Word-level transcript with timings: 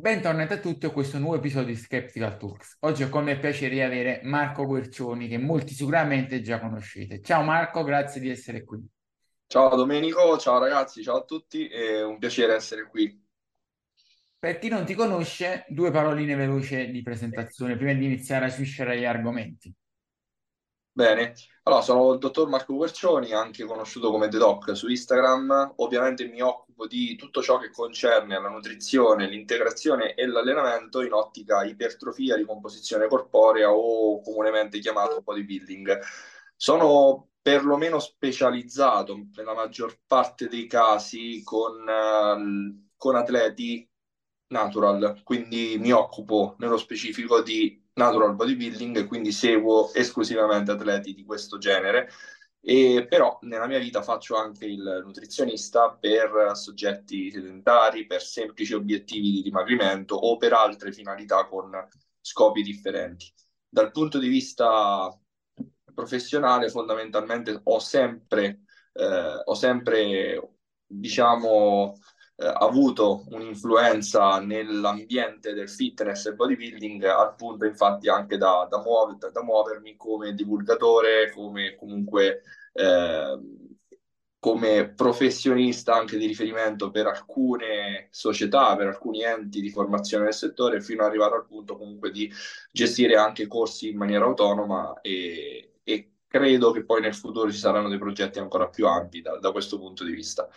Bentornati 0.00 0.54
a 0.54 0.58
tutti 0.58 0.86
a 0.86 0.90
questo 0.90 1.18
nuovo 1.18 1.36
episodio 1.36 1.74
di 1.74 1.76
Skeptical 1.76 2.38
Talks. 2.38 2.78
Oggi 2.80 3.02
ho 3.02 3.10
con 3.10 3.22
me 3.22 3.32
il 3.32 3.38
piacere 3.38 3.74
di 3.74 3.82
avere 3.82 4.20
Marco 4.22 4.64
Guercioni, 4.64 5.28
che 5.28 5.36
molti 5.36 5.74
sicuramente 5.74 6.40
già 6.40 6.58
conoscete. 6.58 7.20
Ciao 7.20 7.42
Marco, 7.42 7.82
grazie 7.82 8.18
di 8.18 8.30
essere 8.30 8.64
qui. 8.64 8.82
Ciao 9.46 9.76
Domenico, 9.76 10.38
ciao 10.38 10.58
ragazzi, 10.58 11.02
ciao 11.02 11.18
a 11.18 11.24
tutti, 11.24 11.68
è 11.68 12.02
un 12.02 12.16
piacere 12.16 12.54
essere 12.54 12.88
qui. 12.88 13.22
Per 14.38 14.58
chi 14.58 14.68
non 14.68 14.86
ti 14.86 14.94
conosce, 14.94 15.66
due 15.68 15.90
paroline 15.90 16.34
veloci 16.34 16.90
di 16.90 17.02
presentazione 17.02 17.76
prima 17.76 17.92
di 17.92 18.06
iniziare 18.06 18.46
a 18.46 18.48
sviscerare 18.48 18.98
gli 18.98 19.04
argomenti. 19.04 19.70
Bene, 20.92 21.34
allora 21.62 21.82
sono 21.82 22.12
il 22.12 22.18
dottor 22.18 22.48
Marco 22.48 22.74
Guercioni, 22.74 23.32
anche 23.32 23.64
conosciuto 23.64 24.10
come 24.10 24.28
The 24.28 24.38
Doc 24.38 24.76
su 24.76 24.88
Instagram. 24.88 25.74
Ovviamente 25.76 26.26
mi 26.26 26.40
occupo 26.42 26.86
di 26.86 27.14
tutto 27.16 27.42
ciò 27.42 27.58
che 27.58 27.70
concerne 27.70 28.40
la 28.40 28.48
nutrizione, 28.48 29.28
l'integrazione 29.28 30.14
e 30.14 30.26
l'allenamento 30.26 31.00
in 31.02 31.12
ottica 31.12 31.62
ipertrofia, 31.64 32.34
ricomposizione 32.36 33.06
corporea 33.06 33.70
o 33.72 34.20
comunemente 34.20 34.80
chiamato 34.80 35.22
bodybuilding. 35.22 36.00
Sono 36.56 37.28
perlomeno 37.40 37.98
specializzato 38.00 39.28
nella 39.34 39.54
maggior 39.54 39.96
parte 40.06 40.48
dei 40.48 40.66
casi 40.66 41.42
con, 41.44 41.86
uh, 41.86 42.88
con 42.96 43.14
atleti 43.14 43.88
natural, 44.48 45.20
quindi 45.22 45.76
mi 45.78 45.92
occupo 45.92 46.56
nello 46.58 46.76
specifico 46.76 47.40
di 47.42 47.79
natural 47.94 48.34
bodybuilding, 48.34 49.06
quindi 49.06 49.32
seguo 49.32 49.92
esclusivamente 49.94 50.70
atleti 50.70 51.14
di 51.14 51.24
questo 51.24 51.58
genere. 51.58 52.08
E 52.62 53.06
però 53.08 53.38
nella 53.42 53.66
mia 53.66 53.78
vita 53.78 54.02
faccio 54.02 54.36
anche 54.36 54.66
il 54.66 55.02
nutrizionista 55.04 55.96
per 55.98 56.52
soggetti 56.54 57.30
sedentari, 57.30 58.06
per 58.06 58.20
semplici 58.22 58.74
obiettivi 58.74 59.30
di 59.30 59.42
dimagrimento 59.42 60.14
o 60.14 60.36
per 60.36 60.52
altre 60.52 60.92
finalità 60.92 61.46
con 61.46 61.70
scopi 62.20 62.62
differenti. 62.62 63.32
Dal 63.66 63.90
punto 63.90 64.18
di 64.18 64.28
vista 64.28 65.10
professionale, 65.94 66.68
fondamentalmente 66.68 67.60
ho 67.62 67.78
sempre, 67.78 68.64
eh, 68.92 69.42
ho 69.44 69.54
sempre 69.54 70.56
diciamo, 70.86 71.96
eh, 72.40 72.52
avuto 72.58 73.24
un'influenza 73.28 74.40
nell'ambiente 74.40 75.52
del 75.52 75.68
fitness 75.68 76.26
e 76.26 76.34
bodybuilding 76.34 77.04
al 77.04 77.34
punto 77.34 77.66
infatti 77.66 78.08
anche 78.08 78.38
da, 78.38 78.66
da, 78.70 78.80
muover, 78.80 79.30
da 79.30 79.42
muovermi 79.42 79.94
come 79.96 80.32
divulgatore, 80.32 81.30
come 81.30 81.74
comunque 81.76 82.42
eh, 82.72 83.38
come 84.38 84.88
professionista 84.94 85.94
anche 85.94 86.16
di 86.16 86.24
riferimento 86.26 86.90
per 86.90 87.06
alcune 87.06 88.08
società, 88.10 88.74
per 88.74 88.86
alcuni 88.86 89.22
enti 89.22 89.60
di 89.60 89.68
formazione 89.68 90.24
del 90.24 90.32
settore, 90.32 90.80
fino 90.80 91.02
ad 91.02 91.08
arrivare 91.10 91.34
al 91.34 91.46
punto 91.46 91.76
comunque 91.76 92.10
di 92.10 92.32
gestire 92.72 93.16
anche 93.16 93.46
corsi 93.46 93.90
in 93.90 93.98
maniera 93.98 94.24
autonoma 94.24 94.98
e, 95.02 95.74
e 95.84 96.12
credo 96.26 96.70
che 96.70 96.84
poi 96.84 97.02
nel 97.02 97.14
futuro 97.14 97.52
ci 97.52 97.58
saranno 97.58 97.90
dei 97.90 97.98
progetti 97.98 98.38
ancora 98.38 98.68
più 98.70 98.86
ampi 98.86 99.20
da, 99.20 99.38
da 99.38 99.52
questo 99.52 99.78
punto 99.78 100.04
di 100.04 100.12
vista. 100.12 100.48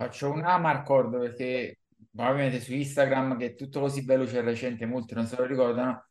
Faccio 0.00 0.30
un 0.30 0.44
Amarcord 0.44 1.18
perché 1.18 1.80
probabilmente 2.14 2.60
su 2.60 2.72
Instagram 2.72 3.36
che 3.36 3.46
è 3.46 3.56
tutto 3.56 3.80
così 3.80 4.04
veloce 4.04 4.38
e 4.38 4.42
recente, 4.42 4.86
molti 4.86 5.14
non 5.14 5.26
se 5.26 5.34
lo 5.34 5.44
ricordano. 5.44 6.06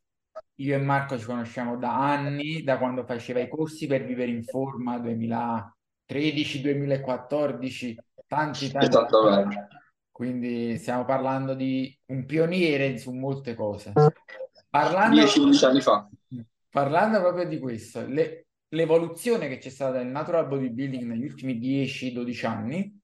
Io 0.56 0.76
e 0.76 0.78
Marco 0.78 1.18
ci 1.18 1.24
conosciamo 1.24 1.78
da 1.78 1.98
anni, 1.98 2.64
da 2.64 2.80
quando 2.80 3.06
faceva 3.06 3.40
i 3.40 3.48
corsi 3.48 3.88
per 3.88 4.04
vivere 4.04 4.30
in 4.30 4.44
forma 4.44 4.98
2013-2014, 4.98 7.96
tanti 8.28 8.72
tanti. 8.72 8.88
Esattamente. 8.88 9.68
Quindi 10.12 10.78
stiamo 10.78 11.06
parlando 11.06 11.54
di 11.54 11.98
un 12.08 12.26
pioniere 12.26 12.98
su 12.98 13.14
molte 13.14 13.54
cose. 13.54 13.94
Parlando, 14.70 15.22
10-15 15.22 15.66
anni 15.66 15.80
fa. 15.80 16.06
Parlando 16.70 17.22
proprio 17.22 17.48
di 17.48 17.58
questo, 17.58 18.06
le, 18.06 18.48
l'evoluzione 18.68 19.48
che 19.48 19.60
c'è 19.60 19.70
stata 19.70 20.00
nel 20.00 20.08
natural 20.08 20.48
bodybuilding 20.48 21.04
negli 21.04 21.24
ultimi 21.24 21.58
10-12 21.58 22.46
anni 22.46 22.97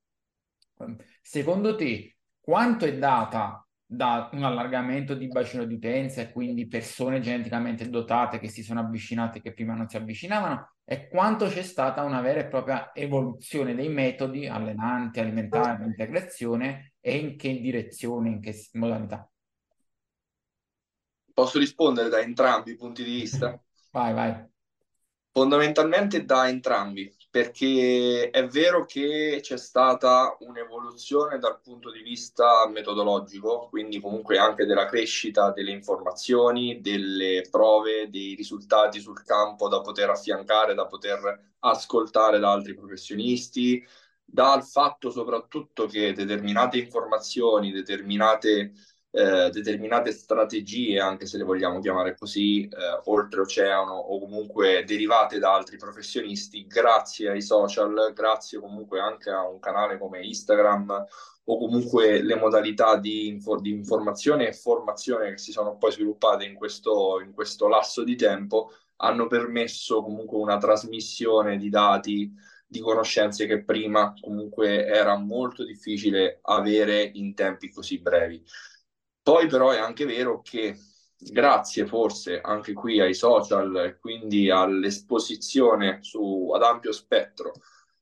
Secondo 1.21 1.75
te, 1.75 2.17
quanto 2.39 2.85
è 2.85 2.97
data 2.97 3.65
da 3.85 4.29
un 4.33 4.43
allargamento 4.43 5.13
di 5.13 5.27
bacino 5.27 5.65
di 5.65 5.75
utenza 5.75 6.21
e 6.21 6.31
quindi 6.31 6.67
persone 6.67 7.19
geneticamente 7.19 7.89
dotate 7.89 8.39
che 8.39 8.47
si 8.47 8.63
sono 8.63 8.79
avvicinate 8.79 9.39
che 9.39 9.53
prima 9.53 9.75
non 9.75 9.87
si 9.87 9.97
avvicinavano 9.97 10.73
e 10.83 11.07
quanto 11.07 11.47
c'è 11.47 11.61
stata 11.61 12.01
una 12.03 12.19
vera 12.19 12.39
e 12.39 12.47
propria 12.47 12.91
evoluzione 12.93 13.75
dei 13.75 13.89
metodi 13.89 14.47
allenanti, 14.47 15.19
alimentari, 15.19 15.85
integrazione 15.85 16.93
e 16.99 17.17
in 17.17 17.37
che 17.37 17.59
direzione, 17.59 18.29
in 18.29 18.41
che 18.41 18.67
modalità? 18.73 19.29
Posso 21.31 21.59
rispondere 21.59 22.09
da 22.09 22.19
entrambi 22.19 22.71
i 22.71 22.75
punti 22.75 23.03
di 23.03 23.11
vista? 23.11 23.61
vai, 23.91 24.13
vai. 24.13 24.45
Fondamentalmente 25.31 26.25
da 26.25 26.47
entrambi, 26.47 27.11
perché 27.33 28.29
è 28.29 28.45
vero 28.45 28.85
che 28.85 29.39
c'è 29.41 29.57
stata 29.57 30.37
un'evoluzione 30.41 31.39
dal 31.39 31.59
punto 31.61 31.89
di 31.89 32.03
vista 32.03 32.69
metodologico, 32.69 33.69
quindi 33.69 33.99
comunque 33.99 34.37
anche 34.37 34.67
della 34.67 34.85
crescita 34.85 35.49
delle 35.49 35.71
informazioni, 35.71 36.79
delle 36.79 37.41
prove, 37.49 38.07
dei 38.11 38.35
risultati 38.35 38.99
sul 38.99 39.23
campo 39.23 39.67
da 39.67 39.81
poter 39.81 40.11
affiancare, 40.11 40.75
da 40.75 40.85
poter 40.85 41.53
ascoltare 41.61 42.37
da 42.37 42.51
altri 42.51 42.75
professionisti, 42.75 43.83
dal 44.23 44.63
fatto 44.63 45.09
soprattutto 45.09 45.87
che 45.87 46.13
determinate 46.13 46.77
informazioni, 46.77 47.71
determinate 47.71 48.73
eh, 49.15 49.51
determinate 49.51 50.11
strategie, 50.11 50.99
anche 50.99 51.27
se 51.27 51.37
le 51.37 51.43
vogliamo 51.43 51.79
chiamare 51.79 52.15
così, 52.17 52.63
eh, 52.63 52.69
oltreoceano 53.03 53.93
o 53.93 54.19
comunque 54.19 54.83
derivate 54.85 55.37
da 55.37 55.53
altri 55.53 55.77
professionisti, 55.77 56.65
grazie 56.65 57.29
ai 57.29 57.43
social, 57.43 58.11
grazie 58.15 58.59
comunque 58.59 58.99
anche 58.99 59.29
a 59.29 59.47
un 59.47 59.59
canale 59.59 59.99
come 59.99 60.25
Instagram 60.25 61.05
o 61.45 61.57
comunque 61.59 62.23
le 62.23 62.35
modalità 62.35 62.95
di, 62.97 63.27
infor- 63.27 63.61
di 63.61 63.69
informazione 63.69 64.47
e 64.47 64.53
formazione 64.53 65.29
che 65.29 65.37
si 65.37 65.51
sono 65.51 65.77
poi 65.77 65.91
sviluppate 65.91 66.45
in 66.45 66.55
questo, 66.55 67.21
in 67.23 67.33
questo 67.33 67.67
lasso 67.67 68.03
di 68.03 68.15
tempo, 68.15 68.71
hanno 68.97 69.27
permesso 69.27 70.01
comunque 70.01 70.39
una 70.39 70.57
trasmissione 70.57 71.57
di 71.57 71.69
dati 71.69 72.33
di 72.65 72.79
conoscenze 72.79 73.45
che 73.45 73.63
prima 73.63 74.11
comunque 74.19 74.87
era 74.87 75.15
molto 75.17 75.63
difficile 75.63 76.39
avere 76.41 77.11
in 77.13 77.35
tempi 77.35 77.69
così 77.69 77.99
brevi. 77.99 78.43
Poi 79.23 79.47
però 79.47 79.71
è 79.71 79.79
anche 79.79 80.05
vero 80.05 80.41
che 80.41 80.77
grazie 81.17 81.85
forse 81.85 82.41
anche 82.41 82.73
qui 82.73 82.99
ai 82.99 83.13
social 83.13 83.97
quindi 83.99 84.49
all'esposizione 84.49 85.99
su, 86.01 86.51
ad 86.53 86.63
ampio 86.63 86.91
spettro 86.91 87.53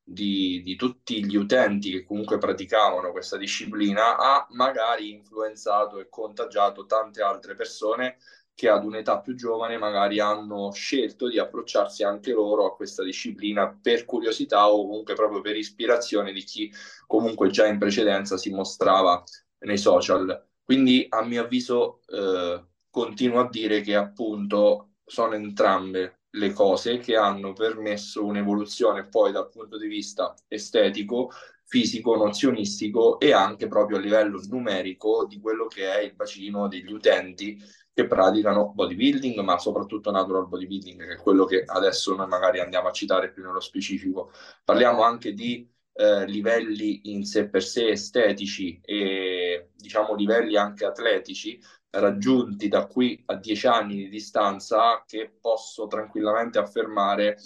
di, 0.03 0.61
di, 0.63 0.75
tutti 0.75 1.23
gli 1.23 1.35
utenti 1.35 1.91
che 1.91 2.03
comunque 2.03 2.39
praticavano 2.39 3.11
questa 3.11 3.37
disciplina 3.37 4.17
ha 4.17 4.47
magari 4.51 5.11
influenzato 5.11 5.99
e 5.99 6.09
contagiato 6.09 6.85
tante 6.85 7.21
altre 7.21 7.55
persone 7.55 8.17
che 8.53 8.67
ad 8.69 8.83
un'età 8.83 9.19
più 9.21 9.35
giovane 9.35 9.77
magari 9.77 10.19
hanno 10.19 10.71
scelto 10.71 11.29
di 11.29 11.39
approcciarsi 11.39 12.03
anche 12.03 12.31
loro 12.31 12.65
a 12.65 12.75
questa 12.75 13.03
disciplina 13.03 13.77
per 13.81 14.05
curiosità 14.05 14.69
o 14.69 14.85
comunque 14.85 15.13
proprio 15.13 15.41
per 15.41 15.55
ispirazione 15.55 16.31
di 16.33 16.43
chi 16.43 16.71
comunque 17.07 17.49
già 17.49 17.67
in 17.67 17.77
precedenza 17.77 18.37
si 18.37 18.49
mostrava 18.49 19.23
nei 19.59 19.77
social. 19.77 20.50
Quindi 20.71 21.05
a 21.09 21.21
mio 21.25 21.43
avviso 21.43 21.99
eh, 22.07 22.65
continuo 22.89 23.41
a 23.41 23.49
dire 23.49 23.81
che 23.81 23.93
appunto 23.93 24.91
sono 25.03 25.33
entrambe 25.33 26.21
le 26.29 26.53
cose 26.53 26.99
che 26.99 27.17
hanno 27.17 27.51
permesso 27.51 28.23
un'evoluzione 28.23 29.09
poi 29.09 29.33
dal 29.33 29.49
punto 29.49 29.77
di 29.77 29.87
vista 29.87 30.33
estetico, 30.47 31.29
fisico, 31.65 32.15
nozionistico 32.15 33.19
e 33.19 33.33
anche 33.33 33.67
proprio 33.67 33.97
a 33.97 33.99
livello 33.99 34.41
numerico 34.47 35.25
di 35.27 35.41
quello 35.41 35.67
che 35.67 35.93
è 35.93 36.03
il 36.03 36.15
bacino 36.15 36.69
degli 36.69 36.93
utenti 36.93 37.61
che 37.93 38.07
praticano 38.07 38.71
bodybuilding, 38.73 39.39
ma 39.41 39.57
soprattutto 39.57 40.09
natural 40.09 40.47
bodybuilding, 40.47 41.05
che 41.05 41.13
è 41.15 41.17
quello 41.17 41.43
che 41.43 41.65
adesso 41.65 42.15
noi 42.15 42.27
magari 42.27 42.61
andiamo 42.61 42.87
a 42.87 42.93
citare 42.93 43.33
più 43.33 43.43
nello 43.43 43.59
specifico. 43.59 44.31
Parliamo 44.63 45.01
anche 45.01 45.33
di 45.33 45.69
eh, 45.93 46.25
livelli 46.25 47.11
in 47.11 47.25
sé 47.25 47.49
per 47.49 47.63
sé 47.63 47.89
estetici 47.89 48.79
e 48.83 49.71
diciamo 49.75 50.15
livelli 50.15 50.55
anche 50.57 50.85
atletici 50.85 51.59
raggiunti 51.89 52.67
da 52.67 52.85
qui 52.87 53.21
a 53.27 53.35
dieci 53.35 53.67
anni 53.67 53.95
di 53.95 54.09
distanza 54.09 55.03
che 55.05 55.29
posso 55.39 55.87
tranquillamente 55.87 56.57
affermare 56.59 57.37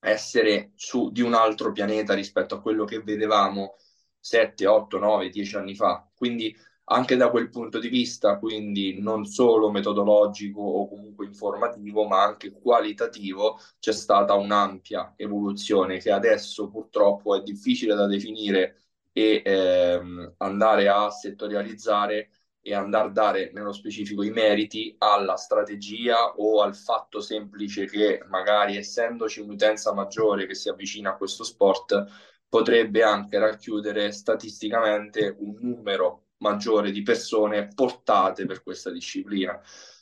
essere 0.00 0.72
su 0.74 1.10
di 1.10 1.22
un 1.22 1.34
altro 1.34 1.72
pianeta 1.72 2.14
rispetto 2.14 2.56
a 2.56 2.60
quello 2.60 2.84
che 2.84 3.00
vedevamo 3.00 3.76
7, 4.18 4.66
8, 4.66 4.98
9, 4.98 5.28
10 5.30 5.56
anni 5.56 5.74
fa. 5.74 6.08
Quindi 6.14 6.54
anche 6.84 7.16
da 7.16 7.30
quel 7.30 7.48
punto 7.50 7.78
di 7.78 7.88
vista, 7.88 8.38
quindi 8.38 9.00
non 9.00 9.24
solo 9.24 9.70
metodologico 9.70 10.60
o 10.60 10.88
comunque 10.88 11.26
informativo, 11.26 12.06
ma 12.06 12.22
anche 12.22 12.50
qualitativo, 12.52 13.58
c'è 13.78 13.92
stata 13.92 14.34
un'ampia 14.34 15.14
evoluzione 15.16 15.98
che 15.98 16.10
adesso 16.10 16.68
purtroppo 16.70 17.34
è 17.36 17.42
difficile 17.42 17.94
da 17.94 18.06
definire 18.06 18.76
e 19.12 19.42
ehm, 19.44 20.34
andare 20.38 20.88
a 20.88 21.10
settorializzare 21.10 22.30
e 22.60 22.74
andare 22.74 23.08
a 23.08 23.10
dare 23.10 23.50
nello 23.52 23.72
specifico 23.72 24.22
i 24.22 24.30
meriti 24.30 24.94
alla 24.98 25.36
strategia 25.36 26.34
o 26.36 26.62
al 26.62 26.76
fatto 26.76 27.20
semplice 27.20 27.86
che 27.86 28.22
magari 28.28 28.76
essendoci 28.76 29.40
un'utenza 29.40 29.92
maggiore 29.92 30.46
che 30.46 30.54
si 30.54 30.68
avvicina 30.68 31.10
a 31.10 31.16
questo 31.16 31.42
sport 31.44 32.04
potrebbe 32.48 33.02
anche 33.02 33.38
racchiudere 33.38 34.12
statisticamente 34.12 35.34
un 35.40 35.56
numero 35.60 36.21
maggiore 36.42 36.90
di 36.90 37.02
persone 37.02 37.68
portate 37.74 38.44
per 38.44 38.62
questa 38.62 38.90
disciplina. 38.90 39.58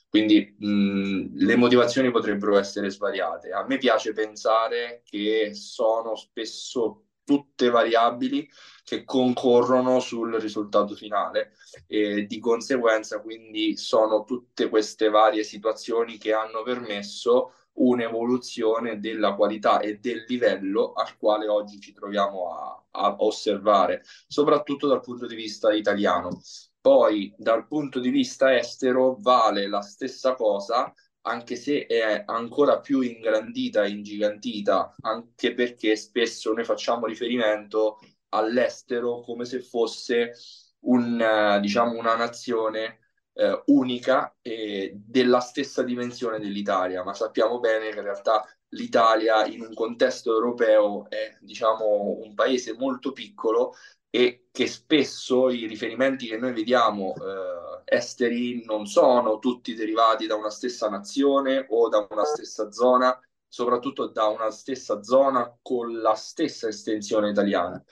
Quindi 0.09 0.57
mh, 0.59 1.37
le 1.45 1.57
motivazioni 1.57 2.11
potrebbero 2.11 2.59
essere 2.59 2.91
svariate. 2.91 3.53
A 3.53 3.65
me 3.65 3.79
piace 3.79 4.13
pensare 4.13 5.03
che 5.05 5.53
sono 5.55 6.17
spesso 6.17 7.05
tutte 7.23 7.71
variabili 7.71 8.51
che 8.83 9.05
concorrono 9.05 10.01
sul 10.01 10.35
risultato 10.35 10.97
finale 10.97 11.53
e 11.87 12.27
di 12.27 12.41
conseguenza 12.41 13.21
quindi 13.21 13.77
sono 13.77 14.25
tutte 14.25 14.69
queste 14.69 15.11
varie 15.11 15.45
situazioni 15.45 16.19
che 16.19 16.33
hanno 16.33 16.65
permesso 16.65 17.53
un'evoluzione 17.75 19.01
della 19.01 19.35
qualità 19.35 19.81
e 19.81 19.99
del 19.99 20.25
livello 20.27 20.93
al 20.93 21.17
quale 21.17 21.49
oggi 21.49 21.81
ci 21.81 21.93
troviamo 21.93 22.55
a, 22.55 22.85
a 22.91 23.17
osservare, 23.19 24.03
soprattutto 24.27 24.87
dal 24.87 25.01
punto 25.01 25.27
di 25.27 25.35
vista 25.35 25.73
italiano. 25.73 26.41
Poi 26.81 27.35
dal 27.37 27.67
punto 27.67 28.01
di 28.01 28.11
vista 28.11 28.57
estero 28.57 29.17
vale 29.21 29.69
la 29.69 29.83
stessa 29.83 30.35
cosa, 30.35 30.93
anche 31.23 31.57
se 31.57 31.87
è 31.87 32.23
ancora 32.27 32.81
più 32.81 33.03
ingrandita 33.03 33.85
e 33.85 33.91
ingigantita, 33.91 34.97
anche 35.03 35.53
perché 35.53 35.97
spesso 35.97 36.53
noi 36.53 36.65
facciamo 36.65 37.07
riferimento 37.07 37.99
all'estero 38.31 39.21
come 39.21 39.45
se 39.45 39.61
fosse 39.61 40.33
un, 40.81 41.59
diciamo, 41.61 41.99
una 41.99 42.17
nazione 42.17 42.99
eh, 43.35 43.63
unica 43.67 44.35
e 44.43 44.93
della 44.95 45.41
stessa 45.41 45.83
dimensione 45.83 46.39
dell'Italia, 46.39 47.03
ma 47.05 47.15
sappiamo 47.15 47.59
bene 47.61 47.91
che 47.91 47.99
in 47.99 48.05
realtà 48.05 48.45
l'Italia 48.71 49.45
in 49.47 49.63
un 49.63 49.75
contesto 49.75 50.33
europeo 50.33 51.09
è 51.09 51.37
diciamo, 51.41 52.19
un 52.23 52.35
paese 52.35 52.75
molto 52.75 53.13
piccolo 53.13 53.75
e 54.11 54.49
che 54.51 54.67
spesso 54.67 55.51
i 55.51 55.67
riferimenti 55.67 56.27
che 56.27 56.37
noi 56.37 56.53
vediamo 56.53 57.15
eh, 57.15 57.83
esteri 57.97 58.65
non 58.65 58.87
sono 58.87 59.39
tutti 59.39 59.75
derivati 59.75 60.27
da 60.27 60.35
una 60.35 60.51
stessa 60.51 60.89
nazione 60.89 61.67
o 61.71 61.89
da 61.89 62.07
una 62.11 62.25
stessa 62.25 62.71
zona, 62.73 63.19
soprattutto 63.49 64.09
da 64.09 64.27
una 64.27 64.51
stessa 64.51 65.03
zona 65.03 65.57
con 65.63 66.01
la 66.01 66.15
stessa 66.15 66.69
estensione 66.69 67.31
italiana. 67.31 67.83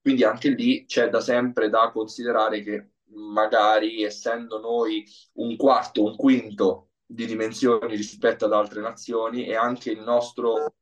Quindi 0.00 0.24
anche 0.24 0.50
lì 0.50 0.84
c'è 0.86 1.08
da 1.08 1.20
sempre 1.20 1.68
da 1.68 1.90
considerare 1.92 2.62
che 2.62 2.90
magari 3.14 4.02
essendo 4.02 4.58
noi 4.60 5.04
un 5.34 5.56
quarto, 5.56 6.04
un 6.04 6.16
quinto 6.16 6.90
di 7.04 7.26
dimensioni 7.26 7.96
rispetto 7.96 8.44
ad 8.44 8.52
altre 8.52 8.80
nazioni 8.80 9.46
e 9.46 9.54
anche 9.54 9.90
il 9.90 10.00
nostro 10.00 10.74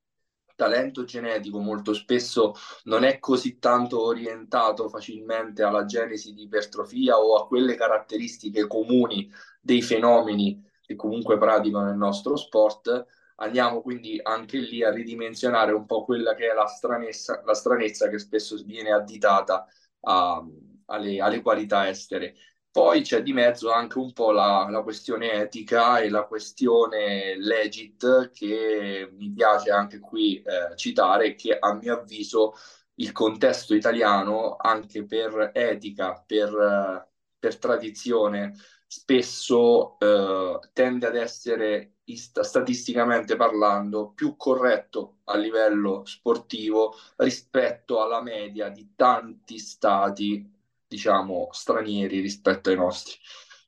talento 0.57 1.05
genetico 1.05 1.61
molto 1.61 1.93
spesso 1.93 2.55
non 2.85 3.05
è 3.05 3.19
così 3.21 3.59
tanto 3.59 4.03
orientato 4.03 4.89
facilmente 4.89 5.63
alla 5.63 5.85
genesi 5.85 6.33
di 6.33 6.45
ipertrofia 6.45 7.19
o 7.19 7.37
a 7.37 7.47
quelle 7.47 7.75
caratteristiche 7.77 8.67
comuni 8.67 9.31
dei 9.61 9.83
fenomeni 9.83 10.65
che 10.83 10.97
comunque 10.97 11.37
praticano 11.37 11.91
il 11.91 11.97
nostro 11.97 12.37
sport, 12.37 13.07
andiamo 13.37 13.83
quindi 13.83 14.19
anche 14.23 14.59
lì 14.59 14.83
a 14.83 14.93
ridimensionare 14.93 15.73
un 15.73 15.85
po' 15.85 16.05
quella 16.05 16.35
che 16.35 16.49
è 16.49 16.55
la 16.55 16.67
stranezza, 16.67 17.43
la 17.45 17.55
stranezza 17.55 18.09
che 18.09 18.19
spesso 18.19 18.57
viene 18.65 18.93
additata 18.93 19.67
a, 20.03 20.45
alle, 20.87 21.21
alle, 21.21 21.43
qualità 21.43 21.89
estere. 21.89 22.35
Poi 22.71 23.03
c'è 23.03 23.23
di 23.23 23.33
mezzo 23.33 23.73
anche 23.73 23.99
un 23.99 24.13
po' 24.13 24.33
la, 24.33 24.67
la, 24.71 24.83
questione 24.83 25.33
etica 25.33 25.99
e 25.99 26.11
la 26.11 26.25
questione 26.27 27.37
legit 27.39 28.31
che 28.33 29.09
mi 29.13 29.33
piace 29.33 29.71
anche 29.71 29.99
qui 29.99 30.43
eh, 30.43 30.77
citare, 30.77 31.35
che 31.35 31.57
a 31.59 31.75
mio 31.75 31.95
avviso 32.01 32.55
il 32.97 33.13
contesto 33.13 33.75
italiano, 33.75 34.57
anche 34.59 35.05
per 35.05 35.51
etica, 35.55 36.23
per, 36.27 37.09
per 37.39 37.59
tradizione, 37.59 38.55
spesso 38.87 39.99
eh, 39.99 40.59
tende 40.73 41.07
ad 41.07 41.17
essere 41.17 41.97
statisticamente 42.05 43.37
parlando 43.37 44.13
più 44.13 44.37
corretto 44.37 45.19
a 45.25 45.37
livello 45.37 46.05
sportivo 46.05 46.95
rispetto 47.17 48.01
alla 48.01 48.23
media 48.23 48.69
di 48.69 48.93
tanti 48.95 49.59
stati 49.59 50.56
diciamo 50.87 51.49
stranieri 51.53 52.21
rispetto 52.21 52.71
ai 52.71 52.77
nostri. 52.77 53.15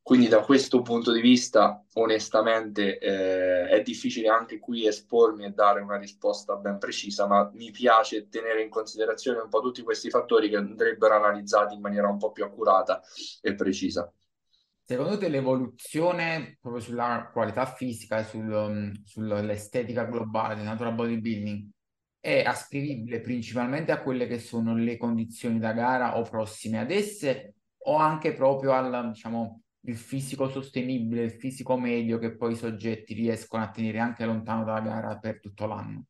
Quindi 0.09 0.29
da 0.29 0.41
questo 0.41 0.81
punto 0.81 1.13
di 1.13 1.21
vista 1.21 1.85
onestamente 1.95 2.99
eh, 2.99 3.69
è 3.69 3.83
difficile 3.83 4.29
anche 4.29 4.59
qui 4.59 4.87
espormi 4.87 5.45
e 5.45 5.51
dare 5.51 5.83
una 5.83 5.99
risposta 5.99 6.57
ben 6.57 6.79
precisa 6.79 7.27
ma 7.27 7.51
mi 7.53 7.71
piace 7.71 8.27
tenere 8.31 8.63
in 8.63 8.71
considerazione 8.71 9.41
un 9.41 9.51
po' 9.51 9.61
tutti 9.61 9.83
questi 9.83 10.09
fattori 10.09 10.49
che 10.49 10.57
andrebbero 10.57 11.15
analizzati 11.15 11.75
in 11.75 11.83
maniera 11.83 12.09
un 12.09 12.17
po' 12.17 12.33
più 12.33 12.43
accurata 12.45 13.03
e 13.43 13.55
precisa. 13.55 14.11
Secondo 14.83 15.19
te 15.19 15.29
l'evoluzione 15.29 16.57
proprio 16.59 16.83
sulla 16.83 17.29
qualità 17.31 17.67
fisica 17.67 18.25
sul, 18.25 18.51
um, 18.51 18.91
sull'estetica 19.05 20.05
globale 20.05 20.55
del 20.55 20.65
natural 20.65 20.95
bodybuilding 20.95 21.69
è 22.29 22.45
ascrivibile 22.45 23.21
principalmente 23.21 23.91
a 23.91 24.03
quelle 24.03 24.27
che 24.27 24.39
sono 24.39 24.77
le 24.77 24.99
condizioni 24.99 25.59
da 25.59 25.73
gara 25.73 26.19
o 26.19 26.23
prossime 26.23 26.79
ad 26.79 26.91
esse 26.91 27.55
o 27.85 27.97
anche 27.97 28.35
proprio 28.35 28.73
al, 28.73 29.13
diciamo, 29.13 29.63
il 29.87 29.97
fisico 29.97 30.51
sostenibile, 30.51 31.23
il 31.23 31.33
fisico 31.33 31.79
medio 31.79 32.19
che 32.19 32.37
poi 32.37 32.53
i 32.53 32.57
soggetti 32.57 33.15
riescono 33.15 33.63
a 33.63 33.71
tenere 33.71 33.99
anche 33.99 34.27
lontano 34.27 34.65
dalla 34.65 34.81
gara 34.81 35.19
per 35.19 35.41
tutto 35.41 35.67
l'anno? 35.67 36.05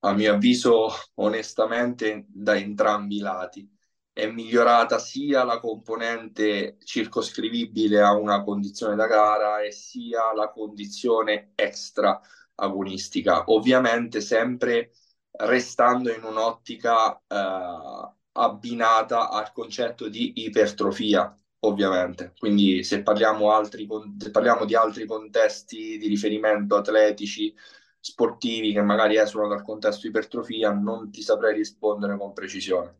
A 0.00 0.12
mio 0.12 0.34
avviso, 0.34 0.88
onestamente, 1.14 2.24
da 2.28 2.56
entrambi 2.56 3.16
i 3.16 3.20
lati 3.20 3.68
è 4.12 4.26
migliorata 4.26 4.98
sia 4.98 5.44
la 5.44 5.60
componente 5.60 6.76
circoscrivibile 6.84 8.00
a 8.00 8.14
una 8.14 8.42
condizione 8.42 8.96
da 8.96 9.06
gara 9.06 9.62
e 9.62 9.70
sia 9.70 10.32
la 10.34 10.50
condizione 10.50 11.52
extra 11.54 12.20
agonistica, 12.58 13.44
ovviamente 13.46 14.20
sempre 14.20 14.92
restando 15.30 16.12
in 16.12 16.24
un'ottica 16.24 17.16
eh, 17.26 18.12
abbinata 18.32 19.30
al 19.30 19.52
concetto 19.52 20.08
di 20.08 20.44
ipertrofia, 20.44 21.34
ovviamente. 21.60 22.34
Quindi 22.38 22.82
se 22.82 23.02
parliamo, 23.02 23.52
altri, 23.52 23.86
se 24.18 24.30
parliamo 24.30 24.64
di 24.64 24.74
altri 24.74 25.06
contesti 25.06 25.98
di 25.98 26.08
riferimento 26.08 26.76
atletici, 26.76 27.54
sportivi 28.00 28.72
che 28.72 28.82
magari 28.82 29.16
esulano 29.16 29.50
dal 29.50 29.62
contesto 29.62 30.06
ipertrofia, 30.06 30.72
non 30.72 31.10
ti 31.10 31.22
saprei 31.22 31.54
rispondere 31.54 32.16
con 32.16 32.32
precisione. 32.32 32.96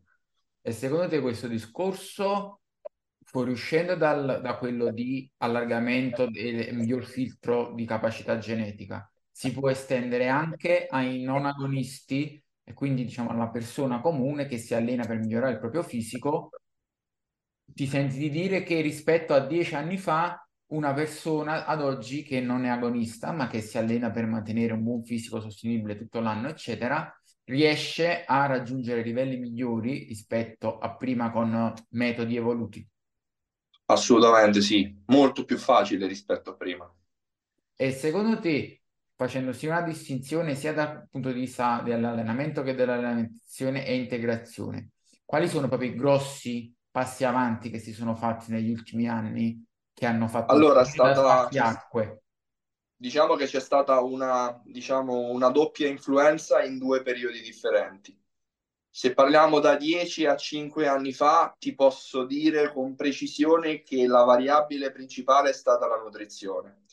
E 0.61 0.71
secondo 0.71 1.07
te 1.07 1.21
questo 1.21 1.47
discorso, 1.47 2.61
fuoriuscendo 3.23 3.95
dal, 3.95 4.39
da 4.41 4.57
quello 4.57 4.91
di 4.91 5.29
allargamento 5.37 6.29
del 6.29 6.75
miglior 6.75 7.03
filtro 7.03 7.73
di 7.73 7.85
capacità 7.85 8.37
genetica, 8.37 9.09
si 9.39 9.53
può 9.53 9.69
estendere 9.69 10.27
anche 10.27 10.85
ai 10.89 11.21
non 11.21 11.45
agonisti 11.45 12.43
e 12.61 12.73
quindi 12.73 13.05
diciamo 13.05 13.29
alla 13.29 13.47
persona 13.47 14.01
comune 14.01 14.47
che 14.47 14.57
si 14.57 14.75
allena 14.75 15.05
per 15.05 15.19
migliorare 15.19 15.53
il 15.53 15.59
proprio 15.59 15.81
fisico? 15.81 16.49
Ti 17.63 17.87
senti 17.87 18.17
di 18.17 18.29
dire 18.29 18.63
che 18.63 18.81
rispetto 18.81 19.33
a 19.33 19.39
dieci 19.39 19.75
anni 19.75 19.95
fa 19.95 20.45
una 20.73 20.91
persona 20.91 21.65
ad 21.65 21.81
oggi 21.81 22.23
che 22.23 22.41
non 22.41 22.65
è 22.65 22.67
agonista 22.67 23.31
ma 23.31 23.47
che 23.47 23.61
si 23.61 23.77
allena 23.77 24.11
per 24.11 24.25
mantenere 24.25 24.73
un 24.73 24.83
buon 24.83 25.05
fisico 25.05 25.39
sostenibile 25.39 25.95
tutto 25.95 26.19
l'anno, 26.19 26.49
eccetera, 26.49 27.09
riesce 27.45 28.25
a 28.25 28.45
raggiungere 28.45 29.03
livelli 29.03 29.37
migliori 29.37 30.03
rispetto 30.03 30.79
a 30.79 30.97
prima 30.97 31.31
con 31.31 31.73
metodi 31.91 32.35
evoluti. 32.35 32.85
Assolutamente 33.85 34.59
sì, 34.59 35.01
molto 35.05 35.45
più 35.45 35.57
facile 35.57 36.07
rispetto 36.07 36.49
a 36.49 36.55
prima. 36.55 36.93
E 37.77 37.91
secondo 37.93 38.37
te, 38.41 38.78
facendosi 39.19 39.67
una 39.67 39.81
distinzione 39.81 40.55
sia 40.55 40.71
dal 40.71 41.05
punto 41.11 41.27
di 41.27 41.41
vista 41.41 41.81
dell'allenamento 41.83 42.63
che 42.63 42.73
dell'alimentazione 42.73 43.85
e 43.85 43.97
integrazione, 43.97 44.91
quali 45.25 45.49
sono 45.49 45.67
proprio 45.67 45.89
i 45.91 45.95
grossi 45.95 46.73
passi 46.89 47.25
avanti 47.25 47.69
che 47.69 47.79
si 47.79 47.91
sono 47.91 48.15
fatti 48.15 48.53
negli 48.53 48.71
ultimi 48.71 49.09
anni 49.09 49.61
che 49.93 50.05
hanno 50.05 50.29
fatto 50.29 50.53
allora, 50.53 50.85
stata... 50.85 51.49
acque? 51.49 52.21
diciamo 52.95 53.35
che 53.35 53.45
c'è 53.45 53.59
stata 53.59 53.99
una, 53.99 54.57
diciamo, 54.63 55.31
una 55.31 55.49
doppia 55.49 55.89
influenza 55.89 56.63
in 56.63 56.77
due 56.77 57.01
periodi 57.01 57.41
differenti. 57.41 58.17
Se 58.89 59.13
parliamo 59.13 59.59
da 59.59 59.75
10 59.75 60.27
a 60.27 60.37
5 60.37 60.87
anni 60.87 61.11
fa, 61.11 61.53
ti 61.59 61.75
posso 61.75 62.23
dire 62.23 62.71
con 62.71 62.95
precisione 62.95 63.83
che 63.83 64.07
la 64.07 64.23
variabile 64.23 64.91
principale 64.91 65.49
è 65.49 65.53
stata 65.53 65.87
la 65.87 65.97
nutrizione. 65.97 66.83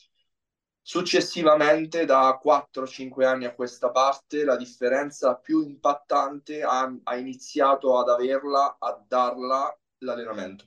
Successivamente, 0.89 2.05
da 2.05 2.39
4-5 2.41 3.25
anni 3.25 3.43
a 3.43 3.53
questa 3.53 3.91
parte, 3.91 4.45
la 4.45 4.55
differenza 4.55 5.35
più 5.35 5.61
impattante 5.61 6.63
ha, 6.63 6.89
ha 7.03 7.17
iniziato 7.17 7.99
ad 7.99 8.07
averla, 8.07 8.77
a 8.79 9.03
darla 9.05 9.77
l'allenamento 9.97 10.63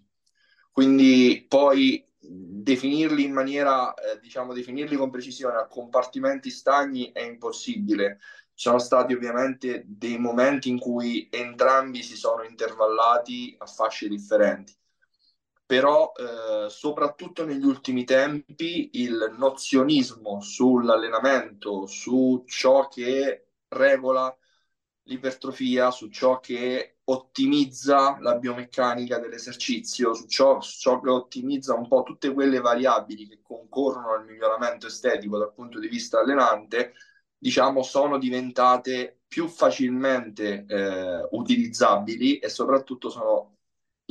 Quindi 0.71 1.47
poi 1.49 2.05
definirli 2.19 3.25
in 3.25 3.33
maniera, 3.33 3.95
eh, 3.95 4.21
diciamo, 4.21 4.53
definirli 4.53 4.95
con 4.95 5.09
precisione 5.09 5.57
a 5.57 5.67
compartimenti 5.67 6.51
stagni 6.51 7.13
è 7.13 7.23
impossibile. 7.23 8.19
Ci 8.53 8.69
sono 8.69 8.79
stati 8.79 9.15
ovviamente 9.15 9.85
dei 9.87 10.19
momenti 10.19 10.69
in 10.69 10.79
cui 10.79 11.31
entrambi 11.31 12.03
si 12.03 12.15
sono 12.15 12.43
intervallati 12.43 13.55
a 13.59 13.65
fasce 13.65 14.07
differenti 14.07 14.80
però 15.71 16.13
eh, 16.17 16.69
soprattutto 16.69 17.45
negli 17.45 17.65
ultimi 17.65 18.03
tempi 18.03 18.91
il 18.95 19.37
nozionismo 19.39 20.41
sull'allenamento, 20.41 21.87
su 21.87 22.43
ciò 22.45 22.89
che 22.89 23.51
regola 23.69 24.37
l'ipertrofia, 25.05 25.93
su 25.93 26.09
ciò 26.09 26.41
che 26.41 26.97
ottimizza 27.05 28.19
la 28.19 28.35
biomeccanica 28.35 29.21
dell'esercizio, 29.21 30.13
su 30.13 30.27
ciò, 30.27 30.61
ciò, 30.61 30.99
che 30.99 31.09
ottimizza 31.09 31.75
un 31.77 31.87
po' 31.87 32.03
tutte 32.03 32.33
quelle 32.33 32.59
variabili 32.59 33.29
che 33.29 33.41
concorrono 33.41 34.13
al 34.15 34.25
miglioramento 34.25 34.89
estetico 34.89 35.39
dal 35.39 35.55
punto 35.55 35.79
di 35.79 35.87
vista 35.87 36.19
allenante, 36.19 36.95
diciamo, 37.39 37.85
sono 37.85 38.19
diventate 38.19 39.21
più 39.29 39.47
facilmente 39.47 40.65
eh, 40.67 41.29
utilizzabili 41.31 42.39
e 42.39 42.49
soprattutto 42.49 43.09
sono 43.09 43.59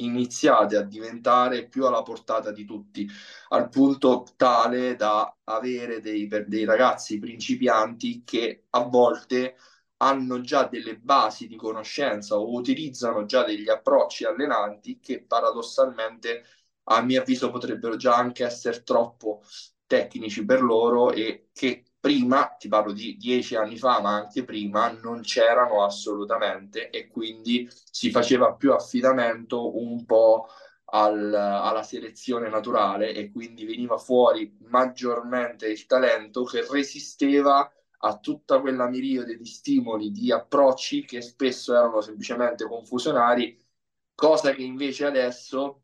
iniziate 0.04 0.76
a 0.78 0.84
diventare 0.84 1.68
più 1.68 1.86
alla 1.86 2.04
portata 2.04 2.52
di 2.52 2.66
tutti, 2.66 3.08
al 3.50 3.70
punto 3.70 4.26
tale 4.36 4.96
da 4.96 5.36
avere 5.46 6.00
dei, 6.02 6.28
dei 6.48 6.66
ragazzi 6.66 7.20
principianti 7.20 8.24
che 8.24 8.66
a 8.72 8.84
volte 8.84 9.56
hanno 9.98 10.42
già 10.42 10.66
delle 10.66 10.98
basi 10.98 11.48
di 11.48 11.56
conoscenza 11.56 12.38
o 12.38 12.54
utilizzano 12.54 13.26
già 13.26 13.44
degli 13.44 13.70
approcci 13.70 14.24
allenanti 14.26 15.00
che 15.00 15.24
paradossalmente 15.24 16.44
a 16.86 17.02
mio 17.02 17.22
avviso 17.22 17.52
potrebbero 17.52 17.96
già 17.98 18.16
anche 18.16 18.46
essere 18.46 18.84
troppo 18.84 19.44
tecnici 19.86 20.46
per 20.46 20.62
loro 20.62 21.12
e 21.12 21.50
che 21.54 21.84
prima, 22.00 22.56
ti 22.58 22.68
parlo 22.68 22.92
di 22.92 23.18
dieci 23.18 23.56
anni 23.56 23.78
fa, 23.78 24.02
ma 24.02 24.16
anche 24.16 24.44
prima, 24.44 24.90
non 24.92 25.22
c'erano 25.22 25.84
assolutamente 25.84 26.90
e 26.90 27.08
quindi 27.08 27.68
si 27.92 28.12
faceva 28.12 28.54
più 28.56 28.74
affidamento 28.74 29.78
un 29.78 30.06
po' 30.06 30.48
al, 30.92 31.34
alla 31.34 31.84
selezione 31.84 32.50
naturale 32.50 33.14
e 33.14 33.32
quindi 33.32 33.66
veniva 33.66 33.98
fuori 33.98 34.58
maggiormente 34.70 35.68
il 35.68 35.86
talento 35.86 36.44
che 36.44 36.66
resisteva 36.70 37.72
a 38.02 38.18
tutta 38.18 38.60
quella 38.62 38.88
miriade 38.88 39.36
di 39.36 39.46
stimoli, 39.46 40.12
di 40.12 40.32
approcci 40.32 41.06
che 41.06 41.22
spesso 41.22 41.76
erano 41.76 42.02
semplicemente 42.02 42.66
confusionari, 42.66 43.58
cosa 44.16 44.52
che 44.54 44.64
invece 44.64 45.06
adesso, 45.06 45.84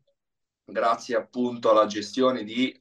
grazie 0.64 1.16
appunto 1.16 1.70
alla 1.70 1.86
gestione 1.86 2.42
di 2.42 2.74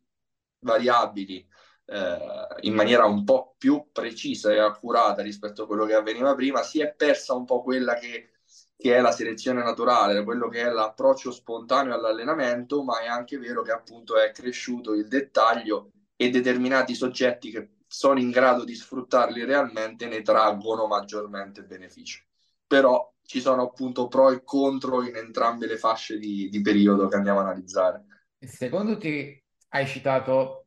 variabili, 0.60 1.46
eh, 1.86 2.18
in 2.62 2.74
maniera 2.74 3.06
un 3.06 3.24
po' 3.24 3.56
più 3.58 3.88
precisa 3.92 4.52
e 4.52 4.60
accurata 4.60 5.22
rispetto 5.22 5.64
a 5.64 5.68
quello 5.68 5.86
che 5.86 5.94
avveniva 5.94 6.34
prima, 6.36 6.64
si 6.64 6.80
è 6.82 6.94
persa 6.94 7.34
un 7.34 7.46
po' 7.46 7.62
quella 7.62 7.96
che, 7.96 8.32
che 8.76 8.96
è 8.96 9.02
la 9.02 9.12
selezione 9.12 9.64
naturale, 9.64 10.24
quello 10.24 10.48
che 10.48 10.62
è 10.62 10.70
l'approccio 10.70 11.32
spontaneo 11.32 11.94
all'allenamento, 11.94 12.84
ma 12.84 13.02
è 13.02 13.08
anche 13.08 13.38
vero 13.38 13.62
che 13.62 13.72
appunto 13.72 14.18
è 14.18 14.32
cresciuto 14.32 14.94
il 14.94 15.08
dettaglio 15.08 15.92
e 16.16 16.30
determinati 16.30 16.96
soggetti 16.96 17.52
che 17.52 17.70
sono 17.88 18.20
in 18.20 18.32
grado 18.32 18.64
di 18.64 18.76
sfruttarli 18.76 19.46
realmente 19.46 20.08
ne 20.08 20.22
traggono 20.22 20.88
maggiormente 20.88 21.64
beneficio. 21.64 22.24
Però 22.68 23.14
ci 23.24 23.40
sono 23.40 23.64
appunto 23.64 24.08
pro 24.08 24.32
e 24.32 24.44
contro 24.44 25.04
in 25.04 25.16
entrambe 25.16 25.68
le 25.68 25.78
fasce 25.78 26.18
di, 26.18 26.50
di 26.50 26.62
periodo 26.62 27.08
che 27.08 27.16
andiamo 27.16 27.40
a 27.40 27.44
analizzare. 27.44 28.06
Secondo 28.40 28.98
te 28.98 29.44
hai 29.70 29.88
citato 29.88 30.65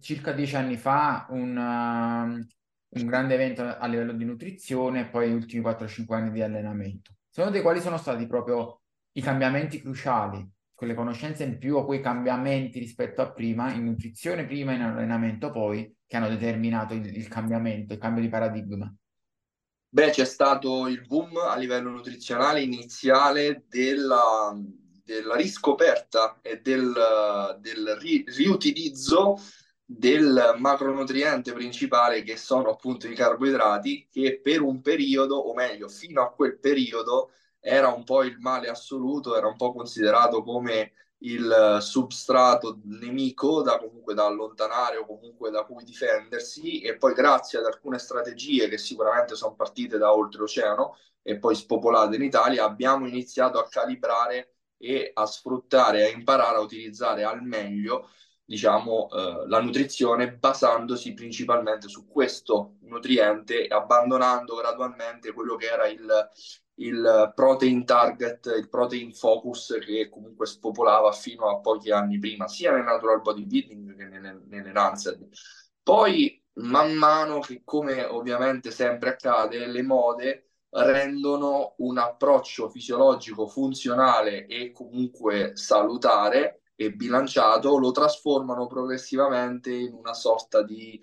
circa 0.00 0.32
dieci 0.32 0.56
anni 0.56 0.76
fa 0.76 1.26
un, 1.30 1.56
uh, 1.56 2.98
un 2.98 3.06
grande 3.06 3.34
evento 3.34 3.62
a 3.62 3.86
livello 3.86 4.12
di 4.12 4.24
nutrizione 4.24 5.00
e 5.00 5.06
poi 5.06 5.30
gli 5.30 5.34
ultimi 5.34 5.62
4-5 5.62 6.14
anni 6.14 6.30
di 6.32 6.42
allenamento. 6.42 7.12
Secondo 7.28 7.56
te 7.56 7.62
quali 7.62 7.80
sono 7.80 7.96
stati 7.96 8.26
proprio 8.26 8.80
i 9.12 9.20
cambiamenti 9.20 9.80
cruciali, 9.80 10.48
quelle 10.74 10.94
conoscenze 10.94 11.44
in 11.44 11.58
più 11.58 11.76
o 11.76 11.84
quei 11.84 12.00
cambiamenti 12.00 12.78
rispetto 12.78 13.22
a 13.22 13.32
prima, 13.32 13.72
in 13.72 13.84
nutrizione 13.84 14.46
prima 14.46 14.72
e 14.72 14.76
in 14.76 14.82
allenamento 14.82 15.50
poi, 15.50 15.94
che 16.06 16.16
hanno 16.16 16.28
determinato 16.28 16.94
il, 16.94 17.16
il 17.16 17.28
cambiamento, 17.28 17.92
il 17.92 17.98
cambio 17.98 18.22
di 18.22 18.28
paradigma? 18.28 18.94
Beh, 19.88 20.10
c'è 20.10 20.24
stato 20.24 20.88
il 20.88 21.06
boom 21.06 21.36
a 21.36 21.56
livello 21.56 21.90
nutrizionale 21.90 22.60
iniziale 22.60 23.64
della, 23.68 24.54
della 25.02 25.36
riscoperta 25.36 26.38
e 26.42 26.60
del, 26.60 26.92
del 27.60 27.96
ri, 27.98 28.24
riutilizzo 28.26 29.38
del 29.88 30.56
macronutriente 30.58 31.52
principale 31.52 32.22
che 32.22 32.36
sono 32.36 32.70
appunto 32.70 33.06
i 33.06 33.14
carboidrati 33.14 34.08
che 34.10 34.40
per 34.42 34.60
un 34.60 34.80
periodo 34.80 35.36
o 35.36 35.54
meglio 35.54 35.88
fino 35.88 36.22
a 36.22 36.32
quel 36.32 36.58
periodo 36.58 37.30
era 37.60 37.88
un 37.88 38.02
po' 38.02 38.24
il 38.24 38.36
male 38.40 38.68
assoluto 38.68 39.36
era 39.36 39.46
un 39.46 39.56
po' 39.56 39.72
considerato 39.72 40.42
come 40.42 40.92
il 41.18 41.78
substrato 41.80 42.80
nemico 42.84 43.62
da 43.62 43.78
comunque 43.78 44.12
da 44.14 44.26
allontanare 44.26 44.96
o 44.96 45.06
comunque 45.06 45.50
da 45.50 45.64
cui 45.64 45.84
difendersi 45.84 46.80
e 46.80 46.96
poi 46.96 47.14
grazie 47.14 47.60
ad 47.60 47.66
alcune 47.66 47.98
strategie 47.98 48.68
che 48.68 48.78
sicuramente 48.78 49.36
sono 49.36 49.54
partite 49.54 49.98
da 49.98 50.12
oltreoceano 50.12 50.96
e 51.22 51.38
poi 51.38 51.54
spopolate 51.54 52.16
in 52.16 52.22
Italia 52.22 52.64
abbiamo 52.64 53.06
iniziato 53.06 53.58
a 53.58 53.68
calibrare 53.68 54.56
e 54.76 55.10
a 55.14 55.26
sfruttare 55.26 56.04
a 56.04 56.08
imparare 56.08 56.56
a 56.56 56.60
utilizzare 56.60 57.24
al 57.24 57.42
meglio 57.42 58.10
diciamo, 58.46 59.08
eh, 59.10 59.48
la 59.48 59.60
nutrizione 59.60 60.32
basandosi 60.32 61.12
principalmente 61.14 61.88
su 61.88 62.06
questo 62.06 62.76
nutriente 62.82 63.66
e 63.66 63.74
abbandonando 63.74 64.54
gradualmente 64.54 65.32
quello 65.32 65.56
che 65.56 65.66
era 65.66 65.88
il, 65.88 66.30
il 66.76 67.32
protein 67.34 67.84
target, 67.84 68.46
il 68.56 68.68
protein 68.68 69.12
focus 69.12 69.76
che 69.84 70.08
comunque 70.08 70.46
spopolava 70.46 71.10
fino 71.10 71.48
a 71.48 71.58
pochi 71.58 71.90
anni 71.90 72.18
prima, 72.18 72.46
sia 72.46 72.72
nel 72.72 72.84
natural 72.84 73.20
bodybuilding 73.20 73.96
che 73.96 74.04
nelle, 74.04 74.40
nelle 74.46 74.72
Lancet. 74.72 75.18
Poi, 75.82 76.40
man 76.54 76.94
mano 76.94 77.40
che, 77.40 77.62
come 77.64 78.04
ovviamente 78.04 78.70
sempre 78.70 79.10
accade, 79.10 79.66
le 79.66 79.82
mode 79.82 80.50
rendono 80.70 81.74
un 81.78 81.98
approccio 81.98 82.68
fisiologico 82.68 83.46
funzionale 83.46 84.46
e 84.46 84.72
comunque 84.72 85.52
salutare 85.56 86.60
e 86.76 86.92
bilanciato, 86.92 87.78
lo 87.78 87.90
trasformano 87.90 88.66
progressivamente 88.66 89.72
in 89.72 89.94
una 89.94 90.14
sorta 90.14 90.62
di, 90.62 91.00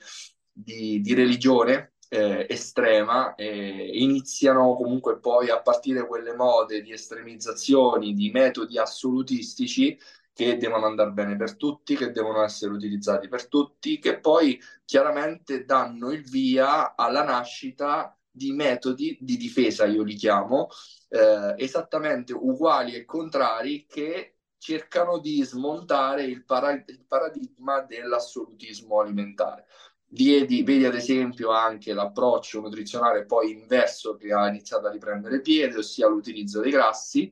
di, 0.52 1.02
di 1.02 1.14
religione 1.14 1.96
eh, 2.14 2.46
estrema 2.48 3.34
e 3.34 3.90
iniziano 3.94 4.76
comunque 4.76 5.20
poi 5.20 5.50
a 5.50 5.62
partire 5.62 6.06
quelle 6.06 6.36
mode 6.36 6.82
di 6.84 6.92
estremizzazioni, 6.92 8.14
di 8.14 8.30
metodi 8.30 8.78
assolutistici 8.78 9.98
che 10.32 10.58
devono 10.58 10.86
andare 10.86 11.12
bene 11.12 11.36
per 11.36 11.56
tutti, 11.58 11.96
che 11.96 12.12
devono 12.12 12.44
essere 12.44 12.74
utilizzati 12.74 13.28
per 13.28 13.48
tutti, 13.48 14.00
che 14.00 14.20
poi 14.20 14.60
chiaramente 14.86 15.66
danno 15.66 16.12
il 16.12 16.24
via 16.24 16.96
alla 16.96 17.24
nascita 17.24 18.16
di 18.30 18.52
metodi 18.52 19.18
di 19.22 19.38
difesa, 19.38 19.86
io 19.86 20.02
li 20.04 20.16
chiamo, 20.16 20.70
eh, 21.10 21.54
esattamente 21.58 22.34
uguali 22.34 22.96
e 22.96 23.06
contrari 23.06 23.86
che 23.88 24.33
cercano 24.64 25.20
di 25.20 25.44
smontare 25.44 26.24
il, 26.24 26.46
para- 26.46 26.72
il 26.72 27.04
paradigma 27.06 27.82
dell'assolutismo 27.82 29.02
alimentare. 29.02 29.66
Vedi, 30.08 30.64
vedi, 30.64 30.86
ad 30.86 30.96
esempio 30.96 31.50
anche 31.52 31.92
l'approccio 31.92 32.62
nutrizionale 32.62 33.26
poi 33.26 33.52
inverso 33.52 34.16
che 34.16 34.32
ha 34.32 34.48
iniziato 34.48 34.88
a 34.88 34.92
riprendere 34.92 35.42
piede, 35.42 35.80
ossia 35.80 36.08
l'utilizzo 36.08 36.62
dei 36.62 36.72
grassi, 36.72 37.30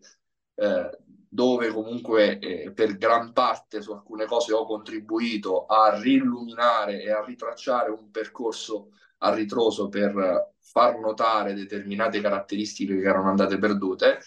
eh, 0.55 0.97
dove 1.29 1.69
comunque 1.69 2.37
eh, 2.39 2.71
per 2.73 2.97
gran 2.97 3.31
parte 3.31 3.81
su 3.81 3.93
alcune 3.93 4.25
cose 4.25 4.51
ho 4.51 4.65
contribuito 4.65 5.65
a 5.67 5.97
rilluminare 6.01 7.01
e 7.01 7.11
a 7.11 7.23
ritracciare 7.23 7.91
un 7.91 8.11
percorso 8.11 8.89
a 9.19 9.33
ritroso 9.33 9.87
per 9.87 10.51
far 10.59 10.99
notare 10.99 11.53
determinate 11.53 12.19
caratteristiche 12.19 12.99
che 12.99 13.07
erano 13.07 13.29
andate 13.29 13.57
perdute 13.57 14.19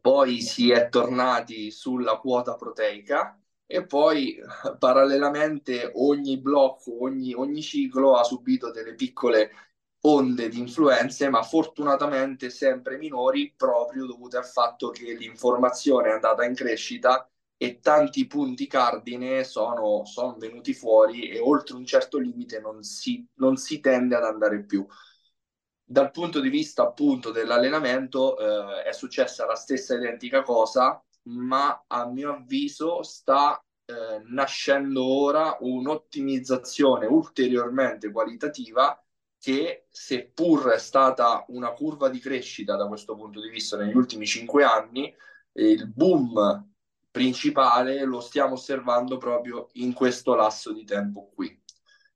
poi 0.00 0.40
si 0.40 0.70
è 0.70 0.88
tornati 0.88 1.70
sulla 1.70 2.16
quota 2.18 2.54
proteica 2.56 3.38
e 3.66 3.84
poi 3.86 4.38
parallelamente 4.78 5.90
ogni 5.94 6.38
blocco, 6.38 7.02
ogni, 7.02 7.34
ogni 7.34 7.62
ciclo 7.62 8.16
ha 8.16 8.24
subito 8.24 8.70
delle 8.70 8.94
piccole 8.94 9.50
onde 10.02 10.48
di 10.48 10.58
influenze, 10.60 11.28
ma 11.28 11.42
fortunatamente 11.42 12.50
sempre 12.50 12.96
minori, 12.98 13.52
proprio 13.56 14.06
dovute 14.06 14.36
al 14.36 14.46
fatto 14.46 14.90
che 14.90 15.14
l'informazione 15.14 16.08
è 16.10 16.12
andata 16.12 16.44
in 16.44 16.54
crescita 16.54 17.28
e 17.56 17.80
tanti 17.80 18.26
punti 18.28 18.66
cardine 18.68 19.42
sono, 19.42 20.04
sono 20.04 20.36
venuti 20.38 20.72
fuori 20.72 21.28
e 21.28 21.40
oltre 21.40 21.74
un 21.76 21.84
certo 21.84 22.18
limite 22.18 22.60
non 22.60 22.82
si, 22.84 23.26
non 23.34 23.56
si 23.56 23.80
tende 23.80 24.14
ad 24.14 24.22
andare 24.24 24.62
più 24.64 24.86
dal 25.90 26.10
punto 26.10 26.40
di 26.40 26.50
vista 26.50 26.82
appunto 26.82 27.30
dell'allenamento 27.30 28.36
eh, 28.36 28.82
è 28.82 28.92
successa 28.92 29.46
la 29.46 29.54
stessa 29.54 29.94
identica 29.94 30.42
cosa, 30.42 31.02
ma 31.28 31.84
a 31.86 32.06
mio 32.06 32.34
avviso 32.34 33.02
sta 33.02 33.58
eh, 33.86 34.22
nascendo 34.26 35.02
ora 35.02 35.56
un'ottimizzazione 35.60 37.06
ulteriormente 37.06 38.10
qualitativa 38.10 39.02
che 39.40 39.86
seppur 39.88 40.68
è 40.72 40.78
stata 40.78 41.46
una 41.48 41.72
curva 41.72 42.10
di 42.10 42.18
crescita 42.18 42.76
da 42.76 42.86
questo 42.86 43.14
punto 43.16 43.40
di 43.40 43.48
vista 43.48 43.78
negli 43.78 43.96
ultimi 43.96 44.26
cinque 44.26 44.64
anni, 44.64 45.14
il 45.52 45.88
boom 45.88 46.70
principale 47.10 48.04
lo 48.04 48.20
stiamo 48.20 48.54
osservando 48.54 49.16
proprio 49.16 49.68
in 49.74 49.94
questo 49.94 50.34
lasso 50.34 50.72
di 50.72 50.84
tempo 50.84 51.30
qui. 51.34 51.58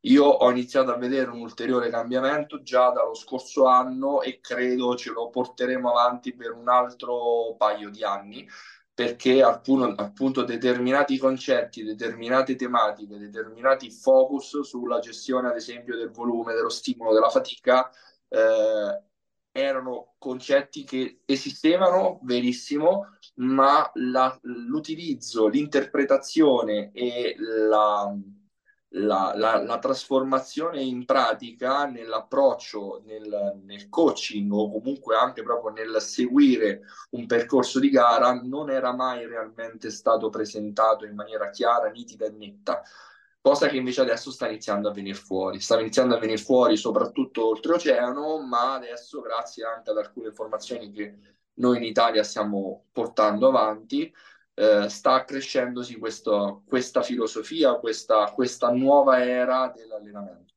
Io 0.05 0.25
ho 0.25 0.51
iniziato 0.51 0.91
a 0.91 0.97
vedere 0.97 1.31
un 1.31 1.41
ulteriore 1.41 1.89
cambiamento 1.91 2.63
già 2.63 2.91
dallo 2.91 3.15
scorso 3.15 3.67
anno 3.67 4.23
e 4.23 4.41
credo 4.41 4.97
ce 4.97 5.11
lo 5.11 5.31
porteremo 5.31 5.91
avanti 5.91 6.35
per 6.35 6.53
un 6.53 6.69
altro 6.69 7.55
paio 7.57 7.89
di 7.91 8.03
anni 8.03 8.49
perché 8.95 9.43
appunto, 9.43 10.03
appunto 10.03 10.45
determinati 10.45 11.17
concetti, 11.19 11.83
determinate 11.83 12.57
tematiche, 12.57 13.19
determinati 13.19 13.91
focus 13.91 14.61
sulla 14.61 14.99
gestione 14.99 15.49
ad 15.49 15.57
esempio 15.57 15.97
del 15.97 16.11
volume, 16.11 16.53
dello 16.55 16.69
stimolo, 16.69 17.15
della 17.15 17.31
fatica 17.31 17.91
eh, 18.29 19.03
erano 19.53 20.15
concetti 20.19 20.85
che 20.85 21.21
esistevano, 21.25 22.21
verissimo, 22.23 23.19
ma 23.37 23.91
la, 23.95 24.39
l'utilizzo, 24.43 25.49
l'interpretazione 25.49 26.91
e 26.93 27.35
la, 27.39 28.15
la, 28.95 29.33
la, 29.35 29.63
la, 29.63 29.79
trasformazione 29.79 30.83
in 30.83 31.05
pratica 31.05 31.87
nell'approccio, 31.87 33.03
nel, 33.07 33.61
nel, 33.65 33.89
coaching 33.89 34.53
o 34.53 34.71
comunque 34.71 35.17
anche 35.17 35.43
proprio 35.43 35.73
nel 35.73 36.01
seguire 36.01 36.83
un 37.11 37.27
percorso 37.27 37.79
di 37.79 37.89
gara 37.89 38.35
non 38.43 38.71
era 38.71 38.93
mai 38.93 39.27
realmente 39.27 39.91
stato 39.91 40.29
presentato 40.29 41.07
in 41.07 41.15
maniera 41.15 41.51
chiara, 41.51 41.89
nitida 41.89 42.27
e 42.27 42.31
netta. 42.31 42.83
Cosa 43.41 43.67
che 43.69 43.77
invece 43.77 44.03
adesso 44.03 44.31
sta 44.31 44.47
iniziando 44.47 44.89
a 44.89 44.93
venire 44.93 45.17
fuori. 45.17 45.59
Sta 45.59 45.81
iniziando 45.81 46.15
a 46.15 46.19
venire 46.19 46.39
fuori 46.39 46.77
soprattutto 46.77 47.49
oltreoceano, 47.49 48.39
ma 48.39 48.75
adesso, 48.75 49.21
grazie 49.21 49.65
anche 49.65 49.91
ad 49.91 49.99
alcune 49.99 50.29
informazioni 50.29 50.93
che 50.93 51.17
noi 51.55 51.79
in 51.79 51.85
Italia 51.85 52.23
stiamo 52.23 52.85
portando 52.93 53.49
avanti, 53.49 54.13
eh, 54.55 54.89
sta 54.89 55.25
crescendosi 55.25 55.97
questo, 55.97 56.63
questa 56.67 57.03
filosofia, 57.03 57.75
questa, 57.75 58.31
questa 58.33 58.71
nuova 58.71 59.25
era 59.25 59.73
dell'allenamento. 59.75 60.53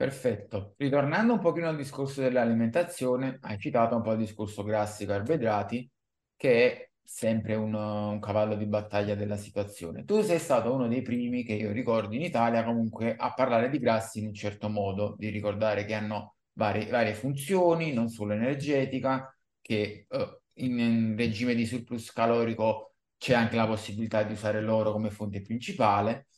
Perfetto. 0.00 0.74
Ritornando 0.78 1.34
un 1.34 1.40
pochino 1.40 1.68
al 1.68 1.76
discorso 1.76 2.22
dell'alimentazione, 2.22 3.38
hai 3.42 3.58
citato 3.58 3.96
un 3.96 4.02
po' 4.02 4.12
il 4.12 4.18
discorso 4.18 4.62
grassi, 4.62 5.04
carboidrati, 5.04 5.90
che 6.36 6.72
è 6.72 6.90
sempre 7.02 7.54
un, 7.54 7.74
un, 7.74 8.18
cavallo 8.18 8.54
di 8.54 8.64
battaglia 8.64 9.14
della 9.14 9.36
situazione. 9.36 10.04
Tu 10.04 10.22
sei 10.22 10.38
stato 10.38 10.72
uno 10.72 10.88
dei 10.88 11.02
primi 11.02 11.42
che 11.44 11.52
io 11.52 11.70
ricordo 11.72 12.14
in 12.14 12.22
Italia 12.22 12.64
comunque 12.64 13.14
a 13.14 13.34
parlare 13.34 13.68
di 13.68 13.78
grassi 13.78 14.20
in 14.20 14.28
un 14.28 14.34
certo 14.34 14.70
modo, 14.70 15.16
di 15.18 15.28
ricordare 15.28 15.84
che 15.84 15.92
hanno 15.92 16.36
varie, 16.54 16.86
varie 16.86 17.14
funzioni, 17.14 17.92
non 17.92 18.08
solo 18.08 18.32
energetica, 18.32 19.36
che 19.60 20.06
uh, 20.08 20.39
in 20.64 21.14
regime 21.16 21.54
di 21.54 21.66
surplus 21.66 22.12
calorico 22.12 22.94
c'è 23.18 23.34
anche 23.34 23.56
la 23.56 23.66
possibilità 23.66 24.22
di 24.22 24.32
usare 24.32 24.60
l'oro 24.60 24.92
come 24.92 25.10
fonte 25.10 25.42
principale. 25.42 26.28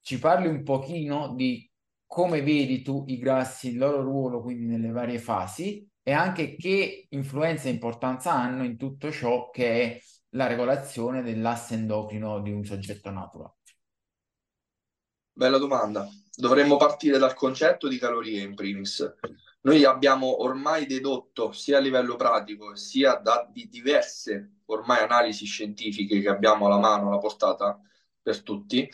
Ci 0.00 0.18
parli 0.18 0.48
un 0.48 0.62
pochino 0.62 1.34
di 1.34 1.70
come 2.06 2.42
vedi 2.42 2.82
tu 2.82 3.04
i 3.08 3.18
grassi, 3.18 3.70
il 3.70 3.78
loro 3.78 4.02
ruolo 4.02 4.40
quindi 4.42 4.66
nelle 4.66 4.90
varie 4.90 5.18
fasi 5.18 5.86
e 6.02 6.12
anche 6.12 6.56
che 6.56 7.06
influenza 7.10 7.68
e 7.68 7.72
importanza 7.72 8.32
hanno 8.32 8.64
in 8.64 8.76
tutto 8.76 9.10
ciò 9.10 9.50
che 9.50 9.82
è 9.82 10.00
la 10.30 10.46
regolazione 10.46 11.22
dell'asse 11.22 11.74
endocrino 11.74 12.40
di 12.40 12.52
un 12.52 12.64
soggetto 12.64 13.10
naturale. 13.10 13.54
Bella 15.32 15.58
domanda. 15.58 16.08
Dovremmo 16.36 16.76
partire 16.76 17.18
dal 17.18 17.34
concetto 17.34 17.86
di 17.86 17.98
calorie 17.98 18.42
in 18.42 18.54
primis. 18.54 19.14
Noi 19.62 19.84
abbiamo 19.84 20.42
ormai 20.42 20.84
dedotto 20.86 21.52
sia 21.52 21.78
a 21.78 21.80
livello 21.80 22.16
pratico 22.16 22.74
sia 22.74 23.14
da 23.14 23.48
di 23.50 23.68
diverse 23.68 24.58
ormai 24.66 25.02
analisi 25.02 25.44
scientifiche 25.46 26.20
che 26.20 26.28
abbiamo 26.28 26.66
alla 26.66 26.78
mano, 26.78 27.08
alla 27.08 27.18
portata 27.18 27.80
per 28.20 28.42
tutti, 28.42 28.90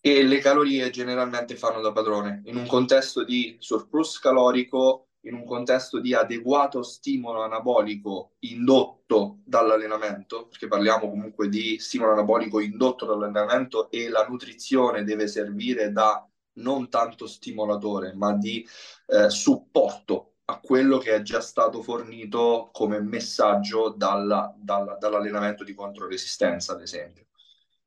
che 0.00 0.22
le 0.22 0.38
calorie 0.38 0.90
generalmente 0.90 1.56
fanno 1.56 1.80
da 1.80 1.92
padrone. 1.92 2.42
In 2.46 2.56
un 2.56 2.66
contesto 2.66 3.24
di 3.24 3.56
surplus 3.58 4.18
calorico, 4.18 5.08
in 5.22 5.34
un 5.34 5.44
contesto 5.44 6.00
di 6.00 6.14
adeguato 6.14 6.82
stimolo 6.82 7.42
anabolico 7.42 8.34
indotto 8.40 9.40
dall'allenamento, 9.44 10.46
perché 10.46 10.68
parliamo 10.68 11.10
comunque 11.10 11.48
di 11.48 11.78
stimolo 11.78 12.12
anabolico 12.12 12.60
indotto 12.60 13.04
dall'allenamento 13.04 13.90
e 13.90 14.08
la 14.08 14.24
nutrizione 14.26 15.04
deve 15.04 15.26
servire 15.26 15.92
da 15.92 16.26
non 16.58 16.88
tanto 16.88 17.26
stimolatore, 17.26 18.14
ma 18.14 18.32
di 18.34 18.66
eh, 19.06 19.30
supporto 19.30 20.34
a 20.46 20.60
quello 20.60 20.98
che 20.98 21.14
è 21.14 21.22
già 21.22 21.40
stato 21.40 21.82
fornito 21.82 22.70
come 22.72 23.00
messaggio 23.00 23.90
dalla, 23.90 24.54
dalla, 24.56 24.94
dall'allenamento 24.94 25.64
di 25.64 25.74
controresistenza, 25.74 26.72
ad 26.72 26.80
esempio. 26.80 27.26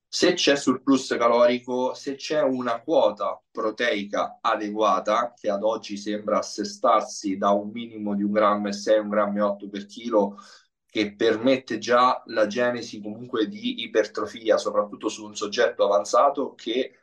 Se 0.07 0.34
c'è 0.34 0.55
surplus 0.57 1.15
calorico, 1.17 1.93
se 1.93 2.15
c'è 2.15 2.41
una 2.41 2.81
quota 2.81 3.41
proteica 3.49 4.39
adeguata, 4.41 5.34
che 5.36 5.49
ad 5.49 5.63
oggi 5.63 5.95
sembra 5.95 6.39
assestarsi 6.39 7.38
da 7.38 7.51
un 7.51 7.69
minimo 7.69 8.13
di 8.13 8.21
un 8.23 8.31
grammo 8.31 8.67
e 8.67 8.73
6, 8.73 8.99
un 8.99 9.10
grammo 9.10 9.38
e 9.38 9.41
8 9.41 9.69
per 9.69 9.86
chilo, 9.86 10.38
che 10.86 11.15
permette 11.15 11.77
già 11.77 12.21
la 12.25 12.45
genesi 12.47 13.01
comunque 13.01 13.47
di 13.47 13.84
ipertrofia, 13.84 14.57
soprattutto 14.57 15.07
su 15.07 15.25
un 15.25 15.36
soggetto 15.36 15.86
avanzato 15.86 16.53
che 16.53 17.01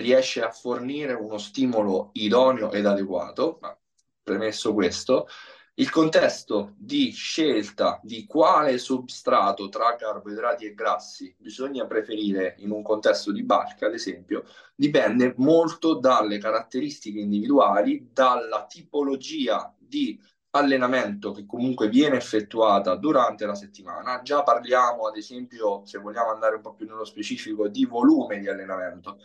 riesce 0.00 0.42
a 0.42 0.50
fornire 0.50 1.12
uno 1.12 1.38
stimolo 1.38 2.10
idoneo 2.14 2.72
ed 2.72 2.86
adeguato, 2.86 3.58
ma 3.60 3.76
premesso 4.22 4.74
questo, 4.74 5.26
il 5.74 5.88
contesto 5.88 6.74
di 6.76 7.10
scelta 7.10 8.00
di 8.02 8.26
quale 8.26 8.76
substrato 8.76 9.70
tra 9.70 9.96
carboidrati 9.96 10.66
e 10.66 10.74
grassi 10.74 11.34
bisogna 11.38 11.86
preferire 11.86 12.56
in 12.58 12.70
un 12.70 12.82
contesto 12.82 13.32
di 13.32 13.42
barca, 13.44 13.86
ad 13.86 13.94
esempio, 13.94 14.44
dipende 14.74 15.32
molto 15.38 15.94
dalle 15.94 16.36
caratteristiche 16.36 17.20
individuali, 17.20 18.10
dalla 18.12 18.66
tipologia 18.66 19.74
di 19.78 20.20
allenamento 20.50 21.32
che 21.32 21.46
comunque 21.46 21.88
viene 21.88 22.16
effettuata 22.16 22.96
durante 22.96 23.46
la 23.46 23.54
settimana. 23.54 24.20
Già 24.22 24.42
parliamo, 24.42 25.06
ad 25.06 25.16
esempio, 25.16 25.86
se 25.86 25.98
vogliamo 25.98 26.30
andare 26.30 26.56
un 26.56 26.60
po' 26.60 26.74
più 26.74 26.86
nello 26.86 27.04
specifico, 27.04 27.68
di 27.68 27.86
volume 27.86 28.38
di 28.38 28.48
allenamento. 28.48 29.18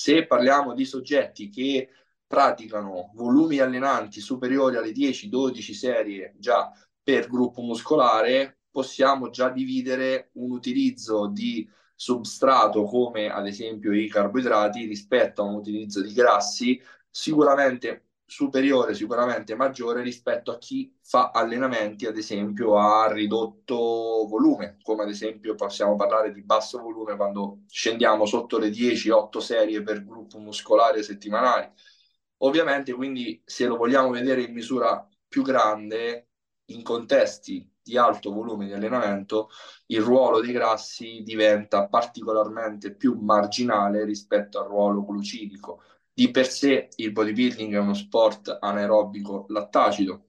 Se 0.00 0.26
parliamo 0.26 0.74
di 0.74 0.84
soggetti 0.84 1.48
che 1.48 1.88
praticano 2.24 3.10
volumi 3.14 3.58
allenanti 3.58 4.20
superiori 4.20 4.76
alle 4.76 4.92
10-12 4.92 5.72
serie 5.72 6.36
già 6.38 6.70
per 7.02 7.26
gruppo 7.26 7.62
muscolare, 7.62 8.60
possiamo 8.70 9.28
già 9.28 9.48
dividere 9.48 10.30
un 10.34 10.52
utilizzo 10.52 11.26
di 11.26 11.68
substrato 11.96 12.84
come 12.84 13.28
ad 13.28 13.48
esempio 13.48 13.92
i 13.92 14.08
carboidrati 14.08 14.86
rispetto 14.86 15.42
a 15.42 15.46
un 15.46 15.54
utilizzo 15.56 16.00
di 16.00 16.12
grassi. 16.12 16.80
Sicuramente 17.10 18.07
superiore, 18.28 18.92
sicuramente 18.94 19.54
maggiore 19.54 20.02
rispetto 20.02 20.50
a 20.50 20.58
chi 20.58 20.94
fa 21.02 21.30
allenamenti, 21.30 22.04
ad 22.04 22.18
esempio, 22.18 22.76
a 22.76 23.10
ridotto 23.10 24.26
volume, 24.28 24.76
come 24.82 25.04
ad 25.04 25.08
esempio 25.08 25.54
possiamo 25.54 25.96
parlare 25.96 26.30
di 26.32 26.42
basso 26.42 26.78
volume 26.78 27.16
quando 27.16 27.60
scendiamo 27.68 28.26
sotto 28.26 28.58
le 28.58 28.68
10-8 28.68 29.38
serie 29.38 29.82
per 29.82 30.04
gruppo 30.04 30.38
muscolare 30.38 31.02
settimanali. 31.02 31.72
Ovviamente, 32.42 32.92
quindi, 32.92 33.40
se 33.46 33.66
lo 33.66 33.76
vogliamo 33.78 34.10
vedere 34.10 34.42
in 34.42 34.52
misura 34.52 35.08
più 35.26 35.42
grande, 35.42 36.28
in 36.66 36.82
contesti 36.82 37.66
di 37.82 37.96
alto 37.96 38.30
volume 38.30 38.66
di 38.66 38.74
allenamento, 38.74 39.48
il 39.86 40.02
ruolo 40.02 40.40
dei 40.42 40.52
grassi 40.52 41.22
diventa 41.22 41.88
particolarmente 41.88 42.94
più 42.94 43.18
marginale 43.18 44.04
rispetto 44.04 44.60
al 44.60 44.68
ruolo 44.68 45.02
glucidico 45.02 45.80
di 46.18 46.32
per 46.32 46.48
sé 46.48 46.88
il 46.96 47.12
bodybuilding 47.12 47.74
è 47.74 47.78
uno 47.78 47.94
sport 47.94 48.58
anaerobico 48.60 49.44
lattacido, 49.50 50.24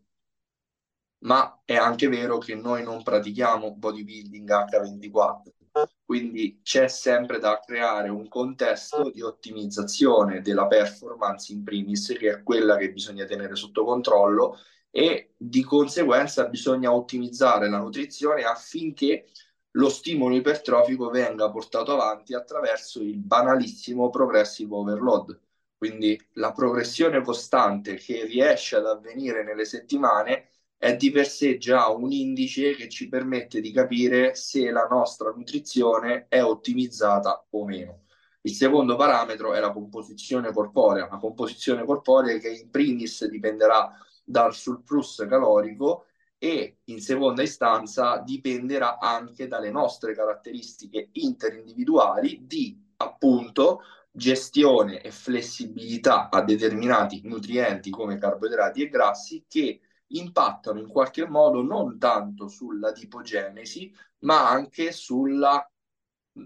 ma 1.24 1.64
è 1.66 1.78
anche 1.78 2.08
vero 2.08 2.38
che 2.38 2.54
noi 2.54 2.84
non 2.84 3.02
pratichiamo 3.02 3.74
bodybuilding 3.74 4.48
H24, 4.48 5.90
quindi 6.06 6.60
c'è 6.62 6.88
sempre 6.88 7.40
da 7.40 7.60
creare 7.66 8.10
un 8.10 8.28
contesto 8.28 9.10
di 9.10 9.24
ottimizzazione 9.24 10.42
della 10.42 10.68
performance 10.68 11.52
in 11.52 11.64
primis, 11.64 12.14
che 12.20 12.34
è 12.34 12.44
quella 12.44 12.78
che 12.78 12.92
bisogna 12.92 13.26
tenere 13.26 13.56
sotto 13.56 13.84
controllo 13.84 14.60
e 14.92 15.34
di 15.38 15.64
conseguenza 15.64 16.46
bisogna 16.50 16.94
ottimizzare 16.94 17.68
la 17.68 17.80
nutrizione 17.80 18.44
affinché 18.44 19.26
lo 19.72 19.90
stimolo 19.90 20.36
ipertrofico 20.36 21.10
venga 21.10 21.50
portato 21.50 21.94
avanti 21.94 22.36
attraverso 22.36 23.02
il 23.02 23.18
banalissimo 23.18 24.12
progressive 24.12 24.76
overload 24.76 25.48
quindi 25.80 26.22
la 26.34 26.52
progressione 26.52 27.22
costante 27.22 27.96
che 27.96 28.26
riesce 28.26 28.76
ad 28.76 28.86
avvenire 28.86 29.46
nelle 29.46 29.64
settimane 29.64 30.50
è 30.78 30.94
di 30.98 31.10
per 31.10 31.26
sé 31.26 31.58
già 31.58 31.88
un 31.88 32.12
indice 32.12 32.76
che 32.76 32.90
ci 32.90 33.08
permette 33.08 33.62
di 33.62 33.72
capire 33.72 34.36
se 34.36 34.72
la 34.72 34.88
nostra 34.90 35.32
nutrizione 35.32 36.26
è 36.28 36.44
ottimizzata 36.44 37.46
o 37.52 37.66
meno. 37.66 38.04
Il 38.42 38.52
secondo 38.52 38.98
parametro 38.98 39.54
è 39.54 39.62
la 39.62 39.72
composizione 39.72 40.52
corporea, 40.52 41.06
una 41.06 41.18
composizione 41.18 41.86
corporea 41.86 42.38
che 42.40 42.50
in 42.50 42.70
primis 42.70 43.26
dipenderà 43.28 43.90
dal 44.26 44.54
surplus 44.54 45.26
calorico 45.30 46.08
e 46.38 46.80
in 46.86 47.00
seconda 47.00 47.42
istanza 47.42 48.18
dipenderà 48.18 48.98
anche 49.00 49.48
dalle 49.48 49.72
nostre 49.72 50.14
caratteristiche 50.14 51.08
interindividuali 51.14 52.46
di 52.46 52.78
appunto 52.98 53.82
gestione 54.12 55.02
e 55.02 55.12
flessibilità 55.12 56.30
a 56.30 56.42
determinati 56.44 57.22
nutrienti 57.24 57.90
come 57.90 58.18
carboidrati 58.18 58.84
e 58.84 58.90
grassi 58.90 59.46
che 59.48 59.80
impattano 60.08 60.80
in 60.80 60.88
qualche 60.88 61.28
modo 61.28 61.62
non 61.62 62.00
tanto 62.00 62.48
sulla 62.48 62.92
dipogenesi 62.92 63.94
ma 64.20 64.50
anche 64.50 64.92
sulla 64.92 65.70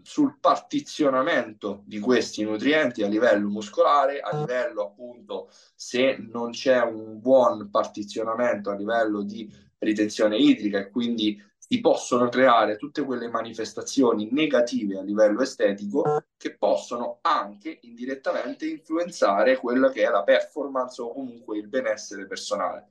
sul 0.02 0.40
partizionamento 0.40 1.84
di 1.86 2.00
questi 2.00 2.44
nutrienti 2.44 3.04
a 3.04 3.08
livello 3.08 3.50
muscolare, 3.50 4.22
a 4.22 4.36
livello 4.38 4.86
appunto 4.86 5.50
se 5.76 6.18
non 6.18 6.52
c'è 6.52 6.82
un 6.82 7.20
buon 7.20 7.70
partizionamento 7.70 8.72
a 8.72 8.76
livello 8.76 9.22
di 9.22 9.52
ritenzione 9.80 10.38
idrica 10.38 10.80
e 10.80 10.90
quindi 10.90 11.40
si 11.66 11.80
possono 11.80 12.28
creare 12.28 12.76
tutte 12.76 13.04
quelle 13.04 13.30
manifestazioni 13.30 14.28
negative 14.32 15.00
a 15.00 15.02
livello 15.02 15.42
estetico 15.42 16.26
che 16.36 16.58
possono 16.58 17.20
anche 17.22 17.80
indirettamente 17.84 18.68
influenzare 18.68 19.58
quella 19.58 19.90
che 19.90 20.04
è 20.06 20.10
la 20.10 20.24
performance 20.24 21.02
o 21.02 21.14
comunque 21.14 21.58
il 21.58 21.70
benessere 21.70 22.28
personale. 22.28 22.90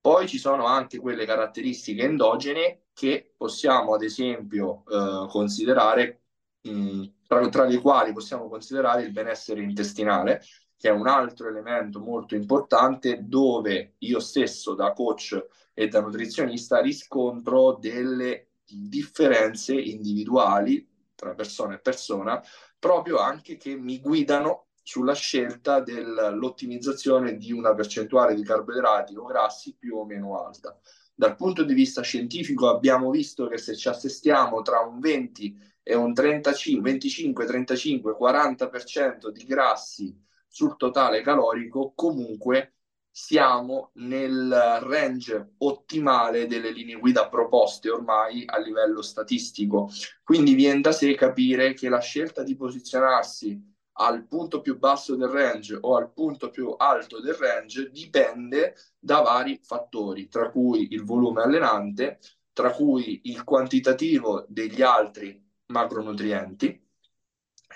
Poi 0.00 0.28
ci 0.28 0.38
sono 0.38 0.66
anche 0.66 0.98
quelle 0.98 1.26
caratteristiche 1.26 2.02
endogene 2.02 2.84
che 2.92 3.34
possiamo 3.36 3.94
ad 3.94 4.02
esempio 4.02 4.84
eh, 4.88 5.26
considerare 5.28 6.22
mh, 6.62 7.04
tra, 7.26 7.48
tra 7.48 7.64
le 7.64 7.80
quali 7.80 8.12
possiamo 8.12 8.48
considerare 8.48 9.02
il 9.02 9.12
benessere 9.12 9.62
intestinale, 9.62 10.42
che 10.82 10.88
è 10.88 10.90
un 10.90 11.06
altro 11.06 11.46
elemento 11.46 12.00
molto 12.00 12.34
importante 12.34 13.20
dove 13.22 13.94
io 13.98 14.18
stesso 14.18 14.74
da 14.74 14.92
coach 14.92 15.46
e 15.72 15.86
da 15.86 16.00
nutrizionista 16.00 16.80
riscontro 16.80 17.78
delle 17.80 18.48
differenze 18.64 19.74
individuali 19.74 20.84
tra 21.14 21.34
persona 21.34 21.74
e 21.74 21.78
persona, 21.78 22.42
proprio 22.80 23.18
anche 23.18 23.56
che 23.56 23.76
mi 23.76 24.00
guidano 24.00 24.70
sulla 24.82 25.14
scelta 25.14 25.78
dell'ottimizzazione 25.78 27.36
di 27.36 27.52
una 27.52 27.74
percentuale 27.74 28.34
di 28.34 28.42
carboidrati 28.42 29.14
o 29.14 29.24
grassi 29.24 29.76
più 29.78 29.98
o 29.98 30.04
meno 30.04 30.44
alta. 30.44 30.76
Dal 31.14 31.36
punto 31.36 31.62
di 31.62 31.74
vista 31.74 32.02
scientifico 32.02 32.68
abbiamo 32.68 33.08
visto 33.10 33.46
che 33.46 33.56
se 33.56 33.76
ci 33.76 33.86
assestiamo 33.86 34.62
tra 34.62 34.80
un 34.80 34.98
20 34.98 35.56
e 35.84 35.94
un 35.94 36.12
35, 36.12 36.90
25, 36.90 37.46
35, 37.46 38.16
40% 38.20 39.28
di 39.28 39.44
grassi 39.44 40.30
sul 40.52 40.76
totale 40.76 41.22
calorico, 41.22 41.94
comunque 41.94 42.74
siamo 43.10 43.90
nel 43.94 44.78
range 44.82 45.54
ottimale 45.58 46.46
delle 46.46 46.70
linee 46.70 46.98
guida 46.98 47.28
proposte 47.28 47.88
ormai 47.88 48.44
a 48.46 48.58
livello 48.58 49.00
statistico. 49.00 49.88
Quindi 50.22 50.52
viene 50.52 50.82
da 50.82 50.92
sé 50.92 51.14
capire 51.14 51.72
che 51.72 51.88
la 51.88 52.00
scelta 52.00 52.42
di 52.42 52.54
posizionarsi 52.54 53.70
al 53.94 54.26
punto 54.26 54.60
più 54.60 54.78
basso 54.78 55.16
del 55.16 55.28
range 55.28 55.78
o 55.80 55.96
al 55.96 56.12
punto 56.12 56.50
più 56.50 56.74
alto 56.76 57.20
del 57.20 57.34
range 57.34 57.90
dipende 57.90 58.74
da 58.98 59.20
vari 59.20 59.58
fattori, 59.62 60.28
tra 60.28 60.50
cui 60.50 60.88
il 60.92 61.02
volume 61.02 61.42
allenante, 61.42 62.18
tra 62.52 62.72
cui 62.72 63.22
il 63.24 63.42
quantitativo 63.44 64.44
degli 64.48 64.82
altri 64.82 65.42
macronutrienti, 65.66 66.78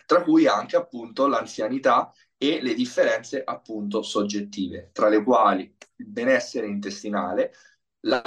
tra 0.05 0.23
cui 0.23 0.47
anche 0.47 0.77
appunto 0.77 1.27
l'anzianità 1.27 2.13
e 2.39 2.61
le 2.63 2.75
differenze 2.75 3.43
appunto 3.45 4.03
soggettive, 4.03 4.91
tra 4.93 5.09
le 5.09 5.23
quali 5.23 5.75
il 5.97 6.07
benessere 6.07 6.67
intestinale, 6.67 7.53
la 8.01 8.23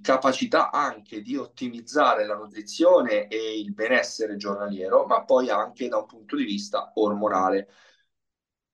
capacità 0.00 0.70
anche 0.70 1.20
di 1.20 1.36
ottimizzare 1.36 2.26
la 2.26 2.34
nutrizione 2.34 3.28
e 3.28 3.58
il 3.58 3.72
benessere 3.74 4.36
giornaliero, 4.36 5.04
ma 5.06 5.24
poi 5.24 5.50
anche 5.50 5.88
da 5.88 5.98
un 5.98 6.06
punto 6.06 6.36
di 6.36 6.44
vista 6.44 6.92
ormonale. 6.94 7.68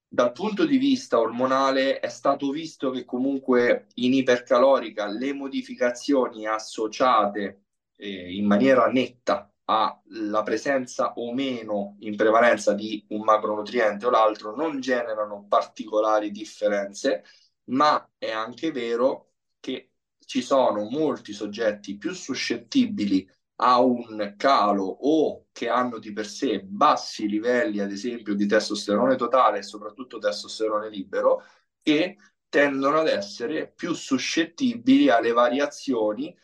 Dal 0.09 0.33
punto 0.33 0.65
di 0.65 0.79
vista 0.79 1.19
ormonale 1.19 1.99
è 1.99 2.09
stato 2.09 2.51
visto 2.51 2.91
che 2.91 3.05
comunque 3.05 3.89
in 3.95 4.15
ipercalorica 4.15 5.07
le 5.07 5.33
modificazioni 5.33 6.47
associate 6.47 7.65
eh, 7.97 8.35
in 8.37 8.47
maniera 8.47 8.87
netta 8.87 9.54
alla 9.67 10.43
presenza 10.43 11.13
o 11.15 11.33
meno 11.33 11.97
in 12.01 12.17
prevalenza 12.17 12.75
di 12.75 13.05
un 13.09 13.23
macronutriente 13.23 14.07
o 14.07 14.11
l'altro 14.11 14.55
non 14.55 14.81
generano 14.81 15.47
particolari 15.49 16.31
differenze, 16.31 17.25
ma 17.65 18.11
è 18.19 18.31
anche 18.31 18.71
vero 18.73 19.33
che 19.61 19.93
ci 20.27 20.43
sono 20.43 20.85
molti 20.89 21.33
soggetti 21.33 21.97
più 21.97 22.13
suscettibili 22.13 23.29
a 23.57 23.81
un 23.81 24.35
calo 24.37 24.85
o 24.85 25.47
che 25.53 25.69
hanno 25.69 25.99
di 25.99 26.13
per 26.13 26.27
sé 26.27 26.61
bassi 26.63 27.29
livelli, 27.29 27.81
ad 27.81 27.91
esempio, 27.93 28.35
di 28.35 28.47
testosterone 28.47 29.17
totale 29.17 29.59
e 29.59 29.63
soprattutto 29.63 30.19
testosterone 30.19 30.89
libero, 30.91 31.43
che 31.81 32.17
tendono 32.49 32.99
ad 33.01 33.09
essere 33.09 33.71
più 33.71 33.95
suscettibili 33.95 35.09
alle 35.09 35.33
variazioni 35.33 36.37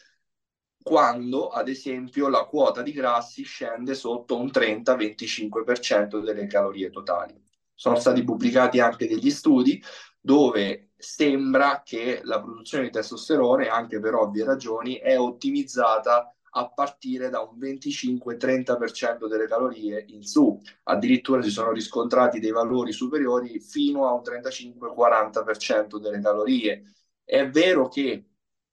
quando 0.82 1.48
ad 1.48 1.68
esempio 1.68 2.28
la 2.28 2.44
quota 2.44 2.82
di 2.82 2.92
grassi 2.92 3.42
scende 3.42 3.94
sotto 3.94 4.38
un 4.38 4.46
30-25% 4.46 6.22
delle 6.22 6.46
calorie 6.46 6.90
totali. 6.90 7.34
Sono 7.74 7.96
stati 7.96 8.24
pubblicati 8.24 8.80
anche 8.80 9.06
degli 9.06 9.30
studi 9.30 9.82
dove 10.20 10.90
sembra 10.96 11.82
che 11.82 12.20
la 12.24 12.40
produzione 12.40 12.84
di 12.84 12.90
testosterone, 12.90 13.68
anche 13.68 14.00
per 14.00 14.14
ovvie 14.14 14.44
ragioni, 14.44 14.96
è 14.96 15.18
ottimizzata 15.18 16.34
a 16.52 16.68
partire 16.68 17.30
da 17.30 17.40
un 17.40 17.58
25-30% 17.58 19.28
delle 19.28 19.46
calorie 19.46 20.04
in 20.08 20.22
su. 20.22 20.60
Addirittura 20.84 21.42
si 21.42 21.50
sono 21.50 21.72
riscontrati 21.72 22.40
dei 22.40 22.50
valori 22.50 22.92
superiori 22.92 23.60
fino 23.60 24.06
a 24.06 24.12
un 24.12 24.22
35-40% 24.22 25.98
delle 25.98 26.20
calorie. 26.20 26.82
È 27.24 27.48
vero 27.48 27.88
che 27.88 28.29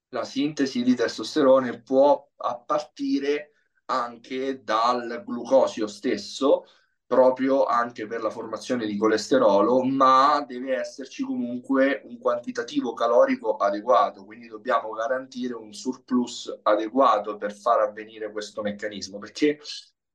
la 0.09 0.23
sintesi 0.23 0.83
di 0.83 0.95
testosterone 0.95 1.81
può 1.81 2.29
partire 2.65 3.51
anche 3.85 4.63
dal 4.63 5.23
glucosio 5.25 5.87
stesso, 5.87 6.65
proprio 7.05 7.63
anche 7.63 8.05
per 8.05 8.21
la 8.21 8.29
formazione 8.29 8.85
di 8.85 8.97
colesterolo, 8.97 9.81
ma 9.83 10.43
deve 10.45 10.75
esserci 10.75 11.23
comunque 11.23 12.01
un 12.03 12.19
quantitativo 12.19 12.93
calorico 12.93 13.55
adeguato, 13.55 14.25
quindi 14.25 14.47
dobbiamo 14.47 14.91
garantire 14.91 15.53
un 15.53 15.73
surplus 15.73 16.59
adeguato 16.63 17.37
per 17.37 17.53
far 17.53 17.79
avvenire 17.79 18.29
questo 18.31 18.61
meccanismo, 18.61 19.19
perché 19.19 19.59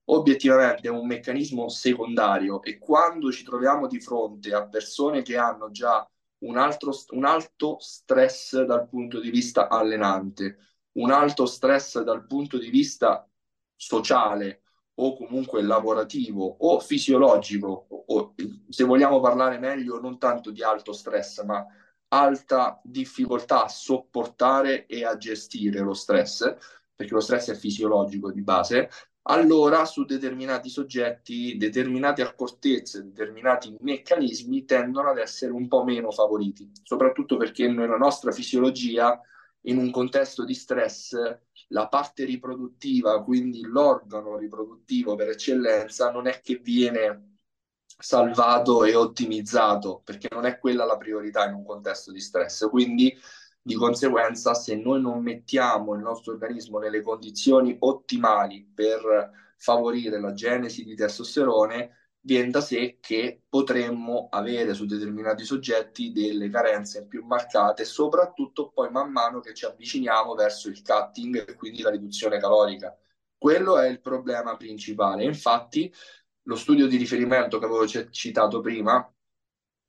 obiettivamente 0.05 0.89
è 0.89 0.91
un 0.91 1.07
meccanismo 1.07 1.69
secondario 1.71 2.63
e 2.63 2.77
quando 2.79 3.33
ci 3.33 3.45
troviamo 3.45 3.87
di 3.87 4.01
fronte 4.01 4.53
a 4.53 4.67
persone 4.67 5.23
che 5.23 5.39
hanno 5.39 5.71
già 5.71 6.07
un, 6.43 6.57
altro, 6.57 6.93
un 7.11 7.25
alto 7.25 7.79
stress 7.81 8.63
dal 8.63 8.89
punto 8.89 9.21
di 9.21 9.31
vista 9.31 9.69
allenante, 9.69 10.59
un 10.93 11.11
alto 11.11 11.47
stress 11.47 12.01
dal 12.03 12.27
punto 12.27 12.59
di 12.59 12.71
vista 12.71 13.29
sociale 13.75 14.63
o 14.95 15.17
comunque 15.17 15.63
lavorativo 15.63 16.45
o 16.61 16.79
fisiologico, 16.81 17.87
o, 18.07 18.35
se 18.69 18.85
vogliamo 18.85 19.21
parlare 19.21 19.59
meglio, 19.59 20.01
non 20.01 20.19
tanto 20.19 20.51
di 20.51 20.63
alto 20.63 20.93
stress, 20.93 21.43
ma 21.45 21.65
alta 22.09 22.79
difficoltà 22.85 23.65
a 23.65 23.69
sopportare 23.69 24.87
e 24.87 25.05
a 25.05 25.17
gestire 25.17 25.81
lo 25.81 25.95
stress, 25.95 26.55
perché 26.95 27.15
lo 27.15 27.21
stress 27.21 27.51
è 27.51 27.55
fisiologico 27.55 28.31
di 28.31 28.43
base, 28.43 28.91
allora 29.23 29.85
su 29.85 30.05
determinati 30.05 30.69
soggetti, 30.69 31.57
determinate 31.57 32.23
accortezze, 32.23 33.05
determinati 33.05 33.77
meccanismi 33.81 34.65
tendono 34.65 35.11
ad 35.11 35.19
essere 35.19 35.53
un 35.53 35.69
po' 35.69 35.85
meno 35.85 36.11
favoriti, 36.11 36.71
soprattutto 36.83 37.37
perché 37.37 37.69
nella 37.69 37.97
nostra 37.97 38.33
fisiologia, 38.33 39.21
in 39.67 39.79
un 39.79 39.91
contesto 39.93 40.45
di 40.45 40.55
stress, 40.55 41.15
la 41.69 41.87
parte 41.87 42.25
riproduttiva, 42.25 43.23
quindi 43.23 43.63
l'organo 43.63 44.37
riproduttivo 44.37 45.15
per 45.15 45.29
eccellenza, 45.29 46.11
non 46.11 46.27
è 46.27 46.41
che 46.41 46.57
viene 46.57 47.37
salvato 47.97 48.85
e 48.85 48.97
ottimizzato, 48.97 50.03
perché 50.05 50.29
non 50.33 50.45
è 50.47 50.59
quella 50.59 50.85
la 50.85 50.97
priorità 50.97 51.47
in 51.47 51.55
un 51.55 51.65
contesto 51.65 52.11
di 52.11 52.21
stress. 52.21 52.69
Quindi 52.69 53.15
di 53.63 53.75
conseguenza, 53.75 54.55
se 54.55 54.75
noi 54.77 55.01
non 55.01 55.23
mettiamo 55.23 55.95
il 55.95 56.01
nostro 56.01 56.33
organismo 56.33 56.79
nelle 56.79 57.01
condizioni 57.01 57.77
ottimali 57.79 58.69
per 58.75 59.31
favorire 59.57 60.21
la 60.21 60.33
genesi 60.33 60.85
di 60.85 60.97
testosterone, 60.97 62.11
viene 62.25 62.51
da 62.51 62.61
sé 62.61 62.99
che 63.01 63.43
potremmo 63.49 64.29
avere 64.31 64.75
su 64.75 64.87
determinati 64.87 65.45
soggetti 65.45 66.13
delle 66.13 66.49
carenze 66.51 67.07
più 67.07 67.25
marcate, 67.25 67.85
soprattutto 67.85 68.71
poi 68.71 68.91
man 68.91 69.11
mano 69.11 69.41
che 69.41 69.55
ci 69.55 69.65
avviciniamo 69.65 70.35
verso 70.35 70.69
il 70.69 70.83
cutting 70.83 71.49
e 71.49 71.55
quindi 71.55 71.83
la 71.83 71.91
riduzione 71.91 72.39
calorica. 72.39 72.97
Quello 73.37 73.79
è 73.79 73.89
il 73.89 74.01
problema 74.01 74.57
principale. 74.57 75.25
Infatti, 75.25 75.93
lo 76.43 76.57
studio 76.57 76.87
di 76.87 76.97
riferimento 76.97 77.59
che 77.59 77.65
avevo 77.65 77.87
citato 77.87 78.61
prima, 78.61 79.13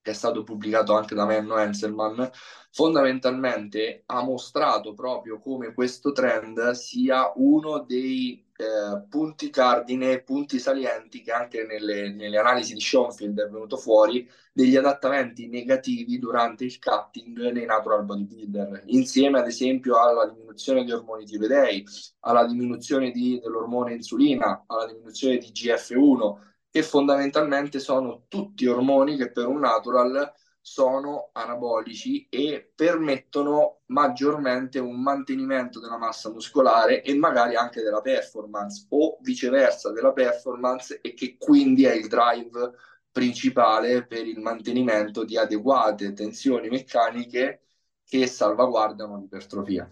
che 0.04 0.12
è 0.12 0.14
stato 0.14 0.44
pubblicato 0.44 0.94
anche 0.94 1.16
da 1.16 1.26
Menno 1.26 1.58
Henselman, 1.58 2.30
fondamentalmente 2.72 4.04
ha 4.06 4.22
mostrato 4.22 4.94
proprio 4.94 5.40
come 5.40 5.74
questo 5.74 6.12
trend 6.12 6.72
sia 6.72 7.32
uno 7.36 7.80
dei 7.80 8.46
eh, 8.56 9.08
punti 9.10 9.50
cardine, 9.50 10.22
punti 10.22 10.60
salienti 10.60 11.22
che 11.22 11.32
anche 11.32 11.64
nelle, 11.64 12.12
nelle, 12.14 12.38
analisi 12.38 12.74
di 12.74 12.82
Schoenfield 12.82 13.40
è 13.40 13.50
venuto 13.50 13.78
fuori 13.78 14.30
degli 14.52 14.76
adattamenti 14.76 15.48
negativi 15.48 16.20
durante 16.20 16.66
il 16.66 16.78
cutting 16.80 17.52
nei 17.52 17.66
natural 17.66 18.04
bodybuilder, 18.04 18.84
insieme 18.88 19.40
ad 19.40 19.48
esempio 19.48 20.00
alla 20.00 20.28
diminuzione 20.28 20.84
di 20.84 20.92
ormoni 20.92 21.26
tiroidei, 21.26 21.86
alla 22.22 22.46
diminuzione 22.46 23.12
di, 23.12 23.40
dell'ormone 23.42 23.94
insulina, 23.94 24.66
alla 24.68 24.86
diminuzione 24.86 25.38
di 25.38 25.48
GF1 25.48 26.52
che 26.74 26.82
fondamentalmente 26.82 27.78
sono 27.78 28.26
tutti 28.28 28.66
ormoni 28.66 29.16
che 29.16 29.32
per 29.32 29.46
un 29.46 29.60
natural 29.60 30.34
sono 30.60 31.30
anabolici 31.34 32.28
e 32.30 32.72
permettono 32.74 33.82
maggiormente 33.88 34.80
un 34.80 35.00
mantenimento 35.00 35.80
della 35.80 36.00
massa 36.00 36.32
muscolare 36.32 37.04
e 37.04 37.14
magari 37.14 37.56
anche 37.56 37.84
della 37.84 38.02
performance 38.02 38.88
o 38.90 39.20
viceversa 39.22 39.92
della 39.92 40.14
performance 40.14 41.00
e 41.00 41.14
che 41.14 41.38
quindi 41.38 41.86
è 41.86 41.94
il 41.94 42.08
drive 42.08 42.72
principale 43.12 44.08
per 44.08 44.26
il 44.26 44.40
mantenimento 44.40 45.24
di 45.24 45.38
adeguate 45.38 46.14
tensioni 46.14 46.70
meccaniche 46.70 47.66
che 48.04 48.26
salvaguardano 48.26 49.20
l'ipertrofia. 49.20 49.88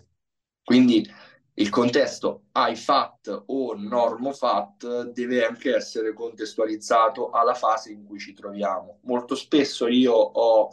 Quindi 0.63 1.08
il 1.62 1.69
contesto 1.69 2.45
high 2.56 2.76
fat 2.76 3.43
o 3.47 3.76
normo 3.76 4.34
fat 4.34 5.12
deve 5.12 5.45
anche 5.45 5.76
essere 5.76 6.12
contestualizzato 6.12 7.30
alla 7.30 7.54
fase 7.54 7.91
in 7.91 8.04
cui 8.04 8.17
ci 8.17 8.34
troviamo. 8.34 9.00
Molto 9.04 9.36
spesso 9.36 9.88
io 9.88 10.13
ho 10.13 10.71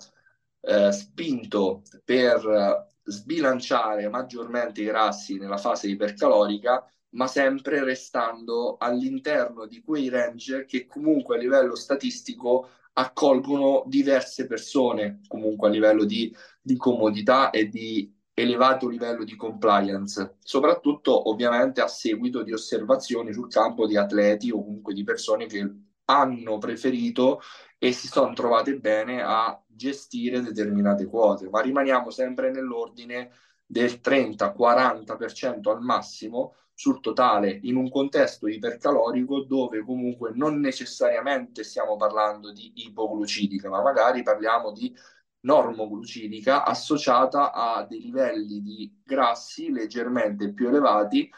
eh, 0.63 0.91
spinto 0.91 1.83
per 2.03 2.87
sbilanciare 3.05 4.09
maggiormente 4.09 4.81
i 4.81 4.87
grassi 4.87 5.37
nella 5.37 5.59
fase 5.59 5.89
ipercalorica, 5.89 6.91
ma 7.11 7.27
sempre 7.27 7.85
restando 7.85 8.77
all'interno 8.79 9.67
di 9.67 9.83
quei 9.83 10.09
range 10.09 10.65
che 10.65 10.87
comunque 10.87 11.37
a 11.37 11.39
livello 11.39 11.75
statistico 11.75 12.71
accolgono 12.95 13.85
diverse 13.87 14.47
persone, 14.47 15.21
comunque 15.29 15.69
a 15.69 15.71
livello 15.71 16.05
di, 16.05 16.35
di 16.61 16.77
comodità 16.77 17.51
e 17.51 17.69
di 17.69 18.18
elevato 18.41 18.89
livello 18.89 19.25
di 19.25 19.35
compliance, 19.37 20.37
soprattutto 20.39 21.29
ovviamente 21.29 21.81
a 21.81 21.89
seguito 21.89 22.43
di 22.43 22.53
osservazioni 22.53 23.33
sul 23.33 23.49
campo 23.49 23.87
di 23.87 23.97
atleti 23.97 24.51
o 24.51 24.63
comunque 24.63 24.95
di 24.95 25.03
persone 25.03 25.47
che 25.47 25.69
hanno 26.05 26.59
preferito 26.59 27.41
e 27.79 27.93
si 27.93 28.07
sono 28.07 28.33
trovate 28.33 28.79
bene 28.79 29.23
a 29.23 29.61
gestire 29.67 30.41
determinate 30.41 31.07
quote, 31.07 31.49
ma 31.49 31.61
rimaniamo 31.61 32.11
sempre 32.11 32.51
nell'ordine 32.51 33.31
del 33.67 34.01
30-40% 34.03 35.69
al 35.71 35.81
massimo 35.83 36.55
sul 36.73 37.01
totale 37.01 37.59
in 37.63 37.75
un 37.75 37.91
contesto 37.91 38.47
ipercalorico 38.47 39.43
dove 39.43 39.83
comunque 39.83 40.31
non 40.33 40.61
necessariamente 40.61 41.65
stiamo 41.65 41.97
parlando 41.97 42.53
di 42.53 42.73
ipoglucidica, 42.87 43.69
ma 43.69 43.83
magari 43.83 44.23
parliamo 44.23 44.71
di 44.71 44.95
normoglucidica 45.41 46.65
associata 46.65 47.53
a 47.53 47.85
dei 47.85 48.01
livelli 48.01 48.63
di 48.63 49.01
grassi 49.05 49.71
leggermente 49.71 50.53
più 50.53 50.69
elevati 50.69 51.31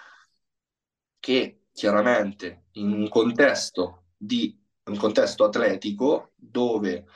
che 1.18 1.66
chiaramente 1.72 2.64
in 2.72 2.92
un 2.92 3.08
contesto, 3.08 4.06
di, 4.16 4.58
un 4.84 4.96
contesto 4.96 5.44
atletico 5.44 6.32
dove 6.34 7.06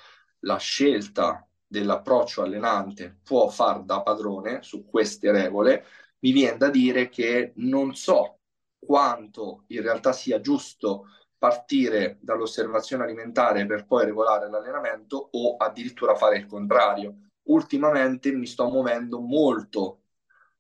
la 0.41 0.59
scelta 0.59 1.47
dell'approccio 1.67 2.43
allenante 2.43 3.19
può 3.23 3.49
far 3.49 3.83
da 3.83 4.03
padrone 4.03 4.63
su 4.63 4.85
queste 4.85 5.33
regole, 5.33 5.85
mi 6.21 6.33
viene 6.33 6.57
da 6.57 6.71
dire 6.71 7.09
che 7.09 7.53
non 7.57 7.95
so 7.95 8.41
quanto 8.79 9.65
in 9.69 9.83
realtà 9.83 10.13
sia 10.13 10.41
giusto 10.41 11.07
partire 11.45 12.17
dall'osservazione 12.23 13.05
alimentare 13.05 13.67
per 13.67 13.85
poi 13.85 14.07
regolare 14.07 14.49
l'allenamento 14.49 15.29
o 15.33 15.57
addirittura 15.59 16.15
fare 16.15 16.39
il 16.39 16.47
contrario. 16.47 17.33
Ultimamente 17.49 18.33
mi 18.33 18.47
sto 18.47 18.71
muovendo 18.71 19.21
molto 19.21 20.05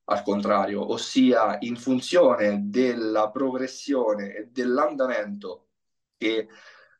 al 0.04 0.22
contrario, 0.22 0.92
ossia 0.92 1.56
in 1.60 1.76
funzione 1.76 2.64
della 2.66 3.30
progressione 3.30 4.34
e 4.34 4.48
dell'andamento 4.50 5.68
che 6.18 6.48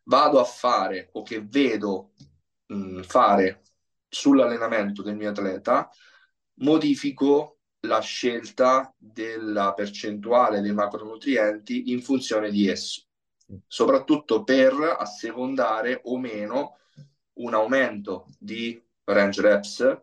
vado 0.05 0.41
a 0.41 0.45
fare 0.45 1.11
o 1.13 1.23
che 1.23 1.43
vedo 1.43 2.13
mh, 2.65 3.03
fare 3.03 3.65
sull'allenamento 4.09 5.03
del 5.03 5.17
mio 5.17 5.29
atleta, 5.29 5.91
modifico 6.61 7.59
la 7.81 8.01
scelta 8.01 8.95
della 8.97 9.75
percentuale 9.75 10.63
dei 10.63 10.73
macronutrienti 10.73 11.91
in 11.91 12.01
funzione 12.01 12.51
di 12.51 12.67
esso 12.67 13.09
soprattutto 13.67 14.45
per 14.45 14.97
assecondare 14.99 16.01
o 16.05 16.19
meno 16.19 16.79
un 17.35 17.55
aumento 17.55 18.27
di 18.39 18.81
range 19.05 19.41
reps, 19.43 20.01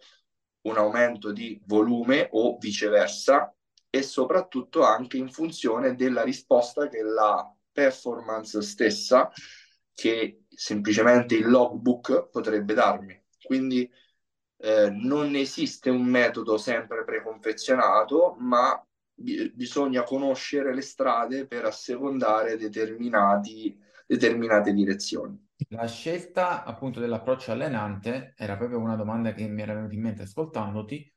un 0.62 0.78
aumento 0.78 1.32
di 1.32 1.60
volume 1.66 2.28
o 2.32 2.58
viceversa 2.58 3.54
e 3.90 4.04
soprattutto 4.04 4.84
anche 4.84 5.18
in 5.18 5.30
funzione 5.30 5.96
della 5.96 6.24
risposta 6.24 6.88
che 6.88 7.02
la 7.02 7.54
performance 7.72 8.62
stessa 8.62 9.32
che 9.94 10.44
semplicemente 10.50 11.36
il 11.36 11.50
logbook 11.50 12.30
potrebbe 12.30 12.74
darmi. 12.74 13.20
Quindi 13.44 13.90
eh, 14.58 14.90
non 14.90 15.36
esiste 15.36 15.90
un 15.90 16.04
metodo 16.04 16.58
sempre 16.58 17.04
preconfezionato, 17.04 18.36
ma 18.40 18.84
bisogna 19.22 20.04
conoscere 20.04 20.74
le 20.74 20.82
strade 20.82 21.48
per 21.48 21.66
assecondare 21.66 22.58
determinate 22.58 24.74
direzioni. 24.74 25.50
La 25.70 25.88
scelta 25.88 26.64
appunto 26.64 27.00
dell'approccio 27.00 27.52
allenante 27.52 28.34
era 28.36 28.58
proprio 28.58 28.80
una 28.80 28.96
domanda 28.96 29.34
che 29.34 29.48
mi 29.48 29.62
era 29.62 29.74
venuta 29.74 29.94
in 29.94 30.02
mente 30.02 30.24
ascoltandoti, 30.24 31.14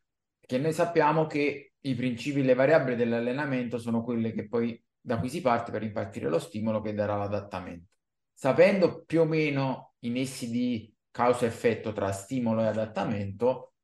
che 0.47 0.59
noi 0.59 0.73
sappiamo 0.73 1.27
che 1.27 1.75
i 1.81 1.95
principi, 1.95 2.43
le 2.43 2.55
variabili 2.55 2.97
dell'allenamento 2.97 3.79
sono 3.79 4.03
quelle 4.03 4.33
che 4.33 4.49
poi 4.49 4.81
da 5.01 5.19
cui 5.19 5.29
si 5.29 5.40
parte 5.40 5.71
per 5.71 5.83
impartire 5.83 6.29
lo 6.29 6.38
stimolo 6.38 6.81
che 6.81 6.95
darà 6.95 7.17
l'adattamento. 7.17 7.90
Sapendo 8.33 9.05
più 9.05 9.23
o 9.23 9.25
meno 9.25 9.95
i 10.01 10.11
nessi 10.11 10.51
di 10.51 10.93
causa-effetto 11.11 11.93
tra 11.93 12.11
stimolo 12.11 12.62
e 12.62 12.67
adattamento, 12.67 13.75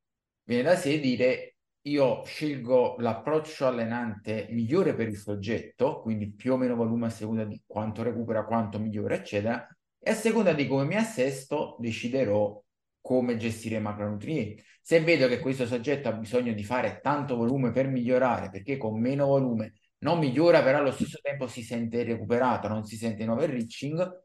viene 0.43 0.63
da 0.63 0.77
sé 0.77 0.99
dire 0.99 1.50
io 1.83 2.23
scelgo 2.25 2.97
l'approccio 2.99 3.67
allenante 3.67 4.49
migliore 4.51 4.95
per 4.95 5.09
il 5.09 5.17
soggetto, 5.17 6.01
quindi 6.01 6.31
più 6.33 6.53
o 6.53 6.57
meno 6.57 6.75
volume 6.75 7.07
a 7.07 7.11
seconda 7.11 7.45
di 7.45 7.63
quanto 7.67 8.03
recupera, 8.03 8.45
quanto 8.45 8.79
migliore, 8.79 9.17
eccetera, 9.17 9.67
e 9.99 10.11
a 10.11 10.15
seconda 10.15 10.53
di 10.53 10.67
come 10.67 10.85
mi 10.85 10.97
assesto 10.97 11.77
deciderò 11.79 12.63
come 13.01 13.37
gestire 13.37 13.77
i 13.77 13.81
macronutrienti. 13.81 14.63
Se 14.83 15.01
vedo 15.01 15.27
che 15.27 15.41
questo 15.41 15.67
soggetto 15.67 16.09
ha 16.09 16.13
bisogno 16.13 16.53
di 16.53 16.65
fare 16.65 17.01
tanto 17.03 17.37
volume 17.37 17.71
per 17.71 17.89
migliorare, 17.89 18.51
perché 18.51 18.77
con 18.77 19.01
meno 19.01 19.27
volume 19.27 19.75
non 19.99 20.19
migliora, 20.19 20.63
però 20.63 20.79
allo 20.79 20.93
stesso 20.93 21.19
tempo 21.23 21.47
si 21.47 21.63
sente 21.63 22.03
recuperato, 22.05 22.69
non 22.69 22.85
si 22.85 22.97
sente 22.97 23.23
in 23.23 23.31
overreaching, 23.31 24.23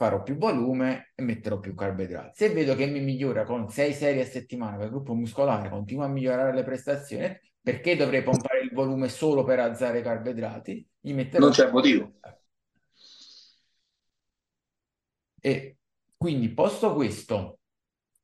farò 0.00 0.22
più 0.22 0.38
volume 0.38 1.12
e 1.14 1.22
metterò 1.22 1.58
più 1.58 1.74
carboidrati. 1.74 2.30
Se 2.32 2.48
vedo 2.48 2.74
che 2.74 2.86
mi 2.86 3.00
migliora 3.00 3.44
con 3.44 3.68
6 3.68 3.92
serie 3.92 4.22
a 4.22 4.26
settimana 4.26 4.78
per 4.78 4.88
gruppo 4.88 5.12
muscolare, 5.12 5.68
continua 5.68 6.06
a 6.06 6.08
migliorare 6.08 6.54
le 6.54 6.64
prestazioni, 6.64 7.38
perché 7.60 7.96
dovrei 7.96 8.22
pompare 8.22 8.62
il 8.62 8.70
volume 8.72 9.10
solo 9.10 9.44
per 9.44 9.58
alzare 9.60 9.98
i 9.98 10.02
carboidrati? 10.02 10.88
Gli 11.00 11.12
metterò 11.12 11.44
non 11.44 11.52
c'è 11.52 11.70
motivo. 11.70 12.14
E 15.38 15.76
quindi, 16.16 16.48
posto 16.54 16.94
questo, 16.94 17.58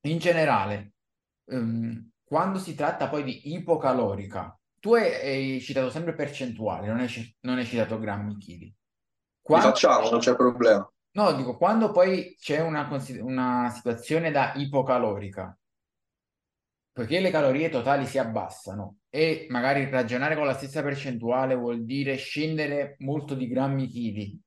in 0.04 0.16
generale, 0.16 0.92
um, 1.50 2.08
quando 2.24 2.58
si 2.58 2.74
tratta 2.74 3.10
poi 3.10 3.22
di 3.22 3.52
ipocalorica, 3.52 4.58
tu 4.80 4.94
hai, 4.94 5.12
hai 5.12 5.60
citato 5.60 5.90
sempre 5.90 6.14
percentuali, 6.14 6.86
non 6.86 7.00
hai, 7.00 7.36
non 7.40 7.58
hai 7.58 7.66
citato 7.66 7.98
grammi 7.98 8.38
chili. 8.38 8.74
Quando... 9.42 9.66
facciamo, 9.68 10.08
non 10.08 10.20
c'è 10.20 10.34
problema. 10.34 10.90
No, 11.16 11.32
dico, 11.32 11.56
quando 11.56 11.92
poi 11.92 12.36
c'è 12.38 12.60
una, 12.60 12.86
una 13.20 13.70
situazione 13.70 14.30
da 14.30 14.52
ipocalorica, 14.54 15.58
poiché 16.92 17.20
le 17.20 17.30
calorie 17.30 17.70
totali 17.70 18.04
si 18.04 18.18
abbassano 18.18 18.98
e 19.08 19.46
magari 19.48 19.88
ragionare 19.88 20.36
con 20.36 20.44
la 20.44 20.52
stessa 20.52 20.82
percentuale 20.82 21.54
vuol 21.54 21.86
dire 21.86 22.16
scendere 22.16 22.96
molto 22.98 23.34
di 23.34 23.48
grammi 23.48 23.86
chili, 23.86 24.38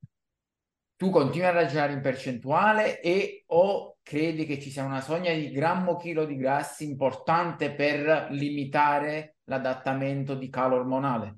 tu 0.96 1.10
continui 1.10 1.48
a 1.48 1.52
ragionare 1.52 1.94
in 1.94 2.02
percentuale 2.02 3.02
e 3.02 3.46
o 3.48 3.98
credi 4.04 4.46
che 4.46 4.60
ci 4.60 4.70
sia 4.70 4.84
una 4.84 5.02
soglia 5.02 5.34
di 5.34 5.50
grammo 5.50 5.96
chilo 5.96 6.26
di 6.26 6.36
grassi 6.36 6.84
importante 6.84 7.74
per 7.74 8.28
limitare 8.30 9.38
l'adattamento 9.46 10.36
di 10.36 10.50
calo 10.50 10.76
ormonale? 10.76 11.38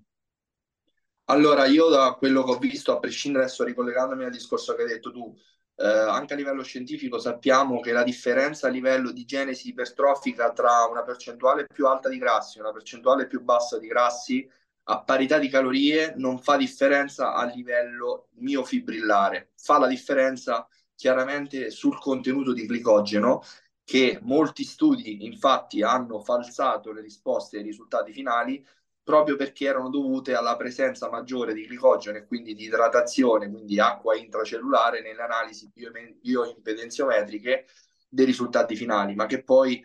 Allora, 1.32 1.66
io 1.66 1.88
da 1.88 2.16
quello 2.18 2.44
che 2.44 2.52
ho 2.52 2.58
visto, 2.58 2.92
a 2.92 3.00
prescindere 3.00 3.46
adesso 3.46 3.64
ricollegandomi 3.64 4.26
al 4.26 4.32
discorso 4.32 4.76
che 4.76 4.82
hai 4.82 4.90
detto 4.90 5.14
tu, 5.14 5.34
eh, 5.78 5.88
anche 5.88 6.34
a 6.34 6.36
livello 6.36 6.62
scientifico 6.62 7.20
sappiamo 7.20 7.80
che 7.80 7.94
la 7.94 8.04
differenza 8.04 8.68
a 8.68 8.70
livello 8.70 9.12
di 9.12 9.24
genesi 9.24 9.70
ipertrofica 9.70 10.52
tra 10.52 10.86
una 10.90 11.04
percentuale 11.04 11.66
più 11.74 11.88
alta 11.88 12.10
di 12.10 12.18
grassi 12.18 12.58
e 12.58 12.62
una 12.62 12.74
percentuale 12.74 13.28
più 13.28 13.42
bassa 13.42 13.80
di 13.80 13.88
grassi 13.88 14.46
a 14.84 15.04
parità 15.04 15.38
di 15.40 15.48
calorie 15.48 16.14
non 16.18 16.38
fa 16.38 16.58
differenza 16.58 17.34
a 17.34 17.46
livello 17.46 18.28
miofibrillare, 18.40 19.52
fa 19.56 19.80
la 19.80 19.88
differenza 19.88 20.68
chiaramente 20.96 21.70
sul 21.72 21.98
contenuto 21.98 22.52
di 22.52 22.66
glicogeno 22.66 23.42
che 23.86 24.20
molti 24.22 24.64
studi 24.64 25.26
infatti 25.26 25.82
hanno 25.82 26.20
falsato 26.20 26.92
le 26.92 27.02
risposte 27.02 27.58
ai 27.58 27.64
risultati 27.64 28.12
finali 28.12 28.66
proprio 29.04 29.36
perché 29.36 29.66
erano 29.66 29.90
dovute 29.90 30.36
alla 30.36 30.56
presenza 30.56 31.10
maggiore 31.10 31.54
di 31.54 31.66
glicogeno 31.66 32.18
e 32.18 32.26
quindi 32.26 32.54
di 32.54 32.66
idratazione, 32.66 33.50
quindi 33.50 33.80
acqua 33.80 34.16
intracellulare 34.16 35.02
nelle 35.02 35.22
analisi 35.22 35.72
bioimpedenziometriche 35.74 37.66
dei 38.08 38.26
risultati 38.26 38.76
finali, 38.76 39.16
ma 39.16 39.26
che 39.26 39.44
poi 39.44 39.84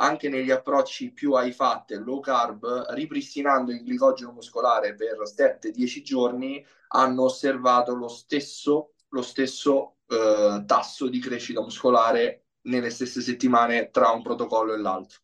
anche 0.00 0.28
negli 0.28 0.50
approcci 0.50 1.12
più 1.12 1.32
high 1.34 1.52
fat 1.52 1.90
low 1.92 2.20
carb, 2.20 2.86
ripristinando 2.90 3.72
il 3.72 3.82
glicogeno 3.82 4.32
muscolare 4.32 4.94
per 4.94 5.18
7-10 5.24 6.02
giorni, 6.02 6.64
hanno 6.88 7.24
osservato 7.24 7.94
lo 7.94 8.08
stesso, 8.08 8.94
lo 9.08 9.22
stesso 9.22 9.96
eh, 10.06 10.62
tasso 10.66 11.08
di 11.08 11.18
crescita 11.18 11.60
muscolare 11.60 12.44
nelle 12.62 12.90
stesse 12.90 13.20
settimane 13.20 13.90
tra 13.90 14.10
un 14.10 14.22
protocollo 14.22 14.74
e 14.74 14.78
l'altro. 14.78 15.18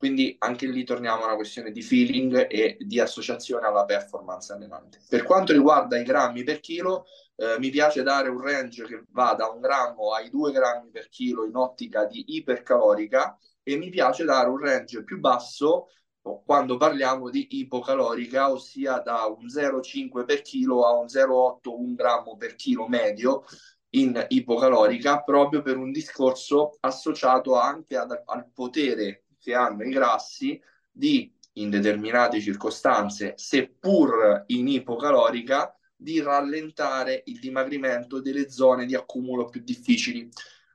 Quindi 0.00 0.34
anche 0.38 0.66
lì 0.66 0.82
torniamo 0.82 1.24
a 1.24 1.26
una 1.26 1.34
questione 1.34 1.72
di 1.72 1.82
feeling 1.82 2.46
e 2.48 2.78
di 2.80 2.98
associazione 2.98 3.66
alla 3.66 3.84
performance 3.84 4.50
allenante. 4.50 4.98
Per 5.06 5.24
quanto 5.24 5.52
riguarda 5.52 5.98
i 5.98 6.04
grammi 6.04 6.42
per 6.42 6.60
chilo, 6.60 7.04
eh, 7.36 7.58
mi 7.58 7.68
piace 7.68 8.02
dare 8.02 8.30
un 8.30 8.40
range 8.40 8.86
che 8.86 9.04
va 9.10 9.34
da 9.34 9.48
un 9.48 9.60
grammo 9.60 10.14
ai 10.14 10.30
due 10.30 10.52
grammi 10.52 10.88
per 10.88 11.10
chilo 11.10 11.44
in 11.44 11.54
ottica 11.54 12.06
di 12.06 12.24
ipercalorica 12.28 13.36
e 13.62 13.76
mi 13.76 13.90
piace 13.90 14.24
dare 14.24 14.48
un 14.48 14.56
range 14.56 15.04
più 15.04 15.20
basso 15.20 15.88
quando 16.22 16.78
parliamo 16.78 17.28
di 17.28 17.46
ipocalorica, 17.50 18.50
ossia 18.50 19.00
da 19.00 19.26
un 19.26 19.48
0,5 19.48 20.24
per 20.24 20.40
chilo 20.40 20.86
a 20.86 20.92
un 20.98 21.08
0,8 21.08 21.74
un 21.76 21.94
grammo 21.94 22.38
per 22.38 22.54
chilo 22.54 22.88
medio 22.88 23.44
in 23.90 24.24
ipocalorica, 24.28 25.20
proprio 25.24 25.60
per 25.60 25.76
un 25.76 25.92
discorso 25.92 26.78
associato 26.80 27.54
anche 27.58 27.98
ad, 27.98 28.22
al 28.24 28.48
potere 28.50 29.24
che 29.40 29.54
hanno 29.54 29.82
i 29.82 29.90
grassi 29.90 30.60
di, 30.90 31.32
in 31.54 31.70
determinate 31.70 32.40
circostanze, 32.40 33.32
seppur 33.36 34.44
in 34.46 34.68
ipocalorica, 34.68 35.74
di 35.96 36.20
rallentare 36.20 37.22
il 37.26 37.38
dimagrimento 37.38 38.20
delle 38.20 38.50
zone 38.50 38.86
di 38.86 38.94
accumulo 38.94 39.46
più 39.46 39.60
difficili. 39.62 40.28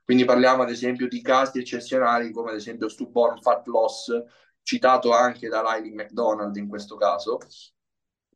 Quindi 0.04 0.24
parliamo 0.24 0.62
ad 0.62 0.70
esempio 0.70 1.08
di 1.08 1.20
casi 1.20 1.58
eccezionali 1.58 2.30
come 2.30 2.50
ad 2.50 2.56
esempio 2.56 2.88
stillborn 2.88 3.40
fat 3.40 3.66
loss, 3.66 4.12
citato 4.62 5.12
anche 5.12 5.48
da 5.48 5.62
Lily 5.62 5.92
McDonald 5.92 6.54
in 6.56 6.68
questo 6.68 6.96
caso, 6.96 7.38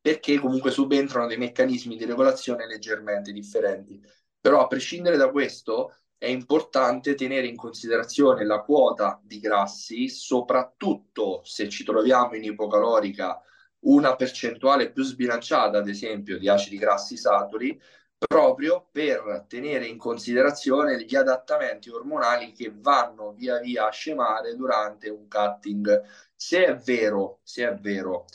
perché 0.01 0.39
comunque 0.41 0.73
subentrano 0.73 1.29
dei 1.29 1.37
meccanismi 1.37 1.97
di 1.97 2.05
regolazione 2.05 2.67
leggermente 2.67 3.31
differenti. 3.33 4.01
Però 4.41 4.61
a 4.61 4.67
prescindere 4.67 5.17
da 5.17 5.31
questo, 5.31 5.95
è 6.21 6.27
importante 6.27 7.15
tenere 7.15 7.47
in 7.47 7.57
considerazione 7.57 8.45
la 8.45 8.61
quota 8.61 9.19
di 9.25 9.41
grassi, 9.41 10.11
soprattutto 10.11 11.41
se 11.45 11.67
ci 11.71 11.83
troviamo 11.83 12.35
in 12.35 12.45
ipocalorica, 12.45 13.41
una 13.87 14.15
percentuale 14.17 14.93
più 14.93 15.03
sbilanciata, 15.03 15.79
ad 15.79 15.89
esempio, 15.89 16.39
di 16.39 16.47
acidi 16.47 16.77
grassi 16.77 17.17
saturi, 17.17 17.81
proprio 18.19 18.87
per 18.93 19.47
tenere 19.49 19.87
in 19.87 19.97
considerazione 19.97 21.03
gli 21.07 21.17
adattamenti 21.17 21.89
ormonali 21.89 22.53
che 22.53 22.71
vanno 22.71 23.33
via 23.33 23.59
via 23.59 23.87
a 23.87 23.91
scemare 23.91 24.55
durante 24.57 25.09
un 25.09 25.27
cutting. 25.27 26.03
Se 26.37 26.67
è 26.67 26.77
vero, 26.77 27.41
se 27.45 27.67
è 27.67 27.75
vero 27.77 28.27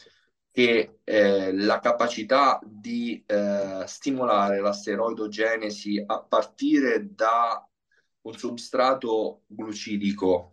che 0.51 1.01
eh, 1.03 1.53
la 1.53 1.79
capacità 1.79 2.59
di 2.63 3.23
eh, 3.27 3.83
stimolare 3.85 4.59
la 4.59 4.71
steroidogenesi 4.73 6.01
a 6.03 6.23
partire 6.23 7.13
da 7.13 7.63
un 8.25 8.37
substrato 8.37 9.43
glucidico 9.47 10.49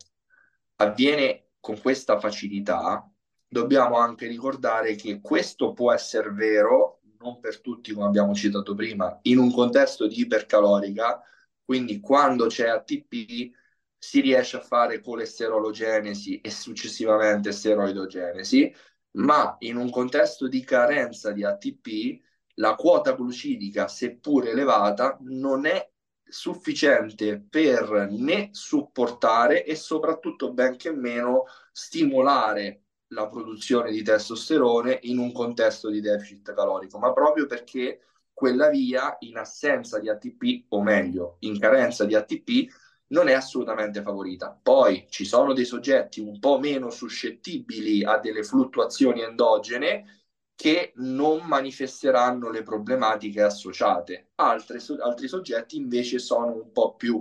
avviene 0.77 1.51
con 1.61 1.81
questa 1.81 2.19
facilità, 2.19 3.09
dobbiamo 3.47 3.97
anche 3.97 4.27
ricordare 4.27 4.95
che 4.95 5.21
questo 5.21 5.73
può 5.73 5.93
essere 5.93 6.31
vero, 6.33 7.01
non 7.21 7.39
per 7.41 7.61
tutti 7.61 7.93
come 7.93 8.07
abbiamo 8.07 8.35
citato 8.35 8.75
prima, 8.75 9.19
in 9.23 9.39
un 9.39 9.53
contesto 9.53 10.07
di 10.07 10.21
ipercalorica, 10.21 11.23
quindi 11.65 12.01
quando 12.01 12.47
c'è 12.47 12.69
ATP 12.69 13.53
si 13.97 14.21
riesce 14.21 14.57
a 14.57 14.63
fare 14.63 15.01
colesterologenesi 15.01 16.41
e 16.41 16.51
successivamente 16.51 17.53
steroidogenesi, 17.53 18.75
ma 19.13 19.57
in 19.61 19.77
un 19.77 19.91
contesto 19.91 20.49
di 20.49 20.65
carenza 20.65 21.31
di 21.31 21.45
ATP 21.45 22.21
la 22.55 22.75
quota 22.75 23.13
glucidica, 23.13 23.87
seppur 23.87 24.49
elevata, 24.49 25.17
non 25.21 25.67
è 25.67 25.92
sufficiente 26.33 27.39
per 27.39 28.09
né 28.11 28.49
supportare 28.53 29.65
e 29.65 29.77
soprattutto 29.77 30.53
benché 30.53 30.91
meno 30.91 31.45
stimolare 31.71 32.85
la 33.09 33.29
produzione 33.29 33.91
di 33.91 34.03
testosterone 34.03 34.99
in 35.03 35.19
un 35.19 35.33
contesto 35.33 35.91
di 35.91 36.01
deficit 36.01 36.55
calorico, 36.55 36.99
ma 36.99 37.13
proprio 37.13 37.47
perché 37.47 38.01
quella 38.33 38.71
via 38.71 39.17
in 39.21 39.37
assenza 39.37 39.99
di 39.99 40.09
ATP 40.09 40.65
o 40.69 40.83
meglio 40.83 41.37
in 41.41 41.59
carenza 41.59 42.05
di 42.05 42.15
ATP 42.15 42.73
non 43.09 43.29
è 43.29 43.35
assolutamente 43.35 44.01
favorita. 44.01 44.59
Poi 44.61 45.07
ci 45.11 45.27
sono 45.27 45.53
dei 45.53 45.67
soggetti 45.67 46.21
un 46.21 46.39
po' 46.39 46.59
meno 46.59 46.89
suscettibili 46.89 48.03
a 48.03 48.19
delle 48.19 48.43
fluttuazioni 48.43 49.21
endogene 49.21 50.22
che 50.55 50.93
non 50.97 51.45
manifesteranno 51.47 52.51
le 52.51 52.63
problematiche 52.63 53.43
associate. 53.43 54.31
Altri, 54.37 54.79
altri 55.01 55.29
soggetti 55.29 55.77
invece 55.77 56.19
sono 56.19 56.55
un 56.55 56.73
po' 56.73 56.95
più 56.95 57.21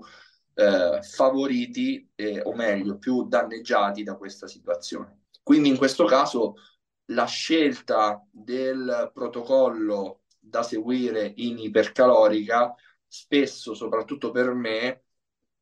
eh, 0.53 0.99
favoriti, 1.01 2.11
eh, 2.15 2.41
o 2.41 2.53
meglio, 2.53 2.97
più 2.97 3.27
danneggiati 3.27 4.03
da 4.03 4.15
questa 4.15 4.47
situazione. 4.47 5.23
Quindi 5.43 5.69
in 5.69 5.77
questo 5.77 6.05
caso 6.05 6.55
la 7.05 7.25
scelta 7.25 8.25
del 8.29 9.11
protocollo 9.13 10.21
da 10.39 10.63
seguire 10.63 11.33
in 11.37 11.57
ipercalorica, 11.57 12.73
spesso, 13.07 13.73
soprattutto 13.73 14.31
per 14.31 14.53
me, 14.53 15.03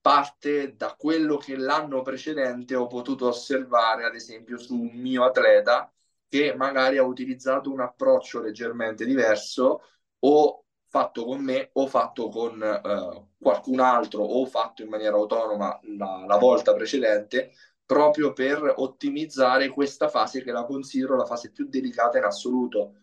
parte 0.01 0.75
da 0.75 0.95
quello 0.97 1.37
che 1.37 1.55
l'anno 1.57 2.01
precedente 2.01 2.75
ho 2.75 2.87
potuto 2.87 3.27
osservare, 3.27 4.05
ad 4.05 4.15
esempio, 4.15 4.57
su 4.57 4.75
un 4.75 4.91
mio 4.95 5.23
atleta 5.23 5.91
che 6.29 6.53
magari 6.55 6.97
ha 6.97 7.03
utilizzato 7.03 7.71
un 7.71 7.81
approccio 7.81 8.39
leggermente 8.39 9.03
diverso 9.03 9.81
o 10.19 10.63
fatto 10.87 11.25
con 11.25 11.43
me 11.43 11.69
o 11.73 11.87
fatto 11.87 12.29
con 12.29 12.61
eh, 12.61 13.27
qualcun 13.37 13.79
altro 13.79 14.23
o 14.23 14.45
fatto 14.45 14.81
in 14.83 14.89
maniera 14.89 15.15
autonoma 15.15 15.79
la, 15.97 16.25
la 16.27 16.37
volta 16.37 16.73
precedente 16.73 17.51
proprio 17.85 18.33
per 18.33 18.73
ottimizzare 18.77 19.69
questa 19.69 20.09
fase 20.09 20.43
che 20.43 20.51
la 20.51 20.63
considero 20.65 21.15
la 21.15 21.25
fase 21.25 21.51
più 21.51 21.67
delicata 21.67 22.19
in 22.19 22.23
assoluto. 22.23 22.97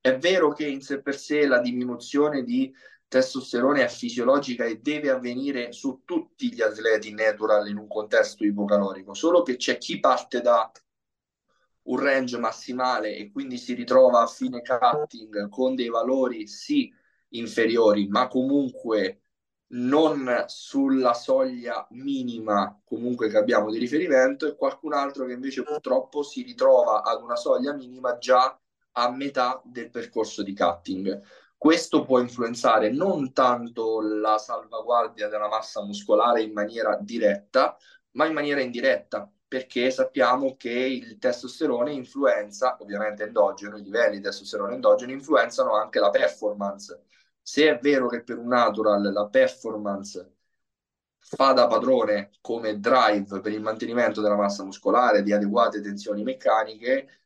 È 0.00 0.16
vero 0.16 0.52
che 0.52 0.66
in 0.66 0.80
sé 0.80 1.02
per 1.02 1.16
sé 1.16 1.46
la 1.46 1.60
diminuzione 1.60 2.42
di 2.42 2.72
testosterone 3.08 3.84
è 3.84 3.88
fisiologica 3.88 4.64
e 4.64 4.80
deve 4.80 5.10
avvenire 5.10 5.72
su 5.72 6.00
tutti 6.06 6.50
gli 6.50 6.62
atleti 6.62 7.12
natural 7.12 7.68
in 7.68 7.76
un 7.76 7.86
contesto 7.86 8.42
ipocalorico, 8.42 9.12
solo 9.12 9.42
che 9.42 9.56
c'è 9.56 9.76
chi 9.76 10.00
parte 10.00 10.40
da 10.40 10.72
un 11.84 11.98
range 11.98 12.38
massimale 12.38 13.16
e 13.16 13.30
quindi 13.30 13.58
si 13.58 13.74
ritrova 13.74 14.22
a 14.22 14.26
fine 14.26 14.62
cutting 14.62 15.48
con 15.48 15.74
dei 15.74 15.88
valori 15.88 16.46
sì 16.46 16.92
inferiori, 17.30 18.08
ma 18.08 18.28
comunque 18.28 19.22
non 19.72 20.44
sulla 20.46 21.14
soglia 21.14 21.86
minima 21.90 22.78
comunque 22.84 23.28
che 23.28 23.38
abbiamo 23.38 23.70
di 23.70 23.78
riferimento 23.78 24.46
e 24.46 24.54
qualcun 24.54 24.92
altro 24.92 25.24
che 25.24 25.32
invece 25.32 25.62
purtroppo 25.62 26.22
si 26.22 26.42
ritrova 26.42 27.02
ad 27.02 27.22
una 27.22 27.36
soglia 27.36 27.72
minima 27.72 28.18
già 28.18 28.58
a 28.92 29.10
metà 29.10 29.60
del 29.64 29.90
percorso 29.90 30.42
di 30.42 30.54
cutting. 30.54 31.22
Questo 31.56 32.04
può 32.04 32.18
influenzare 32.18 32.90
non 32.90 33.32
tanto 33.32 34.00
la 34.00 34.36
salvaguardia 34.36 35.28
della 35.28 35.48
massa 35.48 35.82
muscolare 35.82 36.42
in 36.42 36.52
maniera 36.52 36.98
diretta, 37.00 37.76
ma 38.12 38.26
in 38.26 38.34
maniera 38.34 38.60
indiretta, 38.60 39.30
perché 39.52 39.90
sappiamo 39.90 40.56
che 40.56 40.70
il 40.70 41.18
testosterone 41.18 41.92
influenza, 41.92 42.78
ovviamente 42.80 43.24
endogeno, 43.24 43.76
i 43.76 43.82
livelli 43.82 44.16
di 44.16 44.22
testosterone 44.22 44.72
endogeno 44.72 45.12
influenzano 45.12 45.74
anche 45.74 45.98
la 45.98 46.08
performance. 46.08 47.02
Se 47.42 47.68
è 47.68 47.78
vero 47.78 48.08
che 48.08 48.22
per 48.22 48.38
un 48.38 48.46
natural 48.46 49.12
la 49.12 49.26
performance 49.26 50.36
fa 51.18 51.52
da 51.52 51.66
padrone 51.66 52.30
come 52.40 52.80
drive 52.80 53.40
per 53.42 53.52
il 53.52 53.60
mantenimento 53.60 54.22
della 54.22 54.36
massa 54.36 54.64
muscolare, 54.64 55.22
di 55.22 55.34
adeguate 55.34 55.82
tensioni 55.82 56.22
meccaniche 56.22 57.24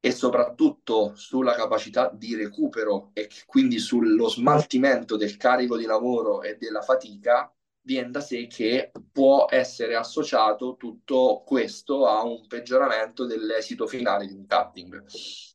e 0.00 0.12
soprattutto 0.12 1.14
sulla 1.16 1.54
capacità 1.54 2.10
di 2.12 2.34
recupero 2.34 3.08
e 3.14 3.30
quindi 3.46 3.78
sullo 3.78 4.28
smaltimento 4.28 5.16
del 5.16 5.38
carico 5.38 5.78
di 5.78 5.86
lavoro 5.86 6.42
e 6.42 6.58
della 6.58 6.82
fatica, 6.82 7.50
viene 7.82 8.10
da 8.10 8.20
sé 8.20 8.46
che 8.46 8.90
può 9.12 9.46
essere 9.48 9.94
associato 9.94 10.76
tutto 10.76 11.42
questo 11.44 12.06
a 12.06 12.22
un 12.22 12.46
peggioramento 12.46 13.26
dell'esito 13.26 13.86
finale 13.86 14.26
di 14.26 14.34
un 14.34 14.46
cutting. 14.46 15.04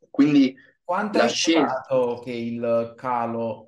Quindi 0.10 0.56
quanto 0.84 1.18
la 1.18 1.26
è 1.26 1.30
scelta 1.30 1.86
che 2.24 2.32
il 2.32 2.94
calo 2.96 3.68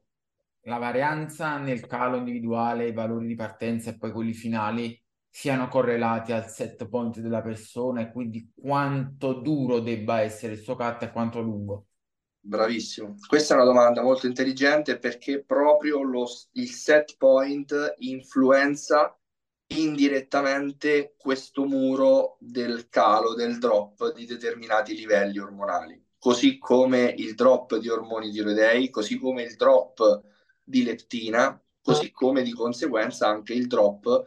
la 0.65 0.77
varianza 0.77 1.57
nel 1.57 1.85
calo 1.85 2.17
individuale, 2.17 2.87
i 2.87 2.93
valori 2.93 3.27
di 3.27 3.35
partenza 3.35 3.91
e 3.91 3.97
poi 3.97 4.11
quelli 4.11 4.33
finali 4.33 4.99
siano 5.29 5.67
correlati 5.67 6.31
al 6.31 6.47
set 6.47 6.87
point 6.87 7.19
della 7.19 7.41
persona 7.41 8.01
e 8.01 8.11
quindi 8.11 8.51
quanto 8.55 9.33
duro 9.33 9.79
debba 9.79 10.21
essere 10.21 10.53
il 10.53 10.59
suo 10.59 10.75
cut 10.75 11.03
e 11.03 11.11
quanto 11.11 11.41
lungo. 11.41 11.87
Bravissimo. 12.47 13.15
Questa 13.27 13.53
è 13.53 13.57
una 13.57 13.65
domanda 13.65 14.03
molto 14.03 14.27
intelligente 14.27 14.99
perché 14.99 15.43
proprio 15.43 16.03
lo, 16.03 16.27
il 16.51 16.69
set 16.69 17.15
point 17.17 17.95
influenza 17.97 19.17
indirettamente 19.69 21.15
questo 21.17 21.65
muro 21.65 22.37
del 22.39 22.87
calo, 22.89 23.33
del 23.33 23.57
drop 23.57 24.13
di 24.13 24.27
determinati 24.27 24.95
livelli 24.95 25.39
ormonali, 25.39 25.99
così 26.19 26.59
come 26.59 27.15
il 27.17 27.33
drop 27.33 27.77
di 27.77 27.89
ormoni 27.89 28.29
tiroidei, 28.29 28.91
così 28.91 29.17
come 29.17 29.41
il 29.41 29.55
drop 29.55 30.21
di 30.63 30.83
leptina, 30.83 31.59
così 31.81 32.11
come 32.11 32.43
di 32.43 32.53
conseguenza 32.53 33.27
anche 33.27 33.53
il 33.53 33.65
drop 33.65 34.23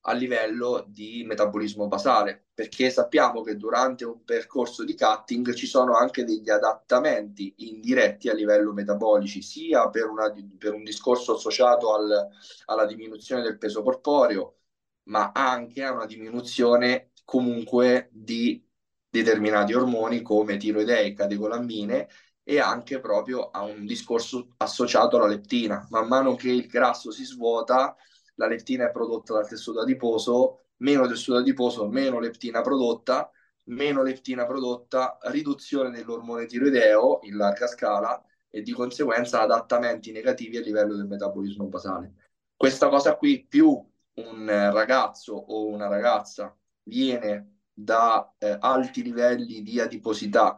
a 0.00 0.12
livello 0.14 0.84
di 0.88 1.22
metabolismo 1.24 1.86
basale, 1.86 2.45
perché 2.56 2.88
sappiamo 2.88 3.42
che 3.42 3.56
durante 3.56 4.06
un 4.06 4.24
percorso 4.24 4.82
di 4.82 4.96
cutting 4.96 5.52
ci 5.52 5.66
sono 5.66 5.94
anche 5.94 6.24
degli 6.24 6.48
adattamenti 6.48 7.52
indiretti 7.58 8.30
a 8.30 8.32
livello 8.32 8.72
metabolici, 8.72 9.42
sia 9.42 9.90
per, 9.90 10.06
una, 10.06 10.32
per 10.56 10.72
un 10.72 10.82
discorso 10.82 11.34
associato 11.34 11.94
al, 11.94 12.28
alla 12.64 12.86
diminuzione 12.86 13.42
del 13.42 13.58
peso 13.58 13.82
corporeo, 13.82 14.60
ma 15.04 15.32
anche 15.34 15.84
a 15.84 15.92
una 15.92 16.06
diminuzione 16.06 17.10
comunque 17.26 18.08
di 18.10 18.66
determinati 19.10 19.74
ormoni 19.74 20.22
come 20.22 20.56
tiroidei, 20.56 21.12
catecolammine 21.12 22.08
e 22.42 22.58
anche 22.58 23.00
proprio 23.00 23.50
a 23.50 23.64
un 23.64 23.84
discorso 23.84 24.54
associato 24.56 25.16
alla 25.18 25.26
leptina. 25.26 25.86
Man 25.90 26.08
mano 26.08 26.34
che 26.36 26.48
il 26.48 26.66
grasso 26.68 27.10
si 27.10 27.24
svuota, 27.26 27.94
la 28.36 28.46
leptina 28.46 28.86
è 28.86 28.90
prodotta 28.90 29.34
dal 29.34 29.46
tessuto 29.46 29.80
adiposo, 29.80 30.65
meno 30.78 31.06
tessuto 31.06 31.38
adiposo, 31.38 31.88
meno 31.88 32.18
leptina 32.18 32.60
prodotta, 32.60 33.30
meno 33.64 34.02
leptina 34.02 34.46
prodotta, 34.46 35.18
riduzione 35.22 35.90
dell'ormone 35.90 36.46
tiroideo 36.46 37.20
in 37.22 37.36
larga 37.36 37.66
scala 37.66 38.22
e 38.50 38.62
di 38.62 38.72
conseguenza 38.72 39.40
adattamenti 39.40 40.12
negativi 40.12 40.56
a 40.56 40.60
livello 40.60 40.96
del 40.96 41.06
metabolismo 41.06 41.66
basale. 41.66 42.14
Questa 42.56 42.88
cosa 42.88 43.16
qui 43.16 43.44
più 43.46 43.68
un 44.14 44.46
ragazzo 44.46 45.34
o 45.34 45.66
una 45.66 45.88
ragazza 45.88 46.56
viene 46.84 47.60
da 47.72 48.34
eh, 48.38 48.56
alti 48.58 49.02
livelli 49.02 49.62
di 49.62 49.78
adiposità 49.78 50.56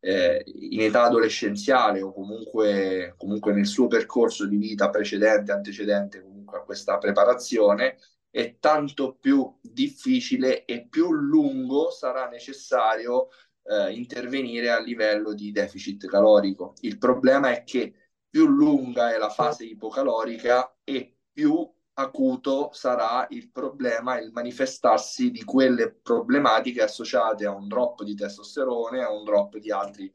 eh, 0.00 0.42
in 0.46 0.80
età 0.82 1.04
adolescenziale 1.04 2.02
o 2.02 2.12
comunque, 2.12 3.14
comunque 3.16 3.52
nel 3.52 3.66
suo 3.66 3.86
percorso 3.86 4.46
di 4.46 4.56
vita 4.56 4.90
precedente, 4.90 5.52
antecedente 5.52 6.20
comunque 6.20 6.58
a 6.58 6.62
questa 6.62 6.98
preparazione, 6.98 7.96
è 8.30 8.58
tanto 8.58 9.16
più 9.20 9.58
difficile 9.60 10.64
e 10.64 10.86
più 10.86 11.12
lungo 11.12 11.90
sarà 11.90 12.28
necessario 12.28 13.28
eh, 13.64 13.92
intervenire 13.92 14.70
a 14.70 14.80
livello 14.80 15.34
di 15.34 15.52
deficit 15.52 16.06
calorico. 16.06 16.74
Il 16.80 16.98
problema 16.98 17.50
è 17.50 17.64
che 17.64 17.94
più 18.28 18.46
lunga 18.46 19.12
è 19.12 19.18
la 19.18 19.30
fase 19.30 19.64
ipocalorica 19.64 20.76
e 20.84 21.16
più 21.32 21.68
acuto 21.94 22.70
sarà 22.72 23.26
il 23.30 23.50
problema, 23.50 24.20
il 24.20 24.30
manifestarsi 24.32 25.30
di 25.30 25.42
quelle 25.42 25.92
problematiche 25.92 26.82
associate 26.82 27.44
a 27.44 27.54
un 27.54 27.66
drop 27.66 28.02
di 28.04 28.14
testosterone, 28.14 29.02
a 29.02 29.10
un 29.10 29.24
drop 29.24 29.56
di 29.56 29.72
altri, 29.72 30.12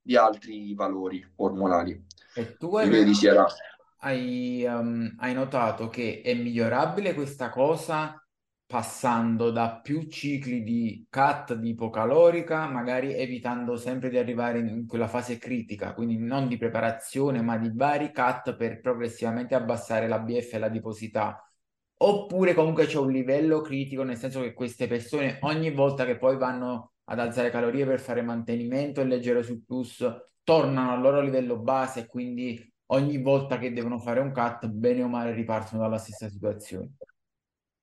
di 0.00 0.16
altri 0.16 0.74
valori 0.74 1.26
ormonali. 1.36 2.04
E 2.34 2.56
tu 2.56 2.76
hai, 2.76 2.88
hai, 4.00 4.64
um, 4.64 5.14
hai 5.18 5.34
notato 5.34 5.88
che 5.88 6.20
è 6.22 6.34
migliorabile 6.34 7.14
questa 7.14 7.50
cosa 7.50 8.22
passando 8.68 9.50
da 9.50 9.80
più 9.80 10.02
cicli 10.08 10.62
di 10.62 11.06
cut 11.08 11.54
di 11.54 11.70
ipocalorica, 11.70 12.66
magari 12.68 13.14
evitando 13.14 13.76
sempre 13.76 14.10
di 14.10 14.18
arrivare 14.18 14.58
in 14.58 14.86
quella 14.86 15.08
fase 15.08 15.38
critica, 15.38 15.94
quindi 15.94 16.18
non 16.18 16.48
di 16.48 16.58
preparazione, 16.58 17.40
ma 17.40 17.56
di 17.56 17.70
vari 17.72 18.12
cut 18.12 18.56
per 18.56 18.80
progressivamente 18.80 19.54
abbassare 19.54 20.06
la 20.06 20.18
BF 20.18 20.52
e 20.52 20.58
la 20.58 20.68
diposità. 20.68 21.42
Oppure 22.00 22.54
comunque 22.54 22.86
c'è 22.86 22.98
un 22.98 23.10
livello 23.10 23.60
critico, 23.62 24.02
nel 24.02 24.16
senso 24.18 24.40
che 24.42 24.52
queste 24.52 24.86
persone 24.86 25.38
ogni 25.42 25.70
volta 25.72 26.04
che 26.04 26.18
poi 26.18 26.36
vanno 26.36 26.92
ad 27.04 27.18
alzare 27.18 27.50
calorie 27.50 27.86
per 27.86 28.00
fare 28.00 28.20
mantenimento 28.22 29.00
e 29.00 29.04
leggero 29.06 29.42
surplus, 29.42 30.04
tornano 30.44 30.92
al 30.92 31.00
loro 31.00 31.20
livello 31.22 31.58
base 31.58 32.00
e 32.00 32.06
quindi 32.06 32.72
ogni 32.88 33.20
volta 33.20 33.58
che 33.58 33.72
devono 33.72 33.98
fare 33.98 34.20
un 34.20 34.32
cut, 34.32 34.66
bene 34.66 35.02
o 35.02 35.08
male 35.08 35.32
ripartono 35.32 35.82
dalla 35.82 35.98
stessa 35.98 36.28
situazione. 36.28 36.96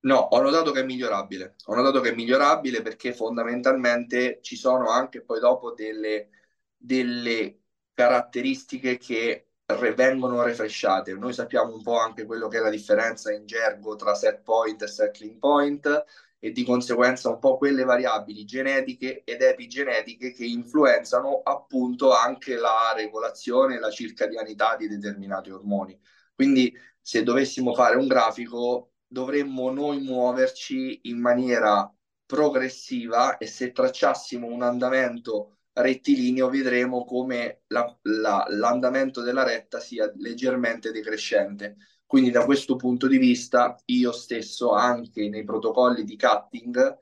No, 0.06 0.18
ho 0.18 0.42
notato 0.42 0.72
che 0.72 0.82
è 0.82 0.86
migliorabile. 0.86 1.56
Ho 1.66 1.76
notato 1.76 2.00
che 2.00 2.12
è 2.12 2.16
migliorabile 2.16 2.82
perché 2.82 3.12
fondamentalmente 3.14 4.40
ci 4.42 4.56
sono 4.56 4.90
anche 4.90 5.24
poi 5.24 5.40
dopo 5.40 5.74
delle, 5.74 6.30
delle 6.78 7.62
caratteristiche 7.94 8.98
che 8.98 9.48
re- 9.66 9.94
vengono 9.96 10.44
refresciate. 10.44 11.14
Noi 11.14 11.34
sappiamo 11.34 11.74
un 11.74 11.82
po' 11.82 11.98
anche 11.98 12.26
quello 12.26 12.48
che 12.48 12.58
è 12.58 12.62
la 12.62 12.70
differenza 12.70 13.32
in 13.32 13.48
gergo 13.48 13.96
tra 13.96 14.14
set 14.14 14.42
point 14.44 14.82
e 14.84 14.88
settling 14.88 15.40
point 15.40 16.06
e 16.40 16.52
di 16.52 16.64
conseguenza 16.64 17.30
un 17.30 17.40
po' 17.40 17.58
quelle 17.58 17.84
variabili 17.84 18.46
genetiche 18.46 19.24
ed 19.24 19.42
epigenetiche 19.42 20.32
che 20.32 20.46
influenzano 20.46 21.42
appunto 21.44 22.14
anche 22.14 22.56
la 22.56 22.94
regolazione 22.96 23.76
e 23.76 23.80
la 23.80 23.90
circadianità 23.90 24.76
di 24.76 24.88
determinati 24.88 25.50
ormoni. 25.50 26.00
Quindi 26.34 26.74
se 27.02 27.24
dovessimo 27.24 27.74
fare 27.74 27.96
un 27.96 28.08
grafico 28.08 28.92
dovremmo 29.08 29.72
noi 29.72 30.02
muoverci 30.02 31.02
in 31.04 31.20
maniera 31.20 31.92
progressiva 32.26 33.38
e 33.38 33.48
se 33.48 33.72
tracciassimo 33.72 34.48
un 34.48 34.64
andamento 34.64 35.58
rettilineo 35.74 36.50
vedremo 36.50 37.04
come 37.06 37.64
la, 37.68 37.98
la, 38.04 38.46
l'andamento 38.50 39.22
della 39.22 39.44
retta 39.44 39.80
sia 39.80 40.12
leggermente 40.18 40.92
decrescente. 40.92 41.76
Quindi 42.06 42.30
da 42.32 42.46
questo 42.46 42.76
punto 42.76 43.08
di 43.08 43.18
vista 43.18 43.76
io 43.86 44.12
stesso 44.12 44.72
anche 44.72 45.28
nei 45.30 45.44
protocolli 45.44 46.04
di 46.04 46.18
cutting 46.18 46.98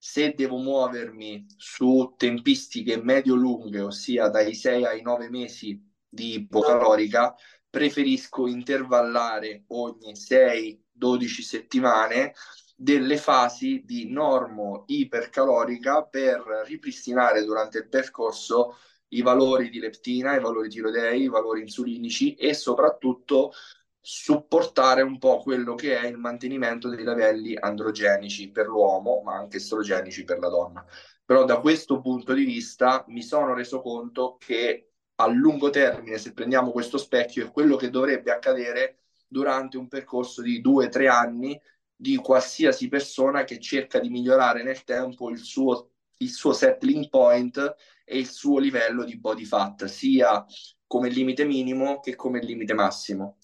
se 0.00 0.32
devo 0.36 0.58
muovermi 0.58 1.46
su 1.56 2.14
tempistiche 2.16 3.02
medio-lunghe, 3.02 3.80
ossia 3.80 4.28
dai 4.28 4.54
6 4.54 4.84
ai 4.84 5.02
9 5.02 5.28
mesi 5.28 5.84
di 6.08 6.34
ipocalorica, 6.34 7.34
preferisco 7.68 8.46
intervallare 8.46 9.64
ogni 9.68 10.16
6 10.16 10.84
12 10.92 11.42
settimane 11.42 12.32
delle 12.76 13.16
fasi 13.16 13.82
di 13.84 14.08
normo 14.08 14.84
ipercalorica 14.86 16.04
per 16.04 16.62
ripristinare 16.64 17.44
durante 17.44 17.78
il 17.78 17.88
percorso 17.88 18.76
i 19.08 19.22
valori 19.22 19.68
di 19.68 19.80
leptina, 19.80 20.36
i 20.36 20.40
valori 20.40 20.68
tiroidei, 20.68 21.22
i 21.22 21.28
valori 21.28 21.62
insulinici 21.62 22.34
e 22.34 22.54
soprattutto 22.54 23.52
supportare 24.00 25.02
un 25.02 25.18
po' 25.18 25.38
quello 25.38 25.74
che 25.74 25.98
è 25.98 26.06
il 26.06 26.16
mantenimento 26.16 26.88
dei 26.88 27.04
livelli 27.04 27.56
androgenici 27.58 28.50
per 28.50 28.66
l'uomo, 28.66 29.22
ma 29.22 29.34
anche 29.34 29.58
estrogenici 29.58 30.24
per 30.24 30.38
la 30.38 30.48
donna. 30.48 30.84
Però 31.24 31.44
da 31.44 31.60
questo 31.60 32.00
punto 32.00 32.32
di 32.32 32.44
vista 32.44 33.04
mi 33.08 33.22
sono 33.22 33.54
reso 33.54 33.80
conto 33.80 34.36
che 34.38 34.92
a 35.16 35.26
lungo 35.26 35.70
termine, 35.70 36.16
se 36.18 36.32
prendiamo 36.32 36.70
questo 36.70 36.96
specchio, 36.96 37.46
è 37.46 37.50
quello 37.50 37.76
che 37.76 37.90
dovrebbe 37.90 38.30
accadere 38.30 39.00
durante 39.26 39.76
un 39.76 39.88
percorso 39.88 40.42
di 40.42 40.60
due 40.60 40.86
o 40.86 40.88
tre 40.88 41.08
anni 41.08 41.60
di 41.94 42.16
qualsiasi 42.16 42.88
persona 42.88 43.42
che 43.42 43.58
cerca 43.58 43.98
di 43.98 44.08
migliorare 44.08 44.62
nel 44.62 44.84
tempo 44.84 45.30
il 45.30 45.38
suo, 45.38 45.90
il 46.18 46.30
suo 46.30 46.52
settling 46.52 47.08
point 47.08 47.74
e 48.04 48.18
il 48.18 48.28
suo 48.28 48.58
livello 48.58 49.04
di 49.04 49.18
body 49.18 49.44
fat, 49.44 49.84
sia 49.86 50.44
come 50.86 51.10
limite 51.10 51.44
minimo 51.44 51.98
che 51.98 52.14
come 52.14 52.40
limite 52.40 52.72
massimo. 52.72 53.37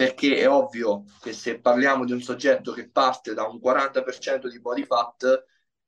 Perché 0.00 0.38
è 0.38 0.48
ovvio 0.48 1.04
che 1.20 1.34
se 1.34 1.60
parliamo 1.60 2.06
di 2.06 2.12
un 2.12 2.22
soggetto 2.22 2.72
che 2.72 2.88
parte 2.88 3.34
da 3.34 3.44
un 3.44 3.60
40% 3.62 4.48
di 4.48 4.58
body 4.58 4.86
fat, 4.86 5.44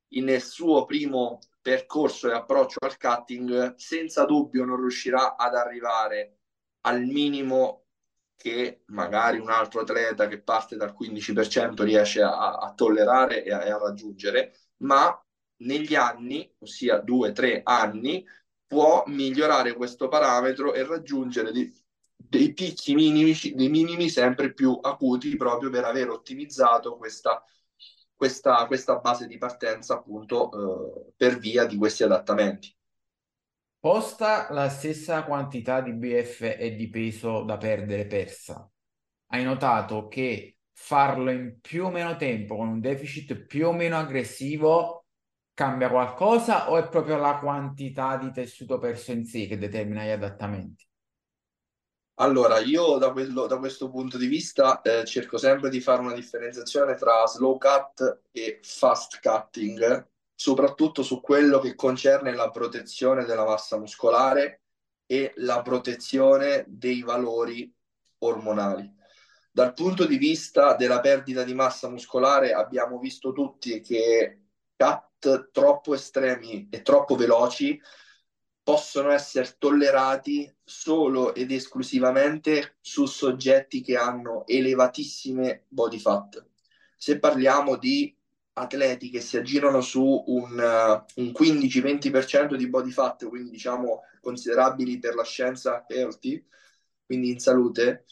nel 0.09 0.43
suo 0.43 0.85
primo 0.85 1.39
percorso 1.63 2.29
e 2.29 2.35
approccio 2.35 2.77
al 2.83 2.99
cutting, 2.99 3.75
senza 3.77 4.27
dubbio 4.27 4.67
non 4.67 4.77
riuscirà 4.77 5.35
ad 5.35 5.55
arrivare 5.55 6.41
al 6.83 7.05
minimo 7.05 7.87
che 8.37 8.83
magari 8.89 9.39
un 9.39 9.49
altro 9.49 9.81
atleta 9.81 10.29
che 10.29 10.43
parte 10.43 10.77
dal 10.77 10.95
15% 10.95 11.83
riesce 11.83 12.21
a, 12.21 12.59
a 12.59 12.75
tollerare 12.75 13.43
e 13.43 13.51
a, 13.51 13.61
a, 13.61 13.79
raggiungere, 13.79 14.55
ma 14.83 15.19
negli 15.63 15.95
anni, 15.95 16.55
ossia 16.59 16.99
due, 16.99 17.33
tre 17.33 17.63
anni, 17.65 18.23
può 18.67 19.05
migliorare 19.07 19.73
questo 19.73 20.09
parametro 20.09 20.75
e 20.75 20.85
raggiungere 20.85 21.51
dei, 21.51 21.73
dei 22.29 22.53
picchi 22.53 22.95
minimi, 22.95 23.35
dei 23.55 23.69
minimi 23.69 24.09
sempre 24.09 24.53
più 24.53 24.79
acuti 24.81 25.37
proprio 25.37 25.71
per 25.71 25.85
aver 25.85 26.11
ottimizzato 26.11 26.97
questa, 26.97 27.45
questa, 28.15 28.67
questa 28.67 28.99
base 28.99 29.27
di 29.27 29.39
partenza 29.39 29.95
appunto 29.95 30.51
eh, 30.51 31.13
per 31.17 31.39
via 31.39 31.65
di 31.65 31.77
questi 31.77 32.03
adattamenti. 32.03 32.75
Posta 33.79 34.53
la 34.53 34.69
stessa 34.69 35.25
quantità 35.25 35.81
di 35.81 35.93
BF 35.93 36.57
e 36.57 36.77
di 36.77 36.89
peso 36.89 37.43
da 37.43 37.57
perdere 37.57 38.07
persa, 38.07 38.71
hai 39.27 39.43
notato 39.43 40.07
che 40.07 40.59
farlo 40.73 41.31
in 41.31 41.59
più 41.61 41.87
o 41.87 41.91
meno 41.91 42.17
tempo 42.17 42.57
con 42.57 42.69
un 42.69 42.81
deficit 42.81 43.35
più 43.35 43.69
o 43.69 43.73
meno 43.73 43.97
aggressivo 43.99 45.07
cambia 45.55 45.91
qualcosa 45.91 46.71
o 46.71 46.79
è 46.79 46.89
proprio 46.89 47.17
la 47.17 47.39
quantità 47.39 48.17
di 48.17 48.31
tessuto 48.31 48.79
perso 48.79 49.13
in 49.13 49.25
sé 49.25 49.47
che 49.47 49.59
determina 49.59 50.05
gli 50.05 50.11
adattamenti? 50.11 50.87
Allora, 52.17 52.59
io 52.59 52.99
da, 52.99 53.11
quello, 53.11 53.47
da 53.47 53.59
questo 53.59 53.89
punto 53.91 54.19
di 54.19 54.27
vista 54.27 54.83
eh, 54.83 55.05
cerco 55.05 55.39
sempre 55.39 55.71
di 55.71 55.81
fare 55.81 56.03
una 56.03 56.13
differenziazione 56.13 56.95
tra 56.95 57.27
slow 57.27 57.57
cut 57.57 58.21
e 58.31 58.61
fast 58.63 59.19
cutting, 59.21 60.09
soprattutto 60.35 61.03
su 61.03 61.21
quello 61.21 61.59
che 61.59 61.75
concerne 61.75 62.35
la 62.35 62.51
protezione 62.51 63.25
della 63.25 63.45
massa 63.45 63.79
muscolare 63.79 64.61
e 65.07 65.33
la 65.37 65.63
protezione 65.63 66.65
dei 66.69 67.03
valori 67.03 67.73
ormonali. 68.19 68.93
Dal 69.51 69.73
punto 69.73 70.05
di 70.07 70.17
vista 70.17 70.75
della 70.75 71.01
perdita 71.01 71.43
di 71.45 71.55
massa 71.55 71.89
muscolare 71.89 72.53
abbiamo 72.53 72.99
visto 72.99 73.33
tutti 73.33 73.81
che 73.81 74.41
cut 74.77 75.51
troppo 75.51 75.95
estremi 75.95 76.69
e 76.71 76.83
troppo 76.83 77.17
veloci 77.17 77.81
possono 78.63 79.11
essere 79.11 79.57
tollerati 79.59 80.53
solo 80.63 81.35
ed 81.35 81.51
esclusivamente 81.51 82.77
su 82.81 83.07
soggetti 83.07 83.83
che 83.83 83.97
hanno 83.97 84.47
elevatissime 84.47 85.65
body 85.69 85.99
fat. 85.99 86.45
Se 86.97 87.19
parliamo 87.19 87.77
di 87.77 88.15
atleti 88.55 89.11
che 89.11 89.21
si 89.21 89.37
aggirano 89.37 89.81
su 89.81 90.25
un, 90.27 90.53
uh, 90.53 91.21
un 91.21 91.33
15-20% 91.33 92.55
di 92.55 92.69
body 92.69 92.91
fat, 92.91 93.29
quindi 93.29 93.51
diciamo 93.51 94.03
considerabili 94.21 94.99
per 94.99 95.15
la 95.15 95.25
scienza 95.25 95.85
healthy, 95.89 96.45
quindi 97.05 97.31
in 97.31 97.41
salute, 97.41 98.05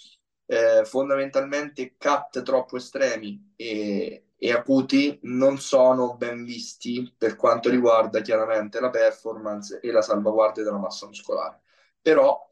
eh, 0.47 0.85
fondamentalmente 0.85 1.95
cut 1.97 2.43
troppo 2.43 2.77
estremi 2.77 3.53
e, 3.55 4.25
e 4.43 4.53
acuti 4.53 5.19
non 5.25 5.59
sono 5.59 6.17
ben 6.17 6.45
visti 6.45 7.15
per 7.17 7.37
quanto 7.37 7.69
riguarda 7.69 8.23
chiaramente 8.23 8.81
la 8.81 8.89
performance 8.89 9.81
e 9.81 9.93
la 9.93 10.01
salvaguardia 10.01 10.65
della 10.65 10.79
massa 10.79 11.07
muscolare. 11.07 11.61
Però 12.01 12.49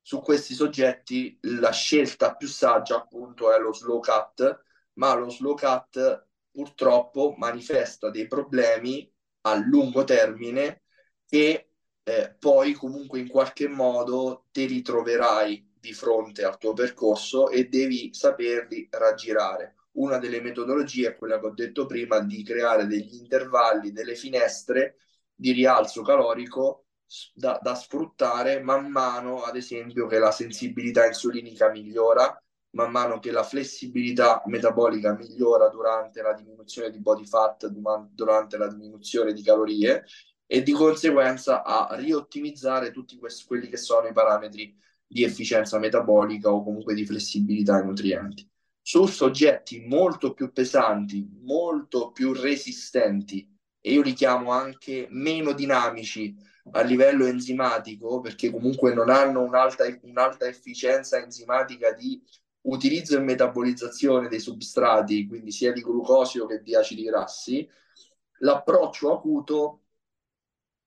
su 0.00 0.20
questi 0.20 0.54
soggetti 0.54 1.36
la 1.42 1.72
scelta 1.72 2.36
più 2.36 2.46
saggia 2.46 2.94
appunto 2.94 3.52
è 3.52 3.58
lo 3.58 3.72
slow 3.72 3.98
cut, 3.98 4.62
ma 4.94 5.14
lo 5.14 5.30
slow 5.30 5.56
cut 5.56 6.28
purtroppo 6.52 7.34
manifesta 7.38 8.08
dei 8.10 8.28
problemi 8.28 9.12
a 9.42 9.56
lungo 9.56 10.04
termine 10.04 10.82
che 11.26 11.70
eh, 12.04 12.36
poi 12.38 12.72
comunque 12.74 13.18
in 13.18 13.26
qualche 13.26 13.66
modo 13.66 14.46
ti 14.52 14.66
ritroverai 14.66 15.72
di 15.80 15.92
fronte 15.92 16.44
al 16.44 16.56
tuo 16.56 16.72
percorso 16.72 17.48
e 17.50 17.68
devi 17.68 18.14
saperli 18.14 18.86
raggirare. 18.92 19.74
Una 19.94 20.18
delle 20.18 20.40
metodologie 20.40 21.08
è 21.08 21.16
quella 21.16 21.38
che 21.38 21.46
ho 21.46 21.52
detto 21.52 21.86
prima 21.86 22.20
di 22.20 22.42
creare 22.42 22.86
degli 22.86 23.14
intervalli, 23.16 23.92
delle 23.92 24.14
finestre 24.14 24.96
di 25.34 25.52
rialzo 25.52 26.02
calorico 26.02 26.86
da, 27.32 27.58
da 27.62 27.74
sfruttare 27.74 28.60
man 28.60 28.90
mano, 28.90 29.42
ad 29.42 29.56
esempio, 29.56 30.06
che 30.06 30.18
la 30.18 30.30
sensibilità 30.30 31.06
insulinica 31.06 31.70
migliora, 31.70 32.36
man 32.70 32.90
mano 32.90 33.20
che 33.20 33.30
la 33.30 33.44
flessibilità 33.44 34.42
metabolica 34.46 35.14
migliora 35.14 35.68
durante 35.68 36.22
la 36.22 36.32
diminuzione 36.32 36.90
di 36.90 37.00
body 37.00 37.24
fat, 37.24 37.68
durante 37.68 38.56
la 38.56 38.66
diminuzione 38.68 39.32
di 39.32 39.42
calorie 39.42 40.04
e 40.46 40.62
di 40.62 40.72
conseguenza 40.72 41.62
a 41.62 41.94
riottimizzare 41.94 42.90
tutti 42.90 43.16
questi, 43.16 43.44
quelli 43.46 43.68
che 43.68 43.76
sono 43.76 44.08
i 44.08 44.12
parametri 44.12 44.76
di 45.06 45.22
efficienza 45.22 45.78
metabolica 45.78 46.50
o 46.50 46.64
comunque 46.64 46.94
di 46.94 47.06
flessibilità 47.06 47.80
nutrienti. 47.82 48.48
Su 48.86 49.06
soggetti 49.06 49.80
molto 49.80 50.34
più 50.34 50.52
pesanti, 50.52 51.26
molto 51.40 52.12
più 52.12 52.34
resistenti 52.34 53.50
e 53.80 53.92
io 53.92 54.02
li 54.02 54.12
chiamo 54.12 54.50
anche 54.50 55.06
meno 55.08 55.52
dinamici 55.52 56.36
a 56.72 56.82
livello 56.82 57.24
enzimatico 57.24 58.20
perché 58.20 58.50
comunque 58.50 58.92
non 58.92 59.08
hanno 59.08 59.40
un'alta, 59.40 59.84
un'alta 60.02 60.46
efficienza 60.46 61.16
enzimatica 61.16 61.92
di 61.92 62.22
utilizzo 62.66 63.16
e 63.16 63.20
metabolizzazione 63.20 64.28
dei 64.28 64.38
substrati, 64.38 65.26
quindi 65.26 65.50
sia 65.50 65.72
di 65.72 65.80
glucosio 65.80 66.44
che 66.44 66.60
di 66.60 66.76
acidi 66.76 67.04
grassi, 67.04 67.66
l'approccio 68.40 69.14
acuto 69.14 69.80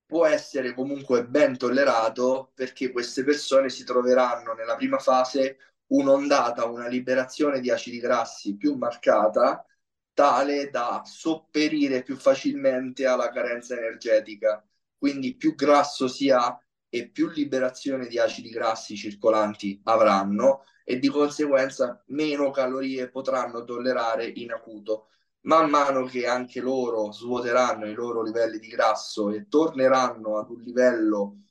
può 0.06 0.28
essere 0.28 0.76
comunque 0.76 1.26
ben 1.26 1.58
tollerato 1.58 2.52
perché 2.54 2.92
queste 2.92 3.24
persone 3.24 3.70
si 3.70 3.84
troveranno 3.84 4.54
nella 4.54 4.76
prima 4.76 5.00
fase 5.00 5.58
un'ondata, 5.88 6.66
una 6.66 6.88
liberazione 6.88 7.60
di 7.60 7.70
acidi 7.70 8.00
grassi 8.00 8.56
più 8.56 8.76
marcata, 8.76 9.66
tale 10.14 10.70
da 10.70 11.04
sopperire 11.06 12.04
più 12.04 12.16
facilmente 12.16 13.06
alla 13.06 13.30
carenza 13.30 13.76
energetica. 13.76 14.66
Quindi 14.98 15.36
più 15.36 15.56
grasso 15.56 16.08
si 16.08 16.30
ha 16.30 16.60
e 16.90 17.10
più 17.10 17.30
liberazione 17.30 18.08
di 18.08 18.18
acidi 18.18 18.50
grassi 18.50 18.96
circolanti 18.96 19.80
avranno 19.84 20.64
e 20.84 21.00
di 21.00 21.10
conseguenza 21.10 22.02
meno 22.08 22.50
calorie 22.50 23.10
potranno 23.10 23.64
tollerare 23.64 24.26
in 24.26 24.52
acuto. 24.52 25.10
Man 25.42 25.70
mano 25.70 26.06
che 26.06 26.26
anche 26.26 26.62
loro 26.62 27.12
svuoteranno 27.12 27.86
i 27.86 27.94
loro 27.94 28.24
livelli 28.24 28.58
di 28.58 28.68
grasso 28.68 29.30
e 29.30 29.48
torneranno 29.48 30.38
ad 30.38 30.50
un 30.50 30.62
livello 30.62 31.42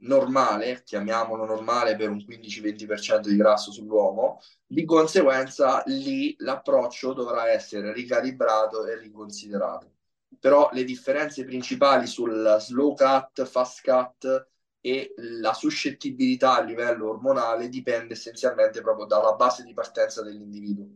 normale, 0.00 0.82
chiamiamolo 0.84 1.44
normale 1.44 1.96
per 1.96 2.10
un 2.10 2.18
15-20% 2.18 3.20
di 3.28 3.36
grasso 3.36 3.72
sull'uomo, 3.72 4.40
di 4.66 4.84
conseguenza 4.84 5.82
lì 5.86 6.34
l'approccio 6.38 7.12
dovrà 7.12 7.50
essere 7.50 7.92
ricalibrato 7.92 8.86
e 8.86 8.98
riconsiderato. 8.98 9.92
Però 10.38 10.68
le 10.72 10.84
differenze 10.84 11.44
principali 11.44 12.06
sul 12.06 12.56
slow 12.60 12.94
cut, 12.94 13.44
fast 13.44 13.82
cut 13.82 14.48
e 14.80 15.14
la 15.16 15.52
suscettibilità 15.52 16.56
a 16.56 16.62
livello 16.62 17.08
ormonale 17.08 17.68
dipende 17.68 18.12
essenzialmente 18.12 18.80
proprio 18.80 19.06
dalla 19.06 19.34
base 19.34 19.64
di 19.64 19.72
partenza 19.72 20.22
dell'individuo. 20.22 20.86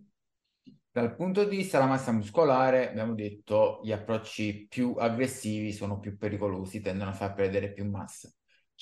Dal 0.93 1.17
punto 1.17 1.45
di 1.45 1.57
vista 1.57 1.79
della 1.79 1.91
massa 1.91 2.13
muscolare, 2.13 2.91
abbiamo 2.91 3.15
detto 3.15 3.81
gli 3.83 3.93
approcci 3.93 4.67
più 4.69 4.95
aggressivi 4.99 5.73
sono 5.73 5.99
più 5.99 6.19
pericolosi, 6.19 6.81
tendono 6.81 7.11
a 7.11 7.15
far 7.15 7.33
perdere 7.33 7.73
più 7.73 7.89
massa. 7.89 8.31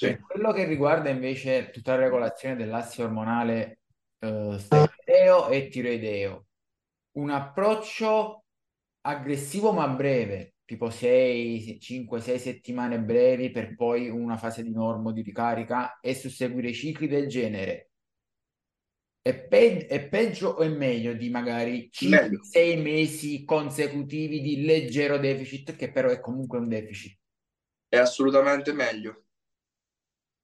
Sì. 0.00 0.06
Per 0.06 0.20
quello 0.20 0.52
che 0.52 0.64
riguarda 0.64 1.10
invece 1.10 1.68
tutta 1.68 1.94
la 1.94 2.04
regolazione 2.04 2.56
dell'asse 2.56 3.02
ormonale 3.02 3.80
eh, 4.18 4.56
steroideo 4.58 5.50
e 5.50 5.68
tiroideo, 5.68 6.46
un 7.18 7.28
approccio 7.28 8.44
aggressivo 9.02 9.72
ma 9.72 9.86
breve, 9.88 10.54
tipo 10.64 10.88
6, 10.88 11.78
5, 11.78 12.18
6 12.18 12.38
settimane 12.38 12.98
brevi 12.98 13.50
per 13.50 13.76
poi 13.76 14.08
una 14.08 14.38
fase 14.38 14.62
di 14.62 14.70
normo 14.70 15.12
di 15.12 15.20
ricarica 15.20 15.98
e 16.00 16.14
susseguire 16.14 16.72
cicli 16.72 17.06
del 17.06 17.28
genere. 17.28 17.90
È, 19.20 19.38
pe- 19.38 19.86
è 19.86 20.08
peggio 20.08 20.48
o 20.48 20.62
è 20.62 20.68
meglio 20.68 21.12
di 21.12 21.28
magari 21.28 21.90
5-6 21.92 22.80
mesi 22.80 23.44
consecutivi 23.44 24.40
di 24.40 24.64
leggero 24.64 25.18
deficit, 25.18 25.76
che 25.76 25.92
però 25.92 26.08
è 26.08 26.20
comunque 26.20 26.58
un 26.58 26.68
deficit? 26.68 27.18
È 27.86 27.98
assolutamente 27.98 28.72
meglio. 28.72 29.24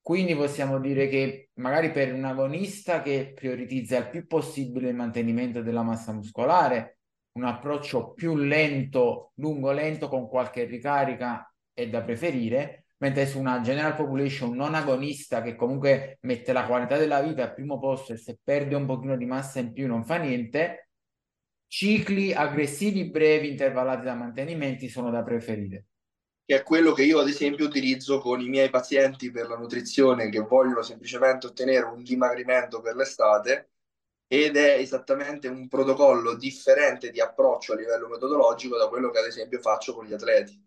Quindi 0.07 0.37
possiamo 0.37 0.79
dire 0.79 1.09
che 1.09 1.49
magari 1.55 1.91
per 1.91 2.13
un 2.13 2.23
agonista 2.23 3.01
che 3.01 3.33
priorizza 3.35 3.97
il 3.97 4.07
più 4.07 4.25
possibile 4.25 4.87
il 4.87 4.95
mantenimento 4.95 5.61
della 5.61 5.83
massa 5.83 6.13
muscolare, 6.13 6.99
un 7.33 7.43
approccio 7.43 8.13
più 8.13 8.37
lento, 8.37 9.33
lungo-lento 9.35 10.07
con 10.07 10.29
qualche 10.29 10.63
ricarica 10.63 11.53
è 11.73 11.89
da 11.89 12.03
preferire, 12.03 12.85
mentre 12.99 13.25
su 13.25 13.37
una 13.37 13.59
general 13.59 13.97
population 13.97 14.55
non 14.55 14.75
agonista 14.75 15.41
che 15.41 15.57
comunque 15.57 16.19
mette 16.21 16.53
la 16.53 16.65
qualità 16.65 16.95
della 16.95 17.21
vita 17.21 17.43
al 17.43 17.53
primo 17.53 17.77
posto 17.77 18.13
e 18.13 18.17
se 18.17 18.39
perde 18.41 18.75
un 18.75 18.85
pochino 18.85 19.17
di 19.17 19.25
massa 19.25 19.59
in 19.59 19.73
più 19.73 19.87
non 19.87 20.05
fa 20.05 20.15
niente, 20.15 20.91
cicli 21.67 22.31
aggressivi 22.31 23.09
brevi 23.09 23.49
intervallati 23.49 24.05
da 24.05 24.15
mantenimenti 24.15 24.87
sono 24.87 25.09
da 25.09 25.21
preferire. 25.21 25.87
Che 26.47 26.55
è 26.55 26.63
quello 26.63 26.93
che 26.93 27.03
io 27.03 27.19
ad 27.19 27.27
esempio 27.27 27.65
utilizzo 27.65 28.19
con 28.19 28.39
i 28.39 28.47
miei 28.47 28.69
pazienti 28.69 29.29
per 29.31 29.49
la 29.49 29.57
nutrizione 29.57 30.29
che 30.29 30.39
vogliono 30.39 30.81
semplicemente 30.81 31.47
ottenere 31.47 31.87
un 31.87 32.01
dimagrimento 32.03 32.79
per 32.79 32.95
l'estate 32.95 33.71
ed 34.27 34.55
è 34.55 34.75
esattamente 34.75 35.49
un 35.49 35.67
protocollo 35.67 36.35
differente 36.35 37.11
di 37.11 37.19
approccio 37.19 37.73
a 37.73 37.75
livello 37.75 38.07
metodologico 38.07 38.77
da 38.77 38.87
quello 38.87 39.09
che 39.09 39.19
ad 39.19 39.25
esempio 39.25 39.59
faccio 39.59 39.93
con 39.93 40.05
gli 40.05 40.13
atleti, 40.13 40.57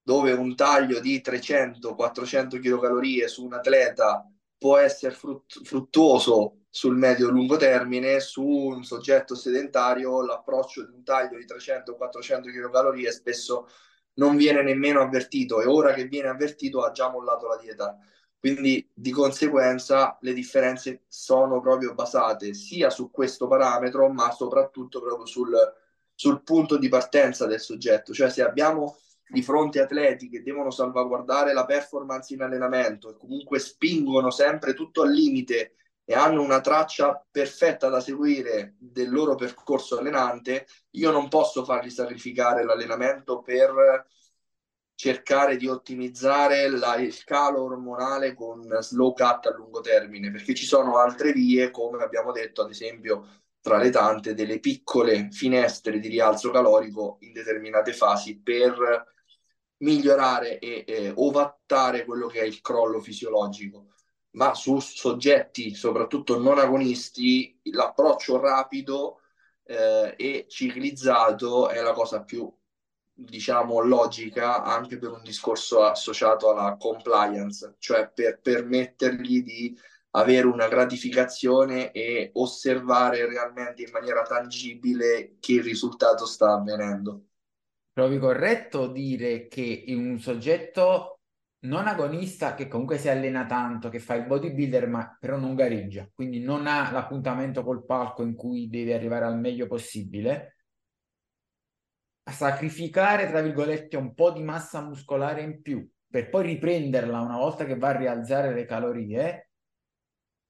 dove 0.00 0.30
un 0.30 0.54
taglio 0.54 1.00
di 1.00 1.20
300-400 1.20 2.60
kcal 2.60 3.28
su 3.28 3.44
un 3.44 3.54
atleta 3.54 4.24
può 4.56 4.76
essere 4.76 5.12
frut- 5.16 5.64
fruttuoso 5.64 6.66
sul 6.70 6.94
medio-lungo 6.94 7.56
termine, 7.56 8.20
su 8.20 8.46
un 8.46 8.84
soggetto 8.84 9.34
sedentario 9.34 10.24
l'approccio 10.24 10.84
di 10.86 10.92
un 10.92 11.02
taglio 11.02 11.38
di 11.38 11.44
300-400 11.44 12.70
kcal 12.70 13.10
spesso 13.10 13.66
non 14.16 14.36
viene 14.36 14.62
nemmeno 14.62 15.00
avvertito 15.00 15.60
e 15.60 15.66
ora 15.66 15.92
che 15.92 16.06
viene 16.06 16.28
avvertito 16.28 16.82
ha 16.82 16.92
già 16.92 17.10
mollato 17.10 17.48
la 17.48 17.56
dieta. 17.56 17.98
Quindi 18.38 18.88
di 18.92 19.10
conseguenza 19.10 20.18
le 20.20 20.32
differenze 20.32 21.04
sono 21.08 21.60
proprio 21.60 21.94
basate 21.94 22.54
sia 22.54 22.90
su 22.90 23.10
questo 23.10 23.48
parametro, 23.48 24.08
ma 24.08 24.30
soprattutto 24.30 25.00
proprio 25.00 25.26
sul, 25.26 25.56
sul 26.14 26.42
punto 26.42 26.76
di 26.76 26.88
partenza 26.88 27.46
del 27.46 27.60
soggetto. 27.60 28.12
Cioè 28.12 28.30
se 28.30 28.42
abbiamo 28.42 28.98
di 29.28 29.42
fronte 29.42 29.80
atleti 29.80 30.28
che 30.28 30.42
devono 30.42 30.70
salvaguardare 30.70 31.52
la 31.52 31.64
performance 31.64 32.32
in 32.32 32.42
allenamento 32.42 33.10
e 33.10 33.16
comunque 33.16 33.58
spingono 33.58 34.30
sempre 34.30 34.74
tutto 34.74 35.02
al 35.02 35.10
limite 35.10 35.74
e 36.08 36.14
hanno 36.14 36.40
una 36.40 36.60
traccia 36.60 37.20
perfetta 37.28 37.88
da 37.88 38.00
seguire 38.00 38.76
del 38.78 39.10
loro 39.10 39.34
percorso 39.34 39.98
allenante, 39.98 40.68
io 40.92 41.10
non 41.10 41.28
posso 41.28 41.64
fargli 41.64 41.90
sacrificare 41.90 42.64
l'allenamento 42.64 43.42
per 43.42 44.06
cercare 44.94 45.56
di 45.56 45.66
ottimizzare 45.66 46.68
la, 46.68 46.94
il 46.94 47.24
calo 47.24 47.64
ormonale 47.64 48.34
con 48.34 48.62
slow 48.80 49.12
cut 49.14 49.46
a 49.46 49.54
lungo 49.56 49.80
termine, 49.80 50.30
perché 50.30 50.54
ci 50.54 50.64
sono 50.64 50.98
altre 50.98 51.32
vie, 51.32 51.72
come 51.72 52.00
abbiamo 52.02 52.30
detto, 52.30 52.62
ad 52.62 52.70
esempio, 52.70 53.26
tra 53.60 53.76
le 53.78 53.90
tante, 53.90 54.32
delle 54.32 54.60
piccole 54.60 55.28
finestre 55.32 55.98
di 55.98 56.06
rialzo 56.06 56.52
calorico 56.52 57.16
in 57.22 57.32
determinate 57.32 57.92
fasi 57.92 58.38
per 58.40 59.12
migliorare 59.78 60.60
e 60.60 60.84
eh, 60.86 61.12
ovattare 61.16 62.04
quello 62.04 62.28
che 62.28 62.40
è 62.40 62.44
il 62.44 62.60
crollo 62.60 63.00
fisiologico 63.00 63.88
ma 64.36 64.54
su 64.54 64.78
soggetti 64.80 65.74
soprattutto 65.74 66.38
non 66.38 66.58
agonisti 66.58 67.58
l'approccio 67.72 68.38
rapido 68.40 69.20
eh, 69.64 70.14
e 70.16 70.46
ciclizzato 70.48 71.68
è 71.68 71.80
la 71.80 71.92
cosa 71.92 72.22
più 72.22 72.50
diciamo 73.18 73.80
logica 73.80 74.62
anche 74.62 74.98
per 74.98 75.10
un 75.10 75.22
discorso 75.22 75.82
associato 75.84 76.50
alla 76.50 76.76
compliance, 76.78 77.76
cioè 77.78 78.10
per 78.12 78.40
permettergli 78.40 79.42
di 79.42 79.78
avere 80.10 80.46
una 80.46 80.68
gratificazione 80.68 81.92
e 81.92 82.30
osservare 82.34 83.26
realmente 83.26 83.82
in 83.82 83.90
maniera 83.90 84.22
tangibile 84.22 85.36
che 85.40 85.52
il 85.52 85.62
risultato 85.62 86.26
sta 86.26 86.52
avvenendo. 86.52 87.22
Trovi 87.92 88.18
corretto 88.18 88.86
dire 88.88 89.48
che 89.48 89.84
un 89.88 90.18
soggetto 90.18 91.15
non 91.66 91.86
agonista 91.86 92.54
che 92.54 92.68
comunque 92.68 92.98
si 92.98 93.08
allena 93.08 93.46
tanto, 93.46 93.88
che 93.88 93.98
fa 93.98 94.14
il 94.14 94.26
bodybuilder 94.26 94.88
ma 94.88 95.16
però 95.18 95.36
non 95.36 95.54
gareggia, 95.54 96.08
quindi 96.14 96.40
non 96.40 96.66
ha 96.66 96.90
l'appuntamento 96.90 97.62
col 97.62 97.84
palco 97.84 98.22
in 98.22 98.34
cui 98.34 98.68
deve 98.68 98.94
arrivare 98.94 99.24
al 99.24 99.38
meglio 99.38 99.66
possibile, 99.66 100.56
a 102.24 102.32
sacrificare, 102.32 103.28
tra 103.28 103.40
virgolette, 103.40 103.96
un 103.96 104.14
po' 104.14 104.32
di 104.32 104.42
massa 104.42 104.80
muscolare 104.82 105.42
in 105.42 105.62
più 105.62 105.88
per 106.08 106.30
poi 106.30 106.46
riprenderla 106.46 107.20
una 107.20 107.36
volta 107.36 107.64
che 107.66 107.76
va 107.76 107.88
a 107.88 107.96
rialzare 107.96 108.54
le 108.54 108.64
calorie, 108.64 109.50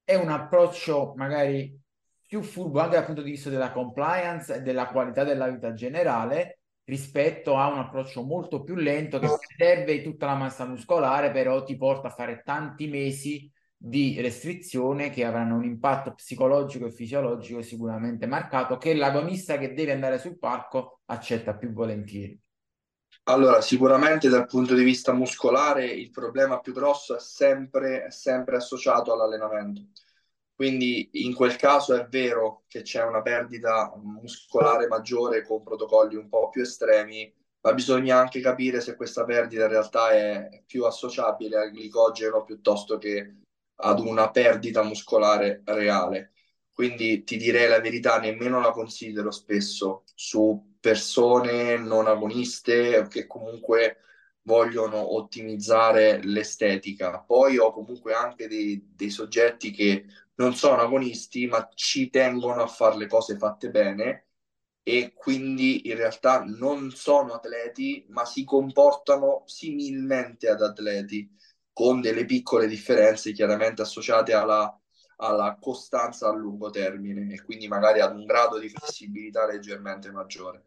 è 0.05 0.15
un 0.15 0.29
approccio 0.29 1.15
magari 1.17 1.77
più 2.25 2.43
furbo 2.43 2.81
anche 2.81 2.97
dal 2.97 3.05
punto 3.05 3.23
di 3.23 3.33
vista 3.33 3.51
della 3.51 3.73
compliance 3.73 4.55
e 4.55 4.63
della 4.63 4.87
qualità 4.87 5.25
della 5.25 5.49
vita 5.49 5.73
generale, 5.73 6.61
rispetto 6.87 7.57
a 7.57 7.69
un 7.69 7.79
approccio 7.79 8.23
molto 8.23 8.63
più 8.63 8.75
lento 8.75 9.19
che 9.19 9.29
serve 9.57 10.03
tutta 10.03 10.27
la 10.27 10.35
massa 10.35 10.65
muscolare, 10.67 11.31
però 11.31 11.63
ti 11.63 11.77
porta 11.77 12.09
a 12.09 12.13
fare 12.13 12.43
tanti 12.45 12.87
mesi 12.89 13.51
di 13.77 14.21
restrizione 14.21 15.11
che 15.11 15.25
avranno 15.25 15.57
un 15.57 15.65
impatto 15.65 16.15
psicologico 16.15 16.87
e 16.87 16.91
fisiologico 16.91 17.61
sicuramente 17.61 18.27
marcato 18.27 18.79
che 18.79 18.95
l'agonista 18.95 19.59
che 19.59 19.75
deve 19.75 19.93
andare 19.93 20.19
sul 20.19 20.39
palco 20.39 21.01
accetta 21.07 21.55
più 21.55 21.73
volentieri. 21.73 22.41
Allora, 23.25 23.61
sicuramente 23.61 24.29
dal 24.29 24.47
punto 24.47 24.75
di 24.75 24.85
vista 24.85 25.13
muscolare 25.13 25.85
il 25.87 26.11
problema 26.11 26.61
più 26.61 26.73
grosso 26.73 27.17
è 27.17 27.21
sempre, 27.21 28.05
è 28.05 28.11
sempre 28.11 28.57
associato 28.57 29.13
all'allenamento 29.13 29.89
quindi 30.57 31.11
in 31.25 31.35
quel 31.35 31.57
caso 31.57 31.95
è 31.95 32.07
vero 32.09 32.65
che 32.67 32.81
c'è 32.81 33.05
una 33.05 33.21
perdita 33.21 33.93
muscolare 34.03 34.87
maggiore 34.89 35.43
con 35.45 35.63
protocolli 35.63 36.17
un 36.17 36.31
po' 36.31 36.49
più 36.49 36.63
estremi, 36.63 37.31
ma 37.61 37.75
bisogna 37.75 38.19
anche 38.19 38.41
capire 38.41 38.81
se 38.81 38.97
questa 38.97 39.25
perdita 39.25 39.65
in 39.65 39.69
realtà 39.69 40.13
è 40.13 40.63
più 40.65 40.85
associabile 40.87 41.59
al 41.59 41.71
glicogeno 41.73 42.43
piuttosto 42.43 42.97
che 42.97 43.41
ad 43.75 44.01
una 44.01 44.31
perdita 44.31 44.83
muscolare 44.83 45.61
reale. 45.67 46.33
Quindi 46.73 47.23
ti 47.25 47.37
direi 47.37 47.69
la 47.69 47.81
verità, 47.81 48.19
nemmeno 48.19 48.59
la 48.59 48.71
considero 48.71 49.31
spesso 49.31 50.05
su 50.15 50.77
persone 50.81 51.77
non 51.77 52.07
agoniste 52.07 53.07
che 53.11 53.27
comunque 53.27 53.99
vogliono 54.47 55.15
ottimizzare 55.17 56.23
l'estetica. 56.23 57.19
Poi 57.21 57.59
ho 57.59 57.73
comunque 57.73 58.15
anche 58.15 58.49
dei, 58.49 58.93
dei 58.95 59.11
soggetti 59.11 59.71
che 59.73 60.07
non 60.37 60.55
sono 60.55 60.81
agonisti, 60.83 61.47
ma 61.47 61.69
ci 61.75 62.11
tengono 62.11 62.63
a 62.63 62.67
fare 62.67 62.97
le 62.97 63.07
cose 63.09 63.37
fatte 63.37 63.71
bene 63.71 64.27
e 64.83 65.13
quindi 65.15 65.89
in 65.89 65.97
realtà 65.97 66.45
non 66.45 66.91
sono 66.93 67.35
atleti, 67.35 68.07
ma 68.11 68.25
si 68.25 68.45
comportano 68.45 69.43
similmente 69.47 70.49
ad 70.49 70.63
atleti, 70.63 71.29
con 71.73 72.01
delle 72.01 72.25
piccole 72.25 72.67
differenze 72.69 73.33
chiaramente 73.33 73.83
associate 73.83 74.33
alla, 74.33 74.79
alla 75.17 75.59
costanza 75.61 76.29
a 76.29 76.33
lungo 76.33 76.71
termine 76.71 77.33
e 77.35 77.43
quindi 77.43 77.69
magari 77.69 78.01
ad 78.01 78.15
un 78.17 78.25
grado 78.25 78.59
di 78.59 78.69
flessibilità 78.69 79.47
leggermente 79.47 80.11
maggiore. 80.13 80.65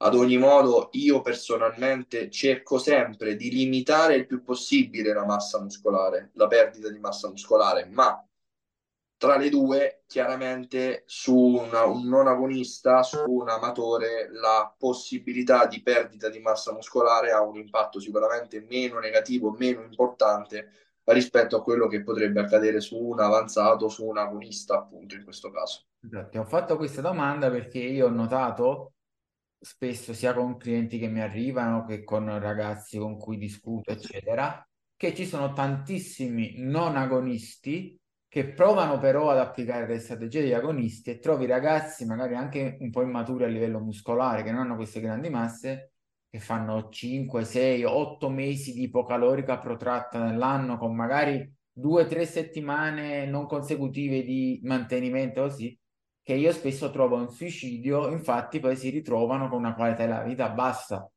Ad 0.00 0.14
ogni 0.14 0.38
modo, 0.38 0.90
io 0.92 1.20
personalmente 1.22 2.30
cerco 2.30 2.78
sempre 2.78 3.34
di 3.34 3.50
limitare 3.50 4.14
il 4.14 4.26
più 4.26 4.42
possibile 4.42 5.12
la 5.12 5.24
massa 5.24 5.60
muscolare, 5.60 6.30
la 6.34 6.46
perdita 6.46 6.88
di 6.88 7.00
massa 7.00 7.28
muscolare, 7.28 7.84
ma 7.86 8.24
tra 9.16 9.36
le 9.36 9.48
due, 9.48 10.04
chiaramente 10.06 11.02
su 11.06 11.36
una, 11.36 11.84
un 11.84 12.06
non 12.06 12.28
agonista, 12.28 13.02
su 13.02 13.18
un 13.26 13.48
amatore, 13.48 14.28
la 14.30 14.72
possibilità 14.78 15.66
di 15.66 15.82
perdita 15.82 16.28
di 16.28 16.38
massa 16.38 16.72
muscolare 16.72 17.32
ha 17.32 17.42
un 17.42 17.56
impatto 17.56 17.98
sicuramente 17.98 18.60
meno 18.60 19.00
negativo, 19.00 19.50
meno 19.50 19.82
importante 19.82 20.70
rispetto 21.06 21.56
a 21.56 21.62
quello 21.62 21.88
che 21.88 22.04
potrebbe 22.04 22.38
accadere 22.40 22.80
su 22.80 22.96
un 22.96 23.18
avanzato, 23.18 23.88
su 23.88 24.06
un 24.06 24.18
agonista, 24.18 24.76
appunto, 24.76 25.16
in 25.16 25.24
questo 25.24 25.50
caso. 25.50 25.86
Ti 26.00 26.38
ho 26.38 26.44
fatto 26.44 26.76
questa 26.76 27.00
domanda 27.00 27.50
perché 27.50 27.80
io 27.80 28.06
ho 28.06 28.10
notato 28.10 28.92
spesso 29.60 30.12
sia 30.12 30.34
con 30.34 30.56
clienti 30.56 30.98
che 30.98 31.08
mi 31.08 31.20
arrivano 31.20 31.84
che 31.84 32.04
con 32.04 32.26
ragazzi 32.38 32.98
con 32.98 33.18
cui 33.18 33.38
discuto, 33.38 33.90
eccetera, 33.90 34.66
che 34.96 35.14
ci 35.14 35.26
sono 35.26 35.52
tantissimi 35.52 36.54
non 36.58 36.96
agonisti 36.96 37.98
che 38.28 38.52
provano 38.52 38.98
però 38.98 39.30
ad 39.30 39.38
applicare 39.38 39.86
le 39.86 40.00
strategie 40.00 40.42
degli 40.42 40.52
agonisti 40.52 41.10
e 41.10 41.18
trovi 41.18 41.46
ragazzi 41.46 42.04
magari 42.04 42.34
anche 42.34 42.76
un 42.80 42.90
po' 42.90 43.02
immaturi 43.02 43.44
a 43.44 43.46
livello 43.46 43.80
muscolare 43.80 44.42
che 44.42 44.50
non 44.50 44.60
hanno 44.60 44.76
queste 44.76 45.00
grandi 45.00 45.30
masse 45.30 45.92
che 46.28 46.38
fanno 46.40 46.90
5, 46.90 47.42
6, 47.42 47.84
8 47.84 48.28
mesi 48.28 48.74
di 48.74 48.82
ipocalorica 48.82 49.58
protratta 49.58 50.22
nell'anno 50.22 50.76
con 50.76 50.94
magari 50.94 51.50
2-3 51.72 52.24
settimane 52.24 53.24
non 53.24 53.46
consecutive 53.46 54.22
di 54.22 54.60
mantenimento 54.64 55.42
così 55.42 55.78
che 56.28 56.34
io 56.34 56.52
spesso 56.52 56.90
trovo 56.90 57.16
un 57.16 57.30
suicidio 57.30 58.10
infatti 58.10 58.60
poi 58.60 58.76
si 58.76 58.90
ritrovano 58.90 59.48
con 59.48 59.60
una 59.60 59.74
qualità 59.74 60.04
della 60.04 60.22
vita 60.22 60.50
bassa 60.50 61.10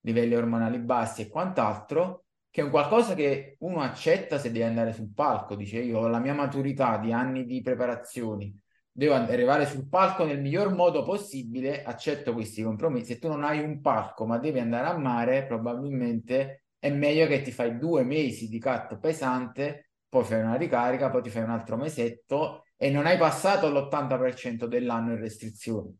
livelli 0.00 0.34
ormonali 0.34 0.78
bassi 0.78 1.22
e 1.22 1.28
quant'altro 1.28 2.24
che 2.50 2.60
è 2.60 2.64
un 2.64 2.68
qualcosa 2.68 3.14
che 3.14 3.56
uno 3.60 3.80
accetta 3.80 4.36
se 4.36 4.52
deve 4.52 4.66
andare 4.66 4.92
sul 4.92 5.10
palco. 5.14 5.54
Dice 5.54 5.78
io 5.78 6.00
ho 6.00 6.08
la 6.08 6.18
mia 6.18 6.34
maturità 6.34 6.98
di 6.98 7.12
anni 7.12 7.46
di 7.46 7.62
preparazioni, 7.62 8.54
devo 8.92 9.14
arrivare 9.14 9.64
sul 9.64 9.88
palco 9.88 10.24
nel 10.26 10.38
miglior 10.38 10.74
modo 10.74 11.02
possibile, 11.02 11.82
accetto 11.82 12.34
questi 12.34 12.62
compromessi. 12.62 13.14
Se 13.14 13.18
tu 13.18 13.28
non 13.28 13.44
hai 13.44 13.60
un 13.60 13.80
palco 13.80 14.26
ma 14.26 14.36
devi 14.36 14.58
andare 14.58 14.88
a 14.88 14.98
mare, 14.98 15.46
probabilmente 15.46 16.64
è 16.78 16.90
meglio 16.90 17.26
che 17.26 17.40
ti 17.40 17.52
fai 17.52 17.78
due 17.78 18.04
mesi 18.04 18.48
di 18.48 18.60
cut 18.60 18.98
pesante, 18.98 19.92
poi 20.10 20.24
fai 20.24 20.42
una 20.42 20.56
ricarica, 20.56 21.08
poi 21.08 21.22
ti 21.22 21.30
fai 21.30 21.44
un 21.44 21.50
altro 21.52 21.78
mesetto 21.78 22.64
e 22.80 22.90
non 22.90 23.06
hai 23.06 23.18
passato 23.18 23.68
l'80% 23.68 24.66
dell'anno 24.66 25.12
in 25.12 25.18
restrizioni. 25.18 25.94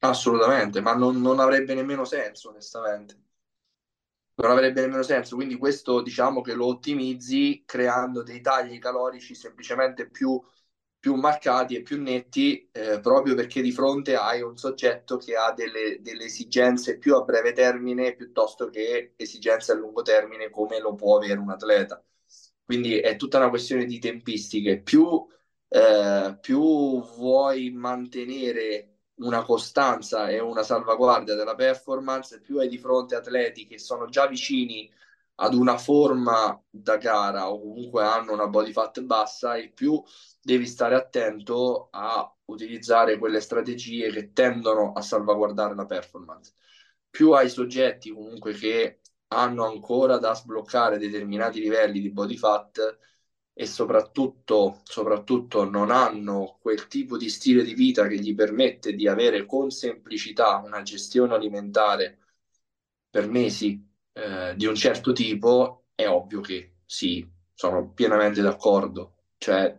Assolutamente, 0.00 0.80
ma 0.80 0.94
non, 0.94 1.20
non 1.20 1.40
avrebbe 1.40 1.74
nemmeno 1.74 2.04
senso, 2.04 2.50
onestamente. 2.50 3.20
non 4.36 4.50
avrebbe 4.52 4.80
nemmeno 4.82 5.02
senso. 5.02 5.34
Quindi 5.34 5.56
questo 5.56 6.00
diciamo 6.02 6.40
che 6.40 6.54
lo 6.54 6.66
ottimizzi 6.66 7.64
creando 7.66 8.22
dei 8.22 8.40
tagli 8.40 8.78
calorici 8.78 9.34
semplicemente 9.34 10.08
più, 10.08 10.40
più 10.98 11.14
marcati 11.14 11.74
e 11.76 11.82
più 11.82 12.00
netti, 12.00 12.68
eh, 12.72 13.00
proprio 13.00 13.34
perché 13.34 13.60
di 13.60 13.72
fronte 13.72 14.14
hai 14.16 14.40
un 14.42 14.56
soggetto 14.56 15.16
che 15.16 15.34
ha 15.34 15.52
delle, 15.52 16.00
delle, 16.00 16.24
esigenze 16.24 16.98
più 16.98 17.14
a 17.16 17.22
breve 17.22 17.52
termine 17.52 18.14
piuttosto 18.14 18.68
che 18.70 19.14
esigenze 19.16 19.72
a 19.72 19.74
lungo 19.74 20.02
termine 20.02 20.50
come 20.50 20.78
lo 20.80 20.94
può 20.94 21.16
avere 21.16 21.38
un 21.40 21.50
atleta. 21.50 22.02
Quindi 22.64 22.98
è 23.00 23.16
tutta 23.16 23.38
una 23.38 23.48
questione 23.48 23.84
di 23.86 23.98
tempistiche. 23.98 24.80
Più, 24.82 25.26
eh, 25.68 26.38
più 26.40 26.60
vuoi 27.16 27.70
mantenere 27.70 28.98
una 29.16 29.42
costanza 29.42 30.28
e 30.28 30.40
una 30.40 30.62
salvaguardia 30.62 31.34
della 31.34 31.54
performance, 31.54 32.40
più 32.40 32.58
hai 32.58 32.68
di 32.68 32.78
fronte 32.78 33.14
atleti 33.16 33.66
che 33.66 33.78
sono 33.78 34.06
già 34.08 34.26
vicini 34.26 34.90
ad 35.40 35.54
una 35.54 35.78
forma 35.78 36.60
da 36.68 36.96
gara 36.96 37.50
o 37.50 37.60
comunque 37.60 38.04
hanno 38.04 38.32
una 38.32 38.48
body 38.48 38.72
fat 38.72 39.00
bassa 39.02 39.54
e 39.56 39.70
più 39.70 40.02
devi 40.42 40.66
stare 40.66 40.94
attento 40.96 41.88
a 41.90 42.32
utilizzare 42.46 43.18
quelle 43.18 43.40
strategie 43.40 44.10
che 44.10 44.32
tendono 44.32 44.92
a 44.92 45.00
salvaguardare 45.00 45.74
la 45.74 45.86
performance. 45.86 46.54
Più 47.10 47.32
hai 47.32 47.48
soggetti 47.48 48.10
comunque 48.10 48.52
che 48.54 49.00
hanno 49.28 49.64
ancora 49.66 50.18
da 50.18 50.34
sbloccare 50.34 50.98
determinati 50.98 51.60
livelli 51.60 52.00
di 52.00 52.10
body 52.10 52.36
fat, 52.36 52.98
e 53.60 53.66
soprattutto, 53.66 54.82
soprattutto 54.84 55.68
non 55.68 55.90
hanno 55.90 56.58
quel 56.60 56.86
tipo 56.86 57.16
di 57.16 57.28
stile 57.28 57.64
di 57.64 57.74
vita 57.74 58.06
che 58.06 58.16
gli 58.16 58.32
permette 58.32 58.94
di 58.94 59.08
avere 59.08 59.46
con 59.46 59.70
semplicità 59.72 60.58
una 60.64 60.82
gestione 60.82 61.34
alimentare 61.34 62.18
per 63.10 63.28
mesi 63.28 63.84
eh, 64.12 64.54
di 64.54 64.64
un 64.66 64.76
certo 64.76 65.10
tipo, 65.10 65.86
è 65.96 66.06
ovvio 66.06 66.40
che 66.40 66.76
sì, 66.84 67.28
sono 67.52 67.90
pienamente 67.90 68.42
d'accordo. 68.42 69.24
Cioè, 69.38 69.76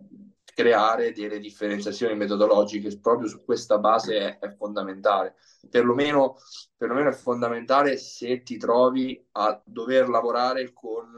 creare 0.53 1.13
delle 1.13 1.39
differenziazioni 1.39 2.15
metodologiche 2.17 2.99
proprio 2.99 3.29
su 3.29 3.45
questa 3.45 3.77
base 3.77 4.17
è, 4.17 4.39
è 4.39 4.49
fondamentale. 4.57 5.35
Perlomeno, 5.69 6.35
perlomeno 6.75 7.11
è 7.11 7.13
fondamentale 7.13 7.95
se 7.95 8.43
ti 8.43 8.57
trovi 8.57 9.25
a 9.33 9.61
dover 9.63 10.09
lavorare 10.09 10.73
con 10.73 11.15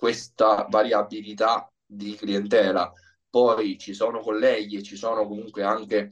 questa 0.00 0.66
variabilità 0.70 1.70
di 1.84 2.14
clientela. 2.14 2.90
Poi 3.28 3.78
ci 3.78 3.92
sono 3.92 4.20
colleghi 4.20 4.76
e 4.76 4.82
ci 4.82 4.96
sono 4.96 5.26
comunque 5.26 5.62
anche 5.62 6.10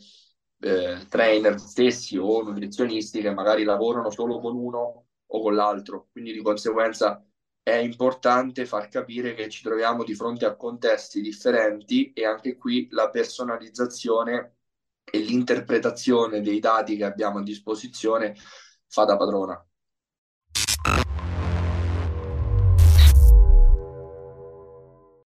eh, 0.61 1.07
trainer 1.09 1.59
stessi 1.59 2.19
o 2.19 2.43
nutrizionisti 2.43 3.23
che 3.23 3.33
magari 3.33 3.65
lavorano 3.65 4.11
solo 4.11 4.41
con 4.41 4.55
uno 4.57 5.07
o 5.25 5.41
con 5.41 5.55
l'altro, 5.55 6.09
quindi 6.13 6.33
di 6.33 6.43
conseguenza 6.43 7.25
è 7.63 7.77
importante 7.77 8.67
far 8.67 8.89
capire 8.89 9.35
che 9.35 9.49
ci 9.49 9.63
troviamo 9.63 10.05
di 10.05 10.15
fronte 10.15 10.45
a 10.45 10.55
contesti 10.55 11.23
differenti 11.23 12.13
e 12.13 12.27
anche 12.27 12.57
qui 12.57 12.89
la 12.91 13.09
personalizzazione 13.11 14.57
e 15.05 15.19
l'interpretazione 15.19 16.43
dei 16.43 16.61
dati 16.61 16.97
che 16.97 17.05
abbiamo 17.05 17.39
a 17.39 17.43
disposizione 17.43 18.35
fa 18.87 19.05
da 19.05 19.17
padrona. 19.17 19.68